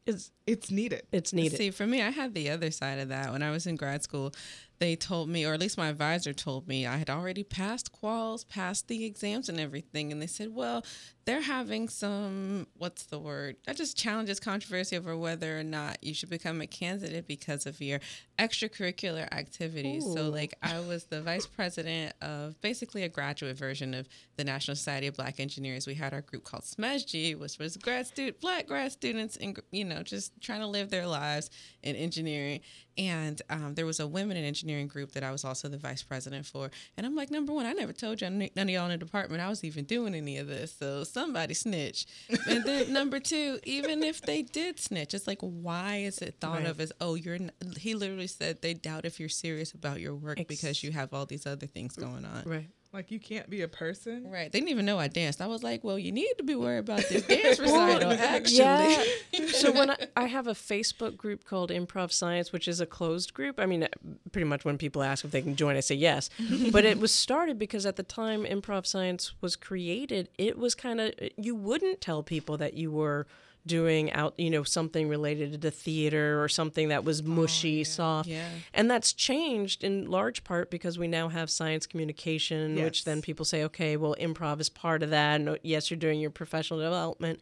is 0.06 0.32
it's 0.46 0.70
needed. 0.70 1.02
it's 1.12 1.32
needed 1.32 1.56
See, 1.58 1.70
for 1.70 1.86
me, 1.86 2.00
I 2.02 2.10
had 2.10 2.34
the 2.34 2.50
other 2.50 2.70
side 2.70 2.98
of 2.98 3.08
that. 3.10 3.32
When 3.32 3.42
I 3.42 3.50
was 3.50 3.66
in 3.66 3.76
grad 3.76 4.02
school, 4.02 4.32
they 4.78 4.96
told 4.96 5.28
me, 5.28 5.44
or 5.44 5.52
at 5.52 5.60
least 5.60 5.76
my 5.76 5.88
advisor 5.88 6.32
told 6.32 6.66
me, 6.66 6.86
I 6.86 6.96
had 6.96 7.10
already 7.10 7.44
passed 7.44 7.92
quals, 7.92 8.48
passed 8.48 8.88
the 8.88 9.04
exams 9.04 9.48
and 9.50 9.60
everything. 9.60 10.10
And 10.10 10.20
they 10.22 10.26
said, 10.26 10.54
well, 10.54 10.84
they're 11.24 11.40
having 11.40 11.88
some, 11.88 12.66
what's 12.76 13.04
the 13.04 13.18
word? 13.18 13.56
That 13.66 13.76
just 13.76 13.96
challenges 13.96 14.40
controversy 14.40 14.96
over 14.96 15.16
whether 15.16 15.58
or 15.58 15.62
not 15.62 16.02
you 16.02 16.14
should 16.14 16.30
become 16.30 16.60
a 16.60 16.66
candidate 16.66 17.26
because 17.26 17.66
of 17.66 17.80
your 17.80 18.00
extracurricular 18.38 19.30
activities. 19.32 20.02
So, 20.02 20.30
like, 20.30 20.54
I 20.62 20.80
was 20.80 21.04
the 21.04 21.20
vice 21.20 21.46
president 21.46 22.14
of 22.22 22.60
basically 22.60 23.02
a 23.02 23.08
graduate 23.08 23.56
version 23.56 23.92
of 23.94 24.08
the 24.36 24.44
National 24.44 24.74
Society 24.74 25.06
of 25.08 25.14
Black 25.14 25.40
Engineers. 25.40 25.86
We 25.86 25.94
had 25.94 26.14
our 26.14 26.22
group 26.22 26.44
called 26.44 26.62
SMESG, 26.62 27.38
which 27.38 27.58
was 27.58 27.76
grad 27.76 28.06
student, 28.06 28.40
black 28.40 28.66
grad 28.66 28.92
students, 28.92 29.36
and 29.36 29.58
you 29.70 29.84
know, 29.84 30.02
just 30.02 30.32
trying 30.40 30.60
to 30.60 30.66
live 30.66 30.90
their 30.90 31.06
lives 31.06 31.50
in 31.82 31.96
engineering. 31.96 32.60
And 32.96 33.40
um, 33.48 33.74
there 33.74 33.86
was 33.86 34.00
a 34.00 34.06
women 34.06 34.36
in 34.36 34.44
engineering 34.44 34.86
group 34.86 35.12
that 35.12 35.22
I 35.22 35.30
was 35.30 35.44
also 35.44 35.68
the 35.68 35.78
vice 35.78 36.02
president 36.02 36.44
for. 36.44 36.70
And 36.96 37.06
I'm 37.06 37.14
like, 37.14 37.30
number 37.30 37.52
one, 37.52 37.64
I 37.64 37.72
never 37.72 37.92
told 37.92 38.20
you 38.20 38.28
none 38.28 38.50
of 38.56 38.68
y'all 38.68 38.84
in 38.84 38.90
the 38.90 38.98
department 38.98 39.40
I 39.40 39.48
was 39.48 39.64
even 39.64 39.84
doing 39.84 40.14
any 40.14 40.38
of 40.38 40.46
this. 40.48 40.74
So 40.78 41.04
somebody 41.10 41.54
snitch. 41.54 42.06
and 42.48 42.64
then 42.64 42.92
number 43.00 43.20
two, 43.20 43.58
even 43.64 44.02
if 44.02 44.20
they 44.22 44.42
did 44.42 44.78
snitch, 44.80 45.14
it's 45.14 45.26
like, 45.26 45.40
why 45.40 45.96
is 45.96 46.18
it 46.18 46.36
thought 46.40 46.58
Right. 46.60 46.66
of 46.66 46.80
as, 46.80 46.92
oh, 47.00 47.14
you're? 47.14 47.34
N-? 47.34 47.52
He 47.78 47.94
literally 47.94 48.26
said 48.26 48.62
they 48.62 48.74
doubt 48.74 49.04
if 49.04 49.20
you're 49.20 49.28
serious 49.28 49.72
about 49.72 50.00
your 50.00 50.14
work 50.14 50.40
Ex- 50.40 50.48
because 50.48 50.82
you 50.82 50.92
have 50.92 51.12
all 51.14 51.26
these 51.26 51.46
other 51.46 51.66
things 51.66 51.96
going 51.96 52.24
on. 52.24 52.42
right 52.46 52.68
Like 52.92 53.12
you 53.12 53.20
can't 53.20 53.48
be 53.48 53.62
a 53.62 53.68
person. 53.68 54.28
Right. 54.28 54.50
They 54.50 54.58
didn't 54.58 54.70
even 54.70 54.84
know 54.84 54.98
I 54.98 55.06
danced. 55.06 55.40
I 55.40 55.46
was 55.46 55.62
like, 55.62 55.84
well, 55.84 55.96
you 55.96 56.10
need 56.10 56.34
to 56.38 56.42
be 56.42 56.56
worried 56.56 56.78
about 56.78 57.04
this 57.08 57.22
dance 57.26 57.60
recital, 57.60 58.12
actually. 58.12 58.56
Yeah. 58.58 59.04
so 59.52 59.70
when 59.70 59.90
I, 59.90 59.96
I 60.16 60.26
have 60.26 60.48
a 60.48 60.54
Facebook 60.54 61.16
group 61.16 61.44
called 61.44 61.70
Improv 61.70 62.10
Science, 62.10 62.52
which 62.52 62.66
is 62.66 62.80
a 62.80 62.86
closed 62.86 63.32
group. 63.32 63.60
I 63.60 63.66
mean, 63.66 63.86
pretty 64.32 64.46
much 64.46 64.64
when 64.64 64.76
people 64.76 65.04
ask 65.04 65.24
if 65.24 65.30
they 65.30 65.40
can 65.40 65.54
join, 65.54 65.76
I 65.76 65.80
say 65.80 65.94
yes. 65.94 66.30
but 66.72 66.84
it 66.84 66.98
was 66.98 67.12
started 67.12 67.60
because 67.60 67.86
at 67.86 67.94
the 67.94 68.02
time 68.02 68.44
Improv 68.44 68.86
Science 68.86 69.34
was 69.40 69.54
created, 69.54 70.28
it 70.36 70.58
was 70.58 70.74
kind 70.74 71.00
of 71.00 71.14
you 71.36 71.54
wouldn't 71.54 72.00
tell 72.00 72.24
people 72.24 72.56
that 72.56 72.74
you 72.74 72.90
were 72.90 73.28
doing 73.66 74.12
out, 74.12 74.34
you 74.38 74.50
know, 74.50 74.62
something 74.62 75.08
related 75.08 75.52
to 75.52 75.58
the 75.58 75.70
theater 75.70 76.42
or 76.42 76.48
something 76.48 76.88
that 76.88 77.04
was 77.04 77.20
oh, 77.20 77.24
mushy, 77.24 77.84
soft. 77.84 78.28
Yeah. 78.28 78.48
And 78.72 78.90
that's 78.90 79.12
changed 79.12 79.84
in 79.84 80.10
large 80.10 80.44
part 80.44 80.70
because 80.70 80.98
we 80.98 81.06
now 81.08 81.28
have 81.28 81.50
science 81.50 81.86
communication, 81.86 82.76
Yes. 82.76 82.84
which 82.84 83.04
then 83.04 83.20
people 83.20 83.44
say, 83.44 83.62
okay, 83.64 83.96
well, 83.96 84.16
improv 84.18 84.60
is 84.60 84.68
part 84.70 85.02
of 85.02 85.10
that. 85.10 85.40
And 85.40 85.58
yes, 85.62 85.90
you're 85.90 85.98
doing 85.98 86.20
your 86.20 86.30
professional 86.30 86.80
development. 86.80 87.40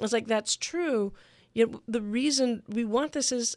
It's 0.00 0.12
like, 0.12 0.28
that's 0.28 0.56
true. 0.56 1.12
Yet 1.54 1.70
the 1.88 2.02
reason 2.02 2.62
we 2.68 2.84
want 2.84 3.12
this 3.12 3.32
is, 3.32 3.56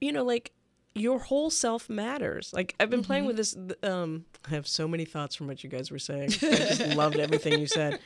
you 0.00 0.12
know, 0.12 0.24
like 0.24 0.52
your 0.94 1.18
whole 1.18 1.50
self 1.50 1.88
matters. 1.88 2.52
Like 2.52 2.74
I've 2.78 2.90
been 2.90 3.02
playing 3.02 3.26
with 3.26 3.36
this. 3.36 3.56
Um, 3.82 4.24
I 4.46 4.50
have 4.50 4.66
so 4.68 4.86
many 4.86 5.04
thoughts 5.04 5.34
from 5.34 5.46
what 5.48 5.64
you 5.64 5.70
guys 5.70 5.90
were 5.90 5.98
saying. 5.98 6.24
I 6.24 6.26
just 6.56 6.86
loved 6.94 7.18
everything 7.18 7.58
you 7.58 7.66
said. 7.66 7.98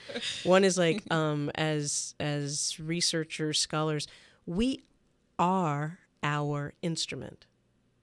One 0.45 0.65
is 0.65 0.79
like, 0.79 1.03
um, 1.13 1.51
as 1.55 2.15
as 2.19 2.79
researchers, 2.81 3.59
scholars, 3.59 4.07
we 4.47 4.83
are 5.39 5.99
our 6.23 6.75
instrument 6.83 7.47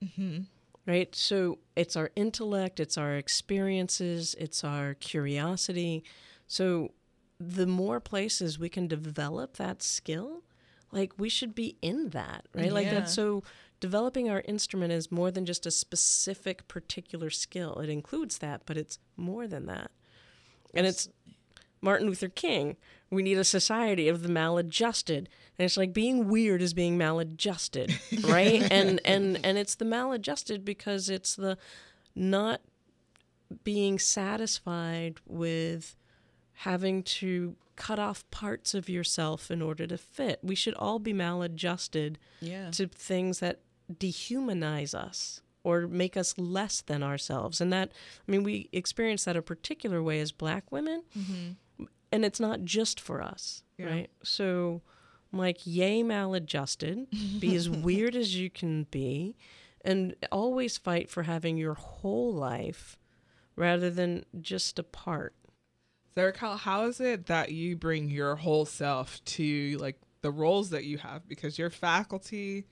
mm-hmm. 0.04 0.42
right? 0.86 1.14
So 1.16 1.60
it's 1.76 1.96
our 1.96 2.12
intellect, 2.16 2.80
it's 2.80 2.98
our 2.98 3.16
experiences, 3.16 4.36
it's 4.40 4.64
our 4.64 4.94
curiosity. 4.96 6.04
So 6.48 6.92
the 7.40 7.68
more 7.68 8.00
places 8.00 8.58
we 8.60 8.70
can 8.70 8.88
develop 8.88 9.58
that 9.58 9.82
skill, 9.84 10.44
like 10.92 11.14
we 11.18 11.30
should 11.30 11.56
be 11.56 11.78
in 11.82 12.10
that, 12.10 12.46
right? 12.54 12.72
Like 12.72 12.86
Yeah. 12.88 13.02
that. 13.02 13.10
So 13.10 13.44
developing 13.86 14.30
our 14.30 14.42
instrument 14.42 14.92
is 14.92 15.12
more 15.12 15.30
than 15.32 15.46
just 15.46 15.66
a 15.66 15.72
specific 15.72 16.68
particular 16.68 17.30
skill. 17.30 17.74
It 17.84 17.90
includes 17.90 18.40
that, 18.40 18.62
but 18.66 18.78
it's 18.78 18.98
more 19.16 19.46
than 19.48 19.66
that. 19.68 19.92
And 20.74 20.88
it's 20.88 21.08
Martin 21.82 22.08
Luther 22.08 22.30
King. 22.30 22.78
We 23.12 23.22
need 23.22 23.38
a 23.38 23.44
society 23.44 24.08
of 24.10 24.24
the 24.24 24.30
maladjusted. 24.30 25.30
And 25.58 25.66
it's 25.66 25.78
like 25.78 25.94
being 25.94 26.28
weird 26.28 26.62
is 26.64 26.74
being 26.74 26.98
maladjusted, 26.98 27.94
right? 28.24 28.62
and 28.72 29.00
and 29.06 29.40
and 29.46 29.58
it's 29.58 29.76
the 29.76 29.86
maladjusted 29.86 30.66
because 30.66 31.10
it's 31.10 31.36
the 31.36 31.58
not 32.16 32.62
being 33.64 34.00
satisfied 34.00 35.20
with 35.28 35.96
having 36.60 37.04
to 37.04 37.56
cut 37.76 38.00
off 38.00 38.24
parts 38.32 38.74
of 38.74 38.88
yourself 38.90 39.52
in 39.52 39.62
order 39.62 39.86
to 39.86 39.98
fit. 39.98 40.40
We 40.42 40.56
should 40.56 40.74
all 40.76 40.98
be 41.00 41.14
maladjusted 41.14 42.18
Yeah. 42.40 42.72
to 42.72 42.88
things 42.88 43.40
that 43.42 43.60
dehumanize 43.94 44.94
us 44.94 45.42
or 45.64 45.88
make 45.88 46.16
us 46.16 46.38
less 46.38 46.82
than 46.82 47.02
ourselves. 47.04 47.60
And 47.60 47.74
that, 47.74 47.92
I 48.28 48.32
mean, 48.32 48.44
we 48.44 48.70
experience 48.72 49.26
that 49.26 49.36
a 49.36 49.42
particular 49.42 50.02
way 50.04 50.20
as 50.20 50.32
black 50.32 50.72
women. 50.72 51.04
Mm-hmm. 51.18 51.86
and 52.12 52.24
it's 52.24 52.40
not 52.40 52.64
just 52.64 53.00
for 53.00 53.22
us, 53.22 53.64
Yeah. 53.78 53.88
right? 53.88 54.10
So 54.24 54.82
I'm 55.34 55.40
like, 55.40 55.58
yay, 55.66 56.04
maladjusted, 56.04 57.08
be 57.40 57.56
as 57.56 57.70
weird 57.70 58.16
as 58.16 58.36
you 58.36 58.50
can 58.50 58.84
be, 58.92 59.36
and 59.84 60.16
always 60.32 60.78
fight 60.78 61.10
for 61.10 61.24
having 61.24 61.58
your 61.58 61.74
whole 61.74 62.32
life 62.34 62.98
rather 63.56 63.90
than 63.90 64.24
just 64.40 64.78
a 64.80 64.84
part. 64.84 65.34
So, 66.14 66.24
Raquel, 66.26 66.58
how 66.58 66.86
is 66.86 67.02
it 67.02 67.26
that 67.26 67.52
you 67.52 67.76
bring 67.76 68.10
your 68.10 68.36
whole 68.38 68.66
self 68.66 69.24
to 69.26 69.78
like 69.80 70.00
the 70.22 70.32
roles 70.32 70.70
that 70.70 70.86
you 70.86 70.98
have? 71.00 71.28
Because 71.28 71.58
you're 71.60 71.70
faculty 71.70 72.66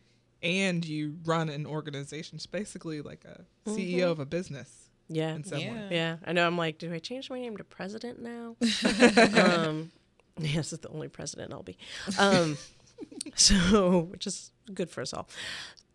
and 0.44 0.86
you 0.86 1.16
run 1.26 1.50
an 1.50 1.66
organization. 1.66 2.36
It's 2.36 2.46
basically 2.46 3.02
like 3.02 3.26
a 3.26 3.46
CEO 3.70 4.12
of 4.12 4.20
a 4.20 4.26
business 4.26 4.90
Yeah. 5.08 5.34
in 5.34 5.44
some 5.44 5.60
way. 5.60 5.66
Yeah. 5.66 5.88
Yeah, 5.90 6.16
I 6.26 6.34
know. 6.34 6.46
I'm 6.46 6.58
like, 6.58 6.78
do 6.78 6.94
I 6.94 7.00
change 7.00 7.30
my 7.30 7.40
name 7.40 7.58
to 7.58 7.64
president 7.64 8.22
now? 8.22 8.56
um, 9.38 9.92
yes, 10.40 10.74
it's 10.74 10.82
the 10.84 10.90
only 10.90 11.08
president 11.08 11.54
I'll 11.54 11.64
be. 11.64 11.78
Um, 12.20 12.58
so, 13.36 14.00
which 14.12 14.28
is 14.28 14.52
good 14.74 14.90
for 14.90 15.02
us 15.02 15.14
all. 15.14 15.28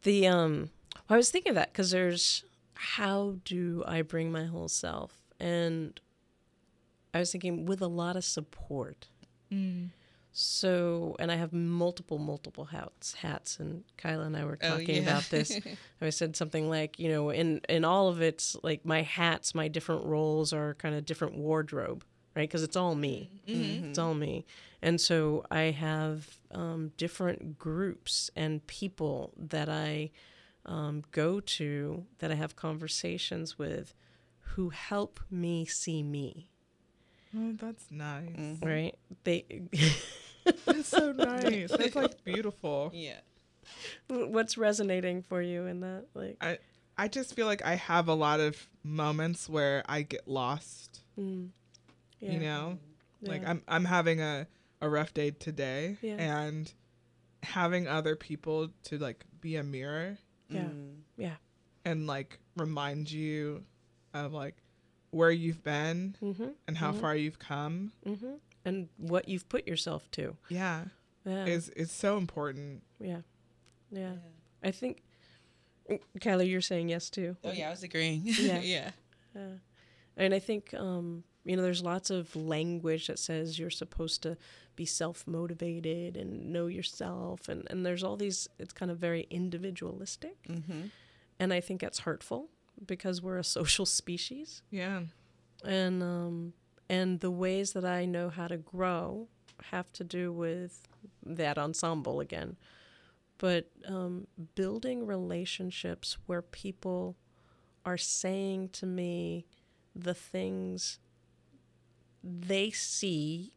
The 0.03 0.27
um, 0.27 0.71
I 1.09 1.17
was 1.17 1.31
thinking 1.31 1.51
of 1.51 1.57
that 1.57 1.73
because 1.73 1.91
there's 1.91 2.45
how 2.75 3.37
do 3.45 3.83
I 3.87 4.03
bring 4.03 4.31
my 4.33 4.47
whole 4.47 4.69
self, 4.69 5.13
and 5.41 5.99
I 7.13 7.19
was 7.19 7.33
thinking 7.33 7.67
with 7.67 7.83
a 7.83 7.89
lot 7.89 8.17
of 8.17 8.25
support. 8.25 9.09
Mm. 9.53 9.89
So, 10.33 11.17
and 11.19 11.33
I 11.33 11.37
have 11.37 11.53
multiple, 11.53 12.19
multiple 12.19 12.67
hats, 12.67 13.15
hats, 13.15 13.59
and 13.59 13.83
Kyla 13.97 14.25
and 14.27 14.37
I 14.37 14.45
were 14.45 14.59
Oh, 14.63 14.69
talking 14.69 14.97
yeah. 14.97 15.03
about 15.03 15.25
this. 15.31 15.59
I 16.01 16.11
said 16.11 16.37
something 16.37 16.69
like, 16.69 16.99
you 16.99 17.09
know, 17.09 17.31
in 17.31 17.61
in 17.69 17.85
all 17.85 18.09
of 18.09 18.21
its 18.21 18.57
like 18.63 18.85
my 18.85 19.03
hats, 19.03 19.55
my 19.55 19.69
different 19.69 20.05
roles 20.05 20.53
are 20.53 20.75
kind 20.75 20.95
of 20.95 21.05
different 21.05 21.35
wardrobe, 21.37 22.05
right? 22.37 22.49
Because 22.49 22.63
it's 22.63 22.77
all 22.77 22.95
me. 22.95 23.33
It's 23.51 23.99
all 23.99 24.15
me, 24.15 24.45
and 24.83 25.01
so 25.01 25.45
I 25.51 25.63
have 25.73 26.39
um, 26.53 26.93
different 26.99 27.59
groups 27.59 28.31
and 28.37 28.65
people 28.67 29.33
that 29.39 29.69
I 29.71 30.11
um, 30.67 31.03
go 31.13 31.41
to 31.41 32.05
that 32.19 32.31
I 32.31 32.35
have 32.35 32.55
conversations 32.55 33.59
with, 33.59 33.95
who 34.41 34.69
help 34.69 35.19
me 35.31 35.65
see 35.65 36.03
me. 36.03 36.48
Oh, 37.37 37.53
that's 37.61 37.91
nice. 37.91 38.59
Right? 38.63 38.95
They. 39.25 39.45
That's 40.65 40.89
so 40.89 41.13
nice. 41.13 41.71
That's 41.71 41.95
like 41.95 42.25
beautiful. 42.25 42.91
yeah. 42.95 43.19
What's 44.09 44.57
resonating 44.57 45.23
for 45.23 45.43
you 45.43 45.67
in 45.67 45.81
that? 45.81 46.07
Like, 46.15 46.39
I 46.41 46.59
I 46.97 47.09
just 47.09 47.35
feel 47.35 47.45
like 47.47 47.63
I 47.65 47.75
have 47.75 48.09
a 48.09 48.15
lot 48.15 48.41
of 48.41 48.57
moments 48.83 49.47
where 49.49 49.83
I 49.87 50.03
get 50.03 50.27
lost. 50.27 51.03
mm, 51.19 51.49
yeah, 52.21 52.33
You 52.33 52.41
know, 52.41 52.79
like. 53.21 53.47
I'm 53.47 53.63
I'm 53.69 53.85
having 53.85 54.23
a 54.23 54.47
a 54.81 54.89
rough 54.89 55.13
day 55.13 55.33
today, 55.33 55.99
Yeah. 56.01 56.15
and 56.19 56.73
having 57.43 57.87
other 57.89 58.17
people 58.17 58.71
to 58.85 58.97
like 58.99 59.25
be 59.41 59.57
a 59.57 59.63
mirror 59.63 60.17
yeah, 60.49 60.63
Mm. 60.63 60.97
yeah, 61.19 61.35
and 61.85 62.07
like 62.07 62.39
remind 62.57 63.11
you 63.11 63.65
of 64.15 64.33
like 64.33 64.57
where 65.11 65.31
you've 65.31 65.63
been 65.63 66.17
mm-hmm, 66.23 66.49
and 66.67 66.77
how 66.79 66.93
far 66.93 67.17
you've 67.17 67.39
come. 67.39 67.93
mm-hmm. 68.07 68.35
and 68.65 68.89
what 68.97 69.29
you've 69.29 69.49
put 69.49 69.67
yourself 69.67 70.11
to. 70.13 70.37
Yeah, 70.49 70.85
Yeah, 71.25 71.47
is 71.47 71.69
is 71.71 71.91
so 71.91 72.19
important. 72.19 72.83
yeah, 73.01 73.21
yeah. 73.91 74.15
I 74.63 74.73
think, 74.73 75.03
Kyla, 76.21 76.45
you're 76.45 76.61
saying 76.61 76.89
yes 76.89 77.11
too. 77.11 77.37
Oh 77.45 77.53
yeah, 77.53 77.69
I 77.69 77.71
was 77.71 77.83
agreeing. 77.83 78.23
Yeah. 78.25 78.61
yeah. 78.63 78.91
Yeah. 79.35 79.53
And 80.17 80.35
I 80.35 80.41
think, 80.41 80.75
um, 80.75 81.23
you 81.45 81.57
know, 81.57 81.63
there's 81.63 81.83
lots 81.83 82.11
of 82.11 82.35
language 82.35 83.07
that 83.07 83.19
says 83.19 83.59
you're 83.59 83.71
supposed 83.71 84.23
to 84.25 84.37
be 84.75 84.85
self 84.85 85.27
motivated 85.27 86.17
and 86.17 86.53
know 86.53 86.67
yourself. 86.67 87.49
And, 87.49 87.67
and 87.71 87.87
there's 87.87 88.03
all 88.03 88.17
these, 88.17 88.49
it's 88.59 88.73
kind 88.73 88.91
of 88.91 88.99
very 88.99 89.27
individualistic. 89.31 90.43
Mm-hmm. 90.49 90.89
And 91.39 91.53
I 91.53 91.61
think 91.61 91.81
that's 91.81 92.01
hurtful 92.01 92.49
because 92.87 93.23
we're 93.23 93.39
a 93.39 93.45
social 93.45 93.87
species. 94.01 94.63
Yeah, 94.71 95.03
And, 95.65 96.03
um, 96.03 96.53
and 96.89 97.21
the 97.21 97.31
ways 97.31 97.73
that 97.73 97.85
I 97.85 98.05
know 98.05 98.29
how 98.29 98.49
to 98.49 98.57
grow 98.57 99.29
have 99.71 99.93
to 99.95 100.05
do 100.05 100.33
with 100.33 100.87
that 101.25 101.59
ensemble 101.59 102.21
again. 102.21 102.57
But 103.39 103.71
um, 103.87 104.27
building 104.55 105.07
relationships 105.07 106.17
where 106.27 106.43
people 106.43 107.17
are 107.85 107.99
saying 107.99 108.71
to 108.71 108.87
me 108.87 109.47
the 109.95 110.15
things 110.15 110.99
they 112.23 112.71
see 112.71 113.53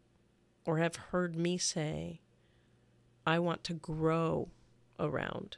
or 0.65 0.77
have 0.77 0.95
heard 0.95 1.35
me 1.35 1.57
say, 1.57 2.21
I 3.25 3.39
want 3.39 3.63
to 3.65 3.73
grow 3.73 4.49
around, 4.99 5.57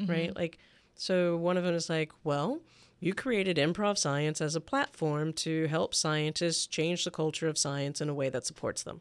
right? 0.00 0.34
Like, 0.36 0.58
so 0.94 1.36
one 1.36 1.56
of 1.56 1.64
them 1.64 1.74
is 1.74 1.88
like, 1.88 2.12
well, 2.24 2.60
you 3.02 3.12
created 3.12 3.56
improv 3.56 3.98
science 3.98 4.40
as 4.40 4.54
a 4.54 4.60
platform 4.60 5.32
to 5.32 5.66
help 5.66 5.92
scientists 5.92 6.68
change 6.68 7.04
the 7.04 7.10
culture 7.10 7.48
of 7.48 7.58
science 7.58 8.00
in 8.00 8.08
a 8.08 8.14
way 8.14 8.28
that 8.28 8.46
supports 8.46 8.84
them. 8.84 9.00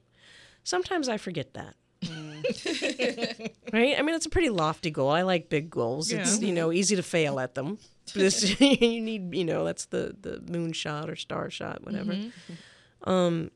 Sometimes 0.63 1.07
I 1.07 1.17
forget 1.17 1.53
that. 1.53 1.75
Mm. 2.01 3.51
right? 3.73 3.95
I 3.97 4.01
mean, 4.01 4.15
it's 4.15 4.25
a 4.25 4.29
pretty 4.29 4.49
lofty 4.49 4.89
goal. 4.89 5.11
I 5.11 5.21
like 5.21 5.49
big 5.49 5.69
goals. 5.69 6.11
It's, 6.11 6.41
you 6.41 6.51
know, 6.51 6.69
mm-hmm. 6.69 6.77
easy 6.77 6.95
to 6.95 7.03
fail 7.03 7.39
at 7.39 7.55
them. 7.55 7.77
This, 8.13 8.59
you 8.59 8.99
need, 8.99 9.33
you 9.33 9.45
know, 9.45 9.63
that's 9.63 9.85
the, 9.85 10.13
the 10.19 10.41
moon 10.51 10.73
shot 10.73 11.09
or 11.09 11.15
star 11.15 11.49
shot, 11.49 11.85
whatever. 11.85 12.11
Mm-hmm. 12.11 13.09
Um, 13.09 13.51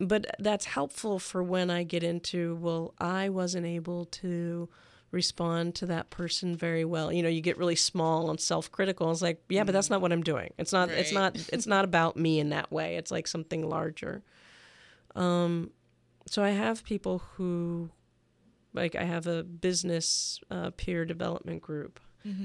but 0.00 0.34
that's 0.40 0.64
helpful 0.64 1.20
for 1.20 1.44
when 1.44 1.70
I 1.70 1.84
get 1.84 2.02
into, 2.02 2.56
well, 2.56 2.94
I 2.98 3.28
wasn't 3.28 3.66
able 3.66 4.06
to 4.06 4.68
respond 5.12 5.74
to 5.76 5.86
that 5.86 6.10
person 6.10 6.56
very 6.56 6.84
well. 6.84 7.12
You 7.12 7.22
know, 7.22 7.28
you 7.28 7.40
get 7.40 7.58
really 7.58 7.76
small 7.76 8.30
and 8.30 8.40
self-critical. 8.40 9.10
It's 9.10 9.22
like, 9.22 9.42
yeah, 9.48 9.64
but 9.64 9.72
that's 9.72 9.90
not 9.90 10.00
what 10.00 10.12
I'm 10.12 10.22
doing. 10.22 10.52
It's 10.58 10.72
not 10.72 10.88
it's 10.90 11.12
not 11.12 11.36
it's 11.52 11.66
not 11.66 11.84
about 11.84 12.16
me 12.16 12.38
in 12.38 12.50
that 12.50 12.70
way. 12.70 12.96
It's 12.96 13.10
like 13.10 13.26
something 13.26 13.68
larger. 13.68 14.22
Um 15.16 15.70
so 16.28 16.42
I 16.44 16.50
have 16.50 16.84
people 16.84 17.22
who 17.34 17.90
like 18.72 18.94
I 18.94 19.02
have 19.02 19.26
a 19.26 19.42
business 19.42 20.38
uh, 20.50 20.70
peer 20.76 21.04
development 21.04 21.60
group. 21.62 21.98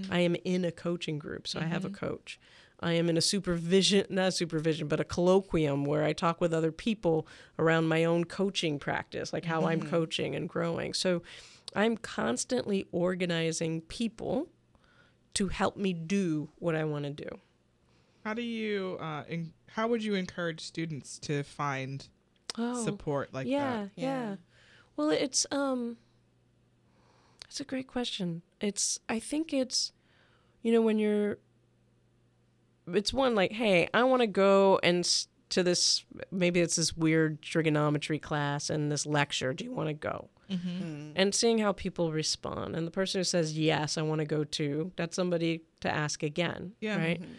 I 0.09 0.19
am 0.21 0.35
in 0.45 0.63
a 0.65 0.71
coaching 0.71 1.19
group, 1.19 1.47
so 1.47 1.59
I 1.59 1.63
have 1.65 1.83
a 1.83 1.89
coach. 1.89 2.39
I 2.79 2.93
am 2.93 3.09
in 3.09 3.17
a 3.17 3.21
supervision, 3.21 4.05
not 4.09 4.33
supervision, 4.33 4.87
but 4.87 4.99
a 4.99 5.03
colloquium 5.03 5.85
where 5.85 6.03
I 6.03 6.13
talk 6.13 6.39
with 6.41 6.53
other 6.53 6.71
people 6.71 7.27
around 7.59 7.87
my 7.87 8.05
own 8.05 8.23
coaching 8.23 8.79
practice, 8.79 9.33
like 9.33 9.45
how 9.45 9.65
I'm 9.65 9.81
coaching 9.81 10.33
and 10.33 10.47
growing. 10.49 10.93
So 10.93 11.21
I'm 11.75 11.97
constantly 11.97 12.87
organizing 12.91 13.81
people 13.81 14.47
to 15.35 15.49
help 15.49 15.75
me 15.77 15.91
do 15.93 16.49
what 16.59 16.75
I 16.75 16.83
want 16.85 17.03
to 17.05 17.11
do. 17.11 17.29
how 18.23 18.33
do 18.33 18.41
you 18.41 18.97
uh, 19.01 19.23
en- 19.29 19.53
how 19.75 19.87
would 19.89 20.03
you 20.03 20.15
encourage 20.15 20.61
students 20.61 21.19
to 21.19 21.43
find 21.43 22.07
Oh, 22.57 22.83
support 22.85 23.33
like 23.33 23.47
yeah, 23.47 23.59
that? 23.83 23.91
yeah, 23.95 24.29
Yeah. 24.29 24.35
Well, 24.95 25.09
it's 25.09 25.45
um, 25.51 25.97
it's 27.47 27.59
a 27.59 27.65
great 27.65 27.87
question. 27.87 28.41
It's 28.61 28.97
I 29.09 29.19
think 29.19 29.53
it's, 29.53 29.91
you 30.61 30.71
know, 30.71 30.81
when 30.81 30.97
you're. 30.99 31.37
It's 32.87 33.11
one 33.11 33.33
like, 33.35 33.51
hey, 33.51 33.89
I 33.93 34.03
want 34.03 34.21
to 34.21 34.27
go 34.27 34.79
and 34.83 34.99
s- 34.99 35.27
to 35.49 35.63
this. 35.63 36.05
Maybe 36.31 36.61
it's 36.61 36.75
this 36.77 36.95
weird 36.95 37.41
trigonometry 37.41 38.19
class 38.19 38.69
and 38.69 38.91
this 38.91 39.05
lecture. 39.05 39.53
Do 39.53 39.65
you 39.65 39.73
want 39.73 39.89
to 39.89 39.93
go? 39.93 40.29
Mm. 40.49 41.13
And 41.15 41.33
seeing 41.33 41.59
how 41.59 41.71
people 41.71 42.11
respond, 42.11 42.75
and 42.75 42.85
the 42.85 42.91
person 42.91 43.19
who 43.19 43.23
says 43.23 43.57
yes, 43.57 43.97
I 43.97 44.01
want 44.01 44.19
to 44.19 44.25
go 44.25 44.43
too. 44.43 44.91
That's 44.95 45.15
somebody 45.15 45.61
to 45.81 45.89
ask 45.89 46.23
again. 46.23 46.73
Yeah. 46.79 46.97
Right. 46.97 47.21
Mm-hmm. 47.21 47.31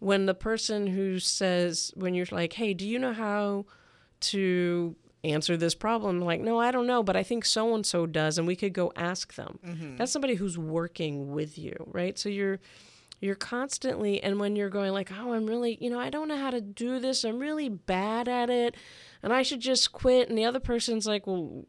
When 0.00 0.26
the 0.26 0.34
person 0.34 0.86
who 0.86 1.18
says, 1.18 1.92
when 1.96 2.14
you're 2.14 2.26
like, 2.30 2.52
hey, 2.52 2.72
do 2.72 2.86
you 2.86 2.98
know 2.98 3.12
how 3.12 3.66
to 4.20 4.94
answer 5.24 5.56
this 5.56 5.74
problem 5.74 6.20
like 6.20 6.40
no 6.40 6.60
i 6.60 6.70
don't 6.70 6.86
know 6.86 7.02
but 7.02 7.16
i 7.16 7.24
think 7.24 7.44
so 7.44 7.74
and 7.74 7.84
so 7.84 8.06
does 8.06 8.38
and 8.38 8.46
we 8.46 8.54
could 8.54 8.72
go 8.72 8.92
ask 8.94 9.34
them 9.34 9.58
that's 9.98 10.12
somebody 10.12 10.34
who's 10.34 10.56
working 10.56 11.32
with 11.32 11.58
you 11.58 11.74
right 11.88 12.18
so 12.18 12.28
you're 12.28 12.60
you're 13.20 13.34
constantly 13.34 14.22
and 14.22 14.38
when 14.38 14.54
you're 14.54 14.68
going 14.68 14.92
like 14.92 15.10
oh 15.18 15.32
i'm 15.32 15.46
really 15.46 15.76
you 15.80 15.90
know 15.90 15.98
i 15.98 16.08
don't 16.08 16.28
know 16.28 16.36
how 16.36 16.50
to 16.50 16.60
do 16.60 17.00
this 17.00 17.24
i'm 17.24 17.38
really 17.38 17.68
bad 17.68 18.28
at 18.28 18.48
it 18.48 18.76
and 19.22 19.32
i 19.32 19.42
should 19.42 19.60
just 19.60 19.90
quit 19.90 20.28
and 20.28 20.38
the 20.38 20.44
other 20.44 20.60
person's 20.60 21.06
like 21.06 21.26
well 21.26 21.66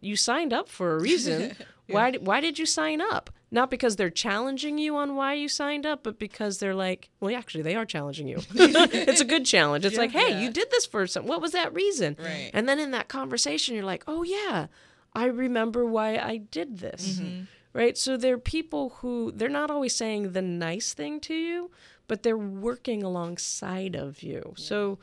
you 0.00 0.16
signed 0.16 0.52
up 0.52 0.68
for 0.68 0.96
a 0.96 1.00
reason. 1.00 1.54
Why 1.88 2.12
why 2.12 2.40
did 2.40 2.58
you 2.58 2.64
sign 2.64 3.00
up? 3.02 3.28
Not 3.50 3.68
because 3.68 3.96
they're 3.96 4.08
challenging 4.08 4.78
you 4.78 4.96
on 4.96 5.14
why 5.14 5.34
you 5.34 5.46
signed 5.48 5.84
up 5.84 6.02
but 6.04 6.18
because 6.18 6.58
they're 6.58 6.74
like 6.76 7.10
well 7.20 7.36
actually 7.36 7.62
they 7.62 7.74
are 7.74 7.84
challenging 7.84 8.28
you. 8.28 8.38
It's 8.54 9.20
a 9.20 9.26
good 9.26 9.44
challenge. 9.44 9.84
It's 9.84 9.98
like 9.98 10.12
hey 10.12 10.30
Yeah. 10.30 10.40
you 10.40 10.50
did 10.50 10.70
this 10.70 10.86
for 10.86 11.06
some 11.06 11.26
what 11.26 11.42
was 11.42 11.52
that 11.52 11.74
reason? 11.74 12.16
Right. 12.18 12.50
and 12.54 12.66
then 12.68 12.78
in 12.78 12.92
that 12.92 13.08
conversation 13.08 13.74
you're 13.74 13.84
like 13.84 14.04
oh 14.06 14.22
yeah 14.22 14.68
i 15.12 15.26
remember 15.26 15.84
why 15.84 16.16
i 16.16 16.38
did 16.38 16.78
this. 16.78 17.18
Mm-hmm. 17.18 17.42
Right? 17.74 17.98
So 17.98 18.16
they're 18.16 18.38
people 18.38 18.90
who 19.00 19.32
they're 19.34 19.48
not 19.60 19.70
always 19.70 19.94
saying 19.94 20.32
the 20.32 20.40
nice 20.42 20.94
thing 20.94 21.20
to 21.22 21.34
you 21.34 21.70
but 22.08 22.22
they're 22.22 22.38
working 22.38 23.02
alongside 23.02 23.94
of 23.96 24.22
you. 24.22 24.54
So 24.56 24.98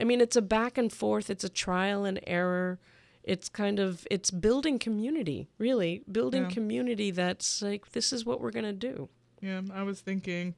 I 0.00 0.04
mean, 0.04 0.20
it's 0.20 0.36
a 0.36 0.42
back 0.42 0.78
and 0.78 0.92
forth, 0.92 1.30
it's 1.30 1.42
a 1.42 1.48
trial 1.48 2.04
and 2.04 2.20
error. 2.26 2.78
It's 3.28 3.48
kind 3.48 3.78
of 3.78 4.06
it's 4.10 4.30
building 4.30 4.78
community, 4.78 5.48
really. 5.58 6.02
Building 6.10 6.44
Yeah. 6.44 6.48
community 6.50 7.10
that's 7.10 7.60
like 7.62 7.92
this 7.92 8.12
is 8.12 8.24
what 8.24 8.40
we're 8.40 8.50
going 8.50 8.64
to 8.64 8.72
do. 8.72 9.08
Yeah, 9.40 9.62
I 9.72 9.82
was 9.82 10.00
thinking 10.00 10.54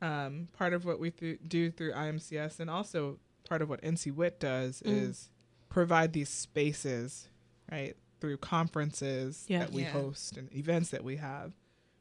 um, 0.00 0.48
part 0.52 0.72
of 0.72 0.84
what 0.84 0.98
we 0.98 1.10
th- 1.10 1.38
do 1.46 1.70
through 1.70 1.92
iAAMCS 1.92 2.58
and 2.58 2.68
also 2.68 3.18
part 3.48 3.62
of 3.62 3.68
what 3.68 3.80
NCWIT 3.82 4.38
does 4.40 4.82
Mm. 4.84 5.02
is 5.02 5.30
provide 5.68 6.12
these 6.12 6.28
spaces, 6.28 7.28
right, 7.70 7.96
through 8.20 8.38
conferences 8.38 9.44
Yeah. 9.48 9.60
that 9.60 9.70
we 9.72 9.82
Yeah. 9.82 9.90
host 9.92 10.36
and 10.36 10.52
events 10.54 10.90
that 10.90 11.04
we 11.04 11.16
have 11.16 11.52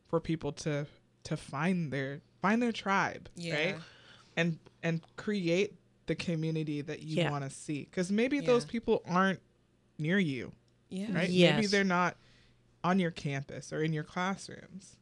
for 0.07 0.19
people 0.19 0.51
to 0.53 0.88
to 1.23 1.38
find 1.38 1.93
their 1.93 2.21
find 2.41 2.61
their 2.63 2.71
tribe, 2.71 3.29
Yeah. 3.36 3.53
right? 3.55 3.75
And 4.36 4.57
and 4.82 5.01
create 5.17 5.75
the 6.07 6.15
community 6.15 6.82
that 6.82 7.03
you 7.03 7.17
Yeah. 7.17 7.29
want 7.32 7.43
to 7.43 7.51
see 7.51 7.86
cuz 7.91 8.11
maybe 8.11 8.39
those 8.39 8.65
people 8.65 9.03
aren't 9.05 9.39
near 10.02 10.20
you, 10.20 10.52
Yeah. 10.89 11.08
right? 11.14 11.30
Maybe 11.30 11.68
they're 11.68 11.84
not 11.84 12.18
on 12.84 12.99
your 12.99 13.12
campus 13.12 13.72
or 13.72 13.84
in 13.84 13.93
your 13.93 14.04
classrooms. 14.04 14.97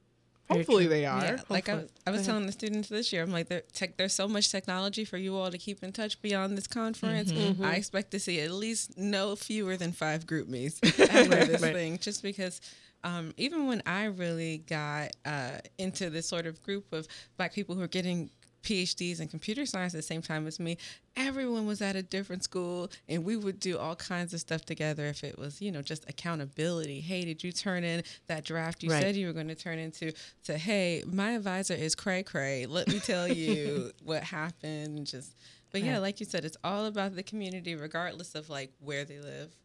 Hopefully 0.50 0.88
they 0.88 1.06
are. 1.06 1.24
Yeah, 1.24 1.42
like 1.48 1.70
I, 1.70 1.74
hopefully. 1.74 1.92
I 2.08 2.12
was 2.12 2.26
telling 2.26 2.48
the 2.48 2.52
students 2.52 2.90
this 2.90 3.14
year, 3.14 3.22
I'm 3.22 3.32
like, 3.32 3.50
tech, 3.72 3.98
there's 3.98 4.14
so 4.14 4.28
much 4.28 4.50
technology 4.50 5.06
for 5.06 5.18
you 5.18 5.36
all 5.38 5.52
to 5.52 5.60
keep 5.60 5.84
in 5.84 5.92
touch 5.92 6.20
beyond 6.24 6.58
this 6.58 6.66
conference. 6.66 7.32
Mhm. 7.32 7.64
I 7.64 7.76
expect 7.76 8.10
to 8.12 8.20
see 8.20 8.40
at 8.42 8.50
least 8.52 8.98
no 8.98 9.36
fewer 9.36 9.78
than 9.78 9.92
five 9.92 10.26
group 10.26 10.48
meets 10.48 10.80
after 10.84 11.46
this 11.46 11.62
Right. 11.62 11.74
thing, 11.74 12.00
just 12.00 12.24
because. 12.24 12.60
Um, 13.02 13.34
even 13.38 13.66
when 13.68 13.82
I 13.86 14.06
really 14.06 14.58
got 14.58 15.16
uh, 15.24 15.60
into 15.78 16.10
this 16.10 16.28
sort 16.28 16.46
of 16.46 16.62
group 16.64 16.92
of 16.92 17.08
black 17.38 17.54
people 17.54 17.74
who 17.76 17.82
are 17.82 17.88
getting 17.88 18.30
PhDs 18.70 19.20
in 19.20 19.28
computer 19.28 19.66
science 19.66 19.94
at 19.94 19.98
the 19.98 20.02
same 20.04 20.22
time 20.22 20.46
as 20.48 20.60
me, 20.60 20.78
everyone 21.16 21.66
was 21.66 21.82
at 21.82 21.96
a 21.96 22.04
different 22.04 22.44
school 22.44 22.90
and 23.08 23.26
we 23.26 23.36
would 23.36 23.60
do 23.60 23.78
all 23.78 23.96
kinds 23.96 24.34
of 24.34 24.40
stuff 24.40 24.64
together 24.66 25.06
if 25.08 25.24
it 25.24 25.38
was, 25.40 25.62
you 25.62 25.72
know, 25.72 25.82
just 25.82 26.08
accountability. 26.10 27.00
Hey, 27.02 27.26
did 27.26 27.44
you 27.44 27.52
turn 27.52 27.84
in 27.84 28.04
that 28.28 28.46
draft 28.46 28.84
you 28.84 28.90
Right. 28.92 29.02
said 29.02 29.16
you 29.16 29.28
were 29.28 29.34
going 29.34 29.48
to 29.48 29.56
turn 29.56 29.80
into? 29.80 30.12
To, 30.46 30.58
hey, 30.58 31.04
my 31.08 31.32
advisor 31.32 31.74
is 31.74 31.96
cray 31.96 32.22
cray. 32.24 32.66
Let 32.68 32.88
me 32.90 33.00
tell 33.00 33.28
you 33.42 33.92
what 34.04 34.24
happened. 34.24 35.08
Just, 35.08 35.36
but 35.72 35.82
yeah, 35.82 35.98
like 36.00 36.20
you 36.20 36.26
said, 36.26 36.46
it's 36.46 36.58
all 36.64 36.86
about 36.86 37.16
the 37.16 37.24
community, 37.24 37.76
regardless 37.76 38.36
of 38.36 38.50
like 38.50 38.72
where 38.80 39.04
they 39.06 39.20
live. 39.20 39.56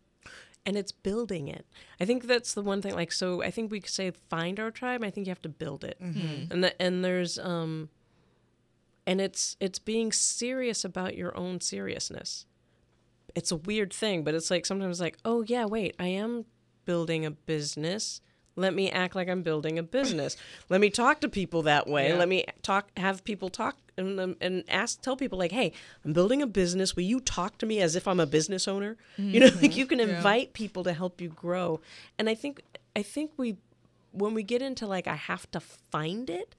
and 0.66 0.76
it's 0.78 0.92
building 0.92 1.48
it. 1.48 1.66
I 2.00 2.06
think 2.06 2.26
that's 2.26 2.54
the 2.54 2.62
one 2.62 2.80
thing. 2.80 2.94
Like, 2.94 3.12
so 3.12 3.42
I 3.42 3.50
think 3.50 3.70
we 3.70 3.80
could 3.80 3.92
say 3.92 4.12
find 4.30 4.58
our 4.58 4.70
tribe. 4.70 5.04
I 5.04 5.10
think 5.10 5.26
you 5.26 5.30
have 5.30 5.42
to 5.42 5.48
build 5.50 5.84
it, 5.84 5.98
and 6.00 6.64
the, 6.64 6.80
and 6.80 7.04
there's 7.04 7.38
um, 7.38 7.90
and 9.06 9.20
it's 9.20 9.56
it's 9.60 9.78
being 9.78 10.12
serious 10.12 10.84
about 10.84 11.16
your 11.16 11.36
own 11.36 11.60
seriousness. 11.60 12.46
It's 13.34 13.50
a 13.50 13.56
weird 13.56 13.92
thing, 13.92 14.22
but 14.22 14.34
it's 14.34 14.50
like 14.50 14.64
sometimes 14.64 15.00
like, 15.00 15.18
oh 15.24 15.42
yeah, 15.42 15.64
wait, 15.64 15.96
I 15.98 16.06
am 16.06 16.44
building 16.84 17.24
a 17.26 17.30
business. 17.30 18.20
Let 18.56 18.72
me 18.72 18.88
act 18.90 19.16
like 19.16 19.28
I'm 19.28 19.42
building 19.42 19.78
a 19.78 19.82
business. 19.82 20.36
Let 20.68 20.80
me 20.80 20.88
talk 20.88 21.20
to 21.22 21.28
people 21.28 21.62
that 21.62 21.88
way. 21.88 22.10
Yeah. 22.10 22.16
Let 22.16 22.28
me 22.28 22.44
talk, 22.62 22.88
have 22.96 23.24
people 23.24 23.48
talk 23.48 23.76
and 23.96 24.20
um, 24.20 24.36
and 24.40 24.62
ask, 24.68 25.00
tell 25.00 25.16
people 25.16 25.38
like, 25.38 25.50
hey, 25.50 25.72
I'm 26.04 26.12
building 26.12 26.40
a 26.40 26.46
business. 26.46 26.94
Will 26.94 27.02
you 27.02 27.20
talk 27.20 27.58
to 27.58 27.66
me 27.66 27.80
as 27.80 27.96
if 27.96 28.06
I'm 28.06 28.20
a 28.20 28.26
business 28.26 28.68
owner? 28.68 28.96
You 29.16 29.40
know, 29.40 29.50
like 29.60 29.76
you 29.76 29.86
can 29.86 29.98
invite 29.98 30.52
people 30.52 30.84
to 30.84 30.92
help 30.92 31.20
you 31.20 31.28
grow. 31.28 31.80
And 32.18 32.28
I 32.28 32.36
think 32.36 32.62
I 32.94 33.02
think 33.02 33.32
we 33.36 33.56
when 34.12 34.34
we 34.34 34.44
get 34.44 34.62
into 34.62 34.86
like 34.86 35.08
I 35.08 35.16
have 35.16 35.50
to 35.50 35.60
find 35.60 36.30
it, 36.30 36.54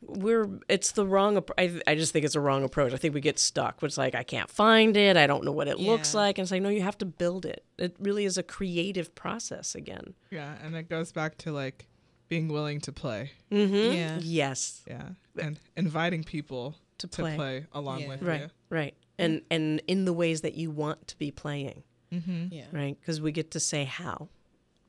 we're 0.00 0.48
it's 0.68 0.92
the 0.92 1.06
wrong. 1.06 1.42
I 1.58 1.80
I 1.86 1.94
just 1.96 2.12
think 2.12 2.24
it's 2.24 2.34
a 2.36 2.40
wrong 2.40 2.62
approach. 2.64 2.92
I 2.92 2.96
think 2.96 3.14
we 3.14 3.20
get 3.20 3.38
stuck. 3.38 3.82
It's 3.82 3.98
like 3.98 4.14
I 4.14 4.22
can't 4.22 4.48
find 4.50 4.96
it. 4.96 5.16
I 5.16 5.26
don't 5.26 5.44
know 5.44 5.52
what 5.52 5.66
it 5.68 5.78
looks 5.80 6.14
like. 6.14 6.38
And 6.38 6.44
it's 6.44 6.52
like 6.52 6.62
no, 6.62 6.68
you 6.68 6.82
have 6.82 6.98
to 6.98 7.04
build 7.06 7.44
it. 7.44 7.64
It 7.78 7.96
really 7.98 8.24
is 8.24 8.38
a 8.38 8.42
creative 8.42 9.14
process 9.14 9.74
again. 9.74 10.14
Yeah, 10.30 10.54
and 10.62 10.76
it 10.76 10.88
goes 10.88 11.10
back 11.12 11.36
to 11.38 11.52
like 11.52 11.86
being 12.28 12.48
willing 12.48 12.80
to 12.82 12.92
play. 12.92 13.32
Mm-hmm. 13.50 13.96
Yeah. 13.96 14.18
Yes. 14.22 14.84
Yeah, 14.86 15.08
and 15.40 15.58
inviting 15.76 16.22
people 16.24 16.76
To 16.98 17.08
to 17.08 17.22
play. 17.22 17.34
play, 17.36 17.66
along 17.72 18.00
Yeah. 18.02 18.08
with 18.08 18.22
Right. 18.22 18.50
Right. 18.70 18.94
And 19.18 19.42
and 19.50 19.82
in 19.88 20.04
the 20.04 20.12
ways 20.12 20.42
that 20.42 20.54
you 20.54 20.70
want 20.70 21.08
to 21.08 21.18
be 21.18 21.30
playing. 21.32 21.82
Mm-hmm. 22.12 22.46
Yeah. 22.52 22.64
right? 22.72 22.96
Because 23.00 23.20
we 23.20 23.32
get 23.32 23.50
to 23.50 23.60
say 23.60 23.84
how. 23.84 24.28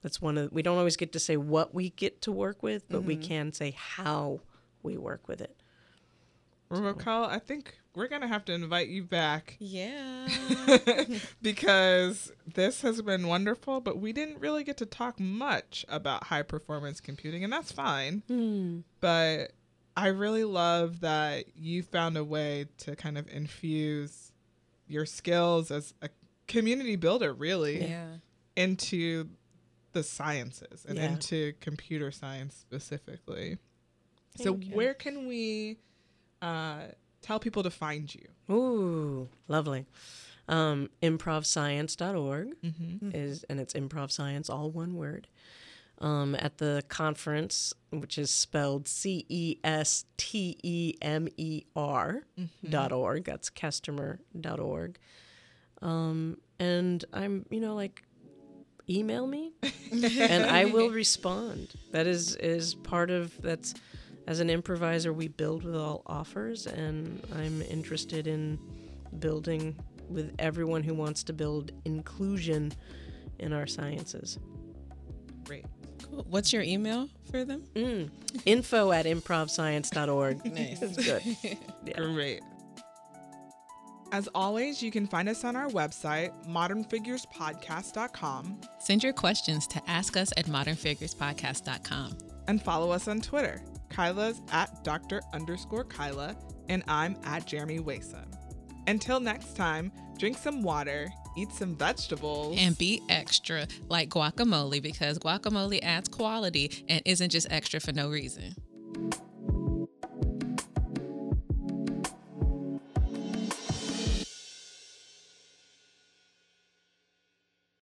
That's 0.01 0.21
one 0.21 0.37
of 0.37 0.51
we 0.53 0.61
don't 0.61 0.77
always 0.77 0.95
get 0.95 1.11
to 1.13 1.19
say 1.19 1.35
what 1.35 1.73
we 1.73 1.89
get 1.89 2.21
to 2.21 2.31
work 2.31 2.61
with, 2.63 2.87
but 2.89 3.03
we 3.03 3.17
can 3.17 3.51
say 3.51 3.71
how 3.75 4.39
we 4.83 4.97
work 4.97 5.27
with 5.27 5.41
it. 5.41 5.55
Kyle, 6.99 7.23
I 7.23 7.39
think 7.39 7.79
we're 7.95 8.07
gonna 8.07 8.27
have 8.27 8.45
to 8.45 8.53
invite 8.53 8.89
you 8.89 9.03
back 9.03 9.55
Yeah. 9.59 10.27
because 11.41 12.31
this 12.53 12.81
has 12.83 13.01
been 13.01 13.27
wonderful, 13.27 13.81
but 13.81 13.97
we 13.99 14.13
didn't 14.13 14.39
really 14.39 14.63
get 14.63 14.77
to 14.77 14.85
talk 14.85 15.19
much 15.19 15.83
about 15.89 16.25
high 16.25 16.43
performance 16.43 17.01
computing, 17.01 17.43
and 17.43 17.51
that's 17.51 17.71
fine. 17.71 18.21
Hmm. 18.27 18.79
But 18.99 19.53
I 19.97 20.07
really 20.07 20.43
love 20.43 20.99
that 21.01 21.57
you 21.57 21.81
found 21.81 22.17
a 22.17 22.23
way 22.23 22.67
to 22.79 22.95
kind 22.95 23.17
of 23.17 23.27
infuse 23.29 24.31
your 24.87 25.05
skills 25.07 25.71
as 25.71 25.93
a 26.03 26.09
community 26.47 26.95
builder, 26.95 27.33
really, 27.33 27.81
yeah. 27.87 28.07
into 28.55 29.29
the 29.93 30.03
sciences 30.03 30.85
and 30.87 30.97
Yeah. 30.99 31.05
into 31.13 31.53
computer 31.61 32.11
science 32.11 32.55
specifically. 32.55 33.57
So, 34.43 34.55
you. 34.55 34.75
where 34.75 34.93
can 34.93 35.27
we 35.27 35.77
uh, 36.41 36.83
tell 37.21 37.39
people 37.39 37.63
to 37.63 37.69
find 37.71 38.13
you? 38.13 38.27
Ooh, 38.53 39.29
lovely. 39.47 39.85
Um, 40.47 40.89
improvscience.org 41.03 42.55
Mm-hmm. 42.63 43.11
is, 43.13 43.43
and 43.49 43.59
it's 43.59 43.73
improv 43.73 44.11
science, 44.11 44.49
all 44.49 44.69
one 44.71 44.95
word. 44.95 45.27
Um, 46.01 46.33
at 46.39 46.59
the 46.59 46.81
conference, 46.87 47.73
which 47.89 48.17
is 48.17 48.31
spelled 48.31 48.87
C 48.87 49.25
E 49.27 49.57
S 49.65 50.05
T 50.15 50.57
E 50.63 50.93
M 51.01 51.27
E 51.35 51.63
R 51.75 52.23
dot 52.69 52.93
org. 52.93 53.25
That's 53.25 53.49
customer 53.49 54.19
dot 54.39 54.61
org. 54.61 54.97
Um, 55.81 56.37
and 56.57 57.03
I'm, 57.11 57.45
you 57.49 57.59
know, 57.59 57.75
like, 57.75 58.03
email 58.89 59.27
me, 59.27 59.51
and 59.91 60.45
I 60.45 60.65
will 60.65 60.89
respond. 60.89 61.73
That 61.91 62.07
is 62.07 62.35
is 62.37 62.75
part 62.75 63.11
of 63.11 63.33
that's 63.41 63.73
as 64.29 64.39
an 64.39 64.49
improviser 64.49 65.11
we 65.11 65.27
build 65.27 65.63
with 65.63 65.75
all 65.75 66.03
offers, 66.05 66.67
and 66.67 67.19
I'm 67.35 67.63
interested 67.63 68.27
in 68.27 68.59
building 69.17 69.75
with 70.07 70.35
everyone 70.37 70.83
who 70.83 70.93
wants 70.93 71.23
to 71.23 71.33
build 71.33 71.71
inclusion 71.83 72.71
in 73.39 73.53
our 73.53 73.65
sciences. 73.65 74.37
Great. 75.45 75.65
Cool. 76.03 76.27
What's 76.29 76.53
your 76.53 76.61
email 76.61 77.09
for 77.31 77.43
them? 77.43 77.63
Mm. 77.73 78.11
Info 78.45 78.91
at 78.91 79.07
improvscience.org. 79.07 80.45
Nice. 80.53 80.79
That's 80.79 81.03
good. 81.03 81.23
Yeah. 81.41 81.55
Great. 81.97 82.41
As 84.11 84.29
always, 84.35 84.83
you 84.83 84.91
can 84.91 85.07
find 85.07 85.27
us 85.27 85.43
on 85.43 85.55
our 85.55 85.69
website, 85.69 86.29
modernfigurespodcast.com, 86.47 88.61
Send 88.79 89.03
your 89.03 89.13
questions 89.13 89.65
to 89.67 89.81
ask 89.89 90.15
us 90.15 90.31
at 90.37 90.45
modernfigurespodcast.com. 90.45 92.15
and 92.47 92.61
follow 92.61 92.91
us 92.91 93.07
on 93.07 93.21
Twitter. 93.21 93.63
Kyla's 93.89 94.41
at 94.51 94.83
Dr. 94.83 95.21
underscore 95.33 95.83
Kyla, 95.83 96.35
and 96.69 96.83
I'm 96.87 97.17
at 97.23 97.45
Jeremy 97.45 97.79
Waisome. 97.79 98.33
Until 98.87 99.19
next 99.19 99.55
time, 99.55 99.91
drink 100.17 100.37
some 100.37 100.63
water, 100.63 101.07
eat 101.37 101.51
some 101.51 101.75
vegetables, 101.75 102.57
And 102.59 102.77
be 102.77 103.01
extra 103.09 103.67
like 103.87 104.09
guacamole 104.09 104.81
because 104.81 105.19
guacamole 105.19 105.79
adds 105.83 106.09
quality 106.09 106.85
and 106.87 107.01
isn't 107.05 107.29
just 107.29 107.47
extra 107.51 107.79
for 107.79 107.91
no 107.91 108.09
reason. 108.09 108.55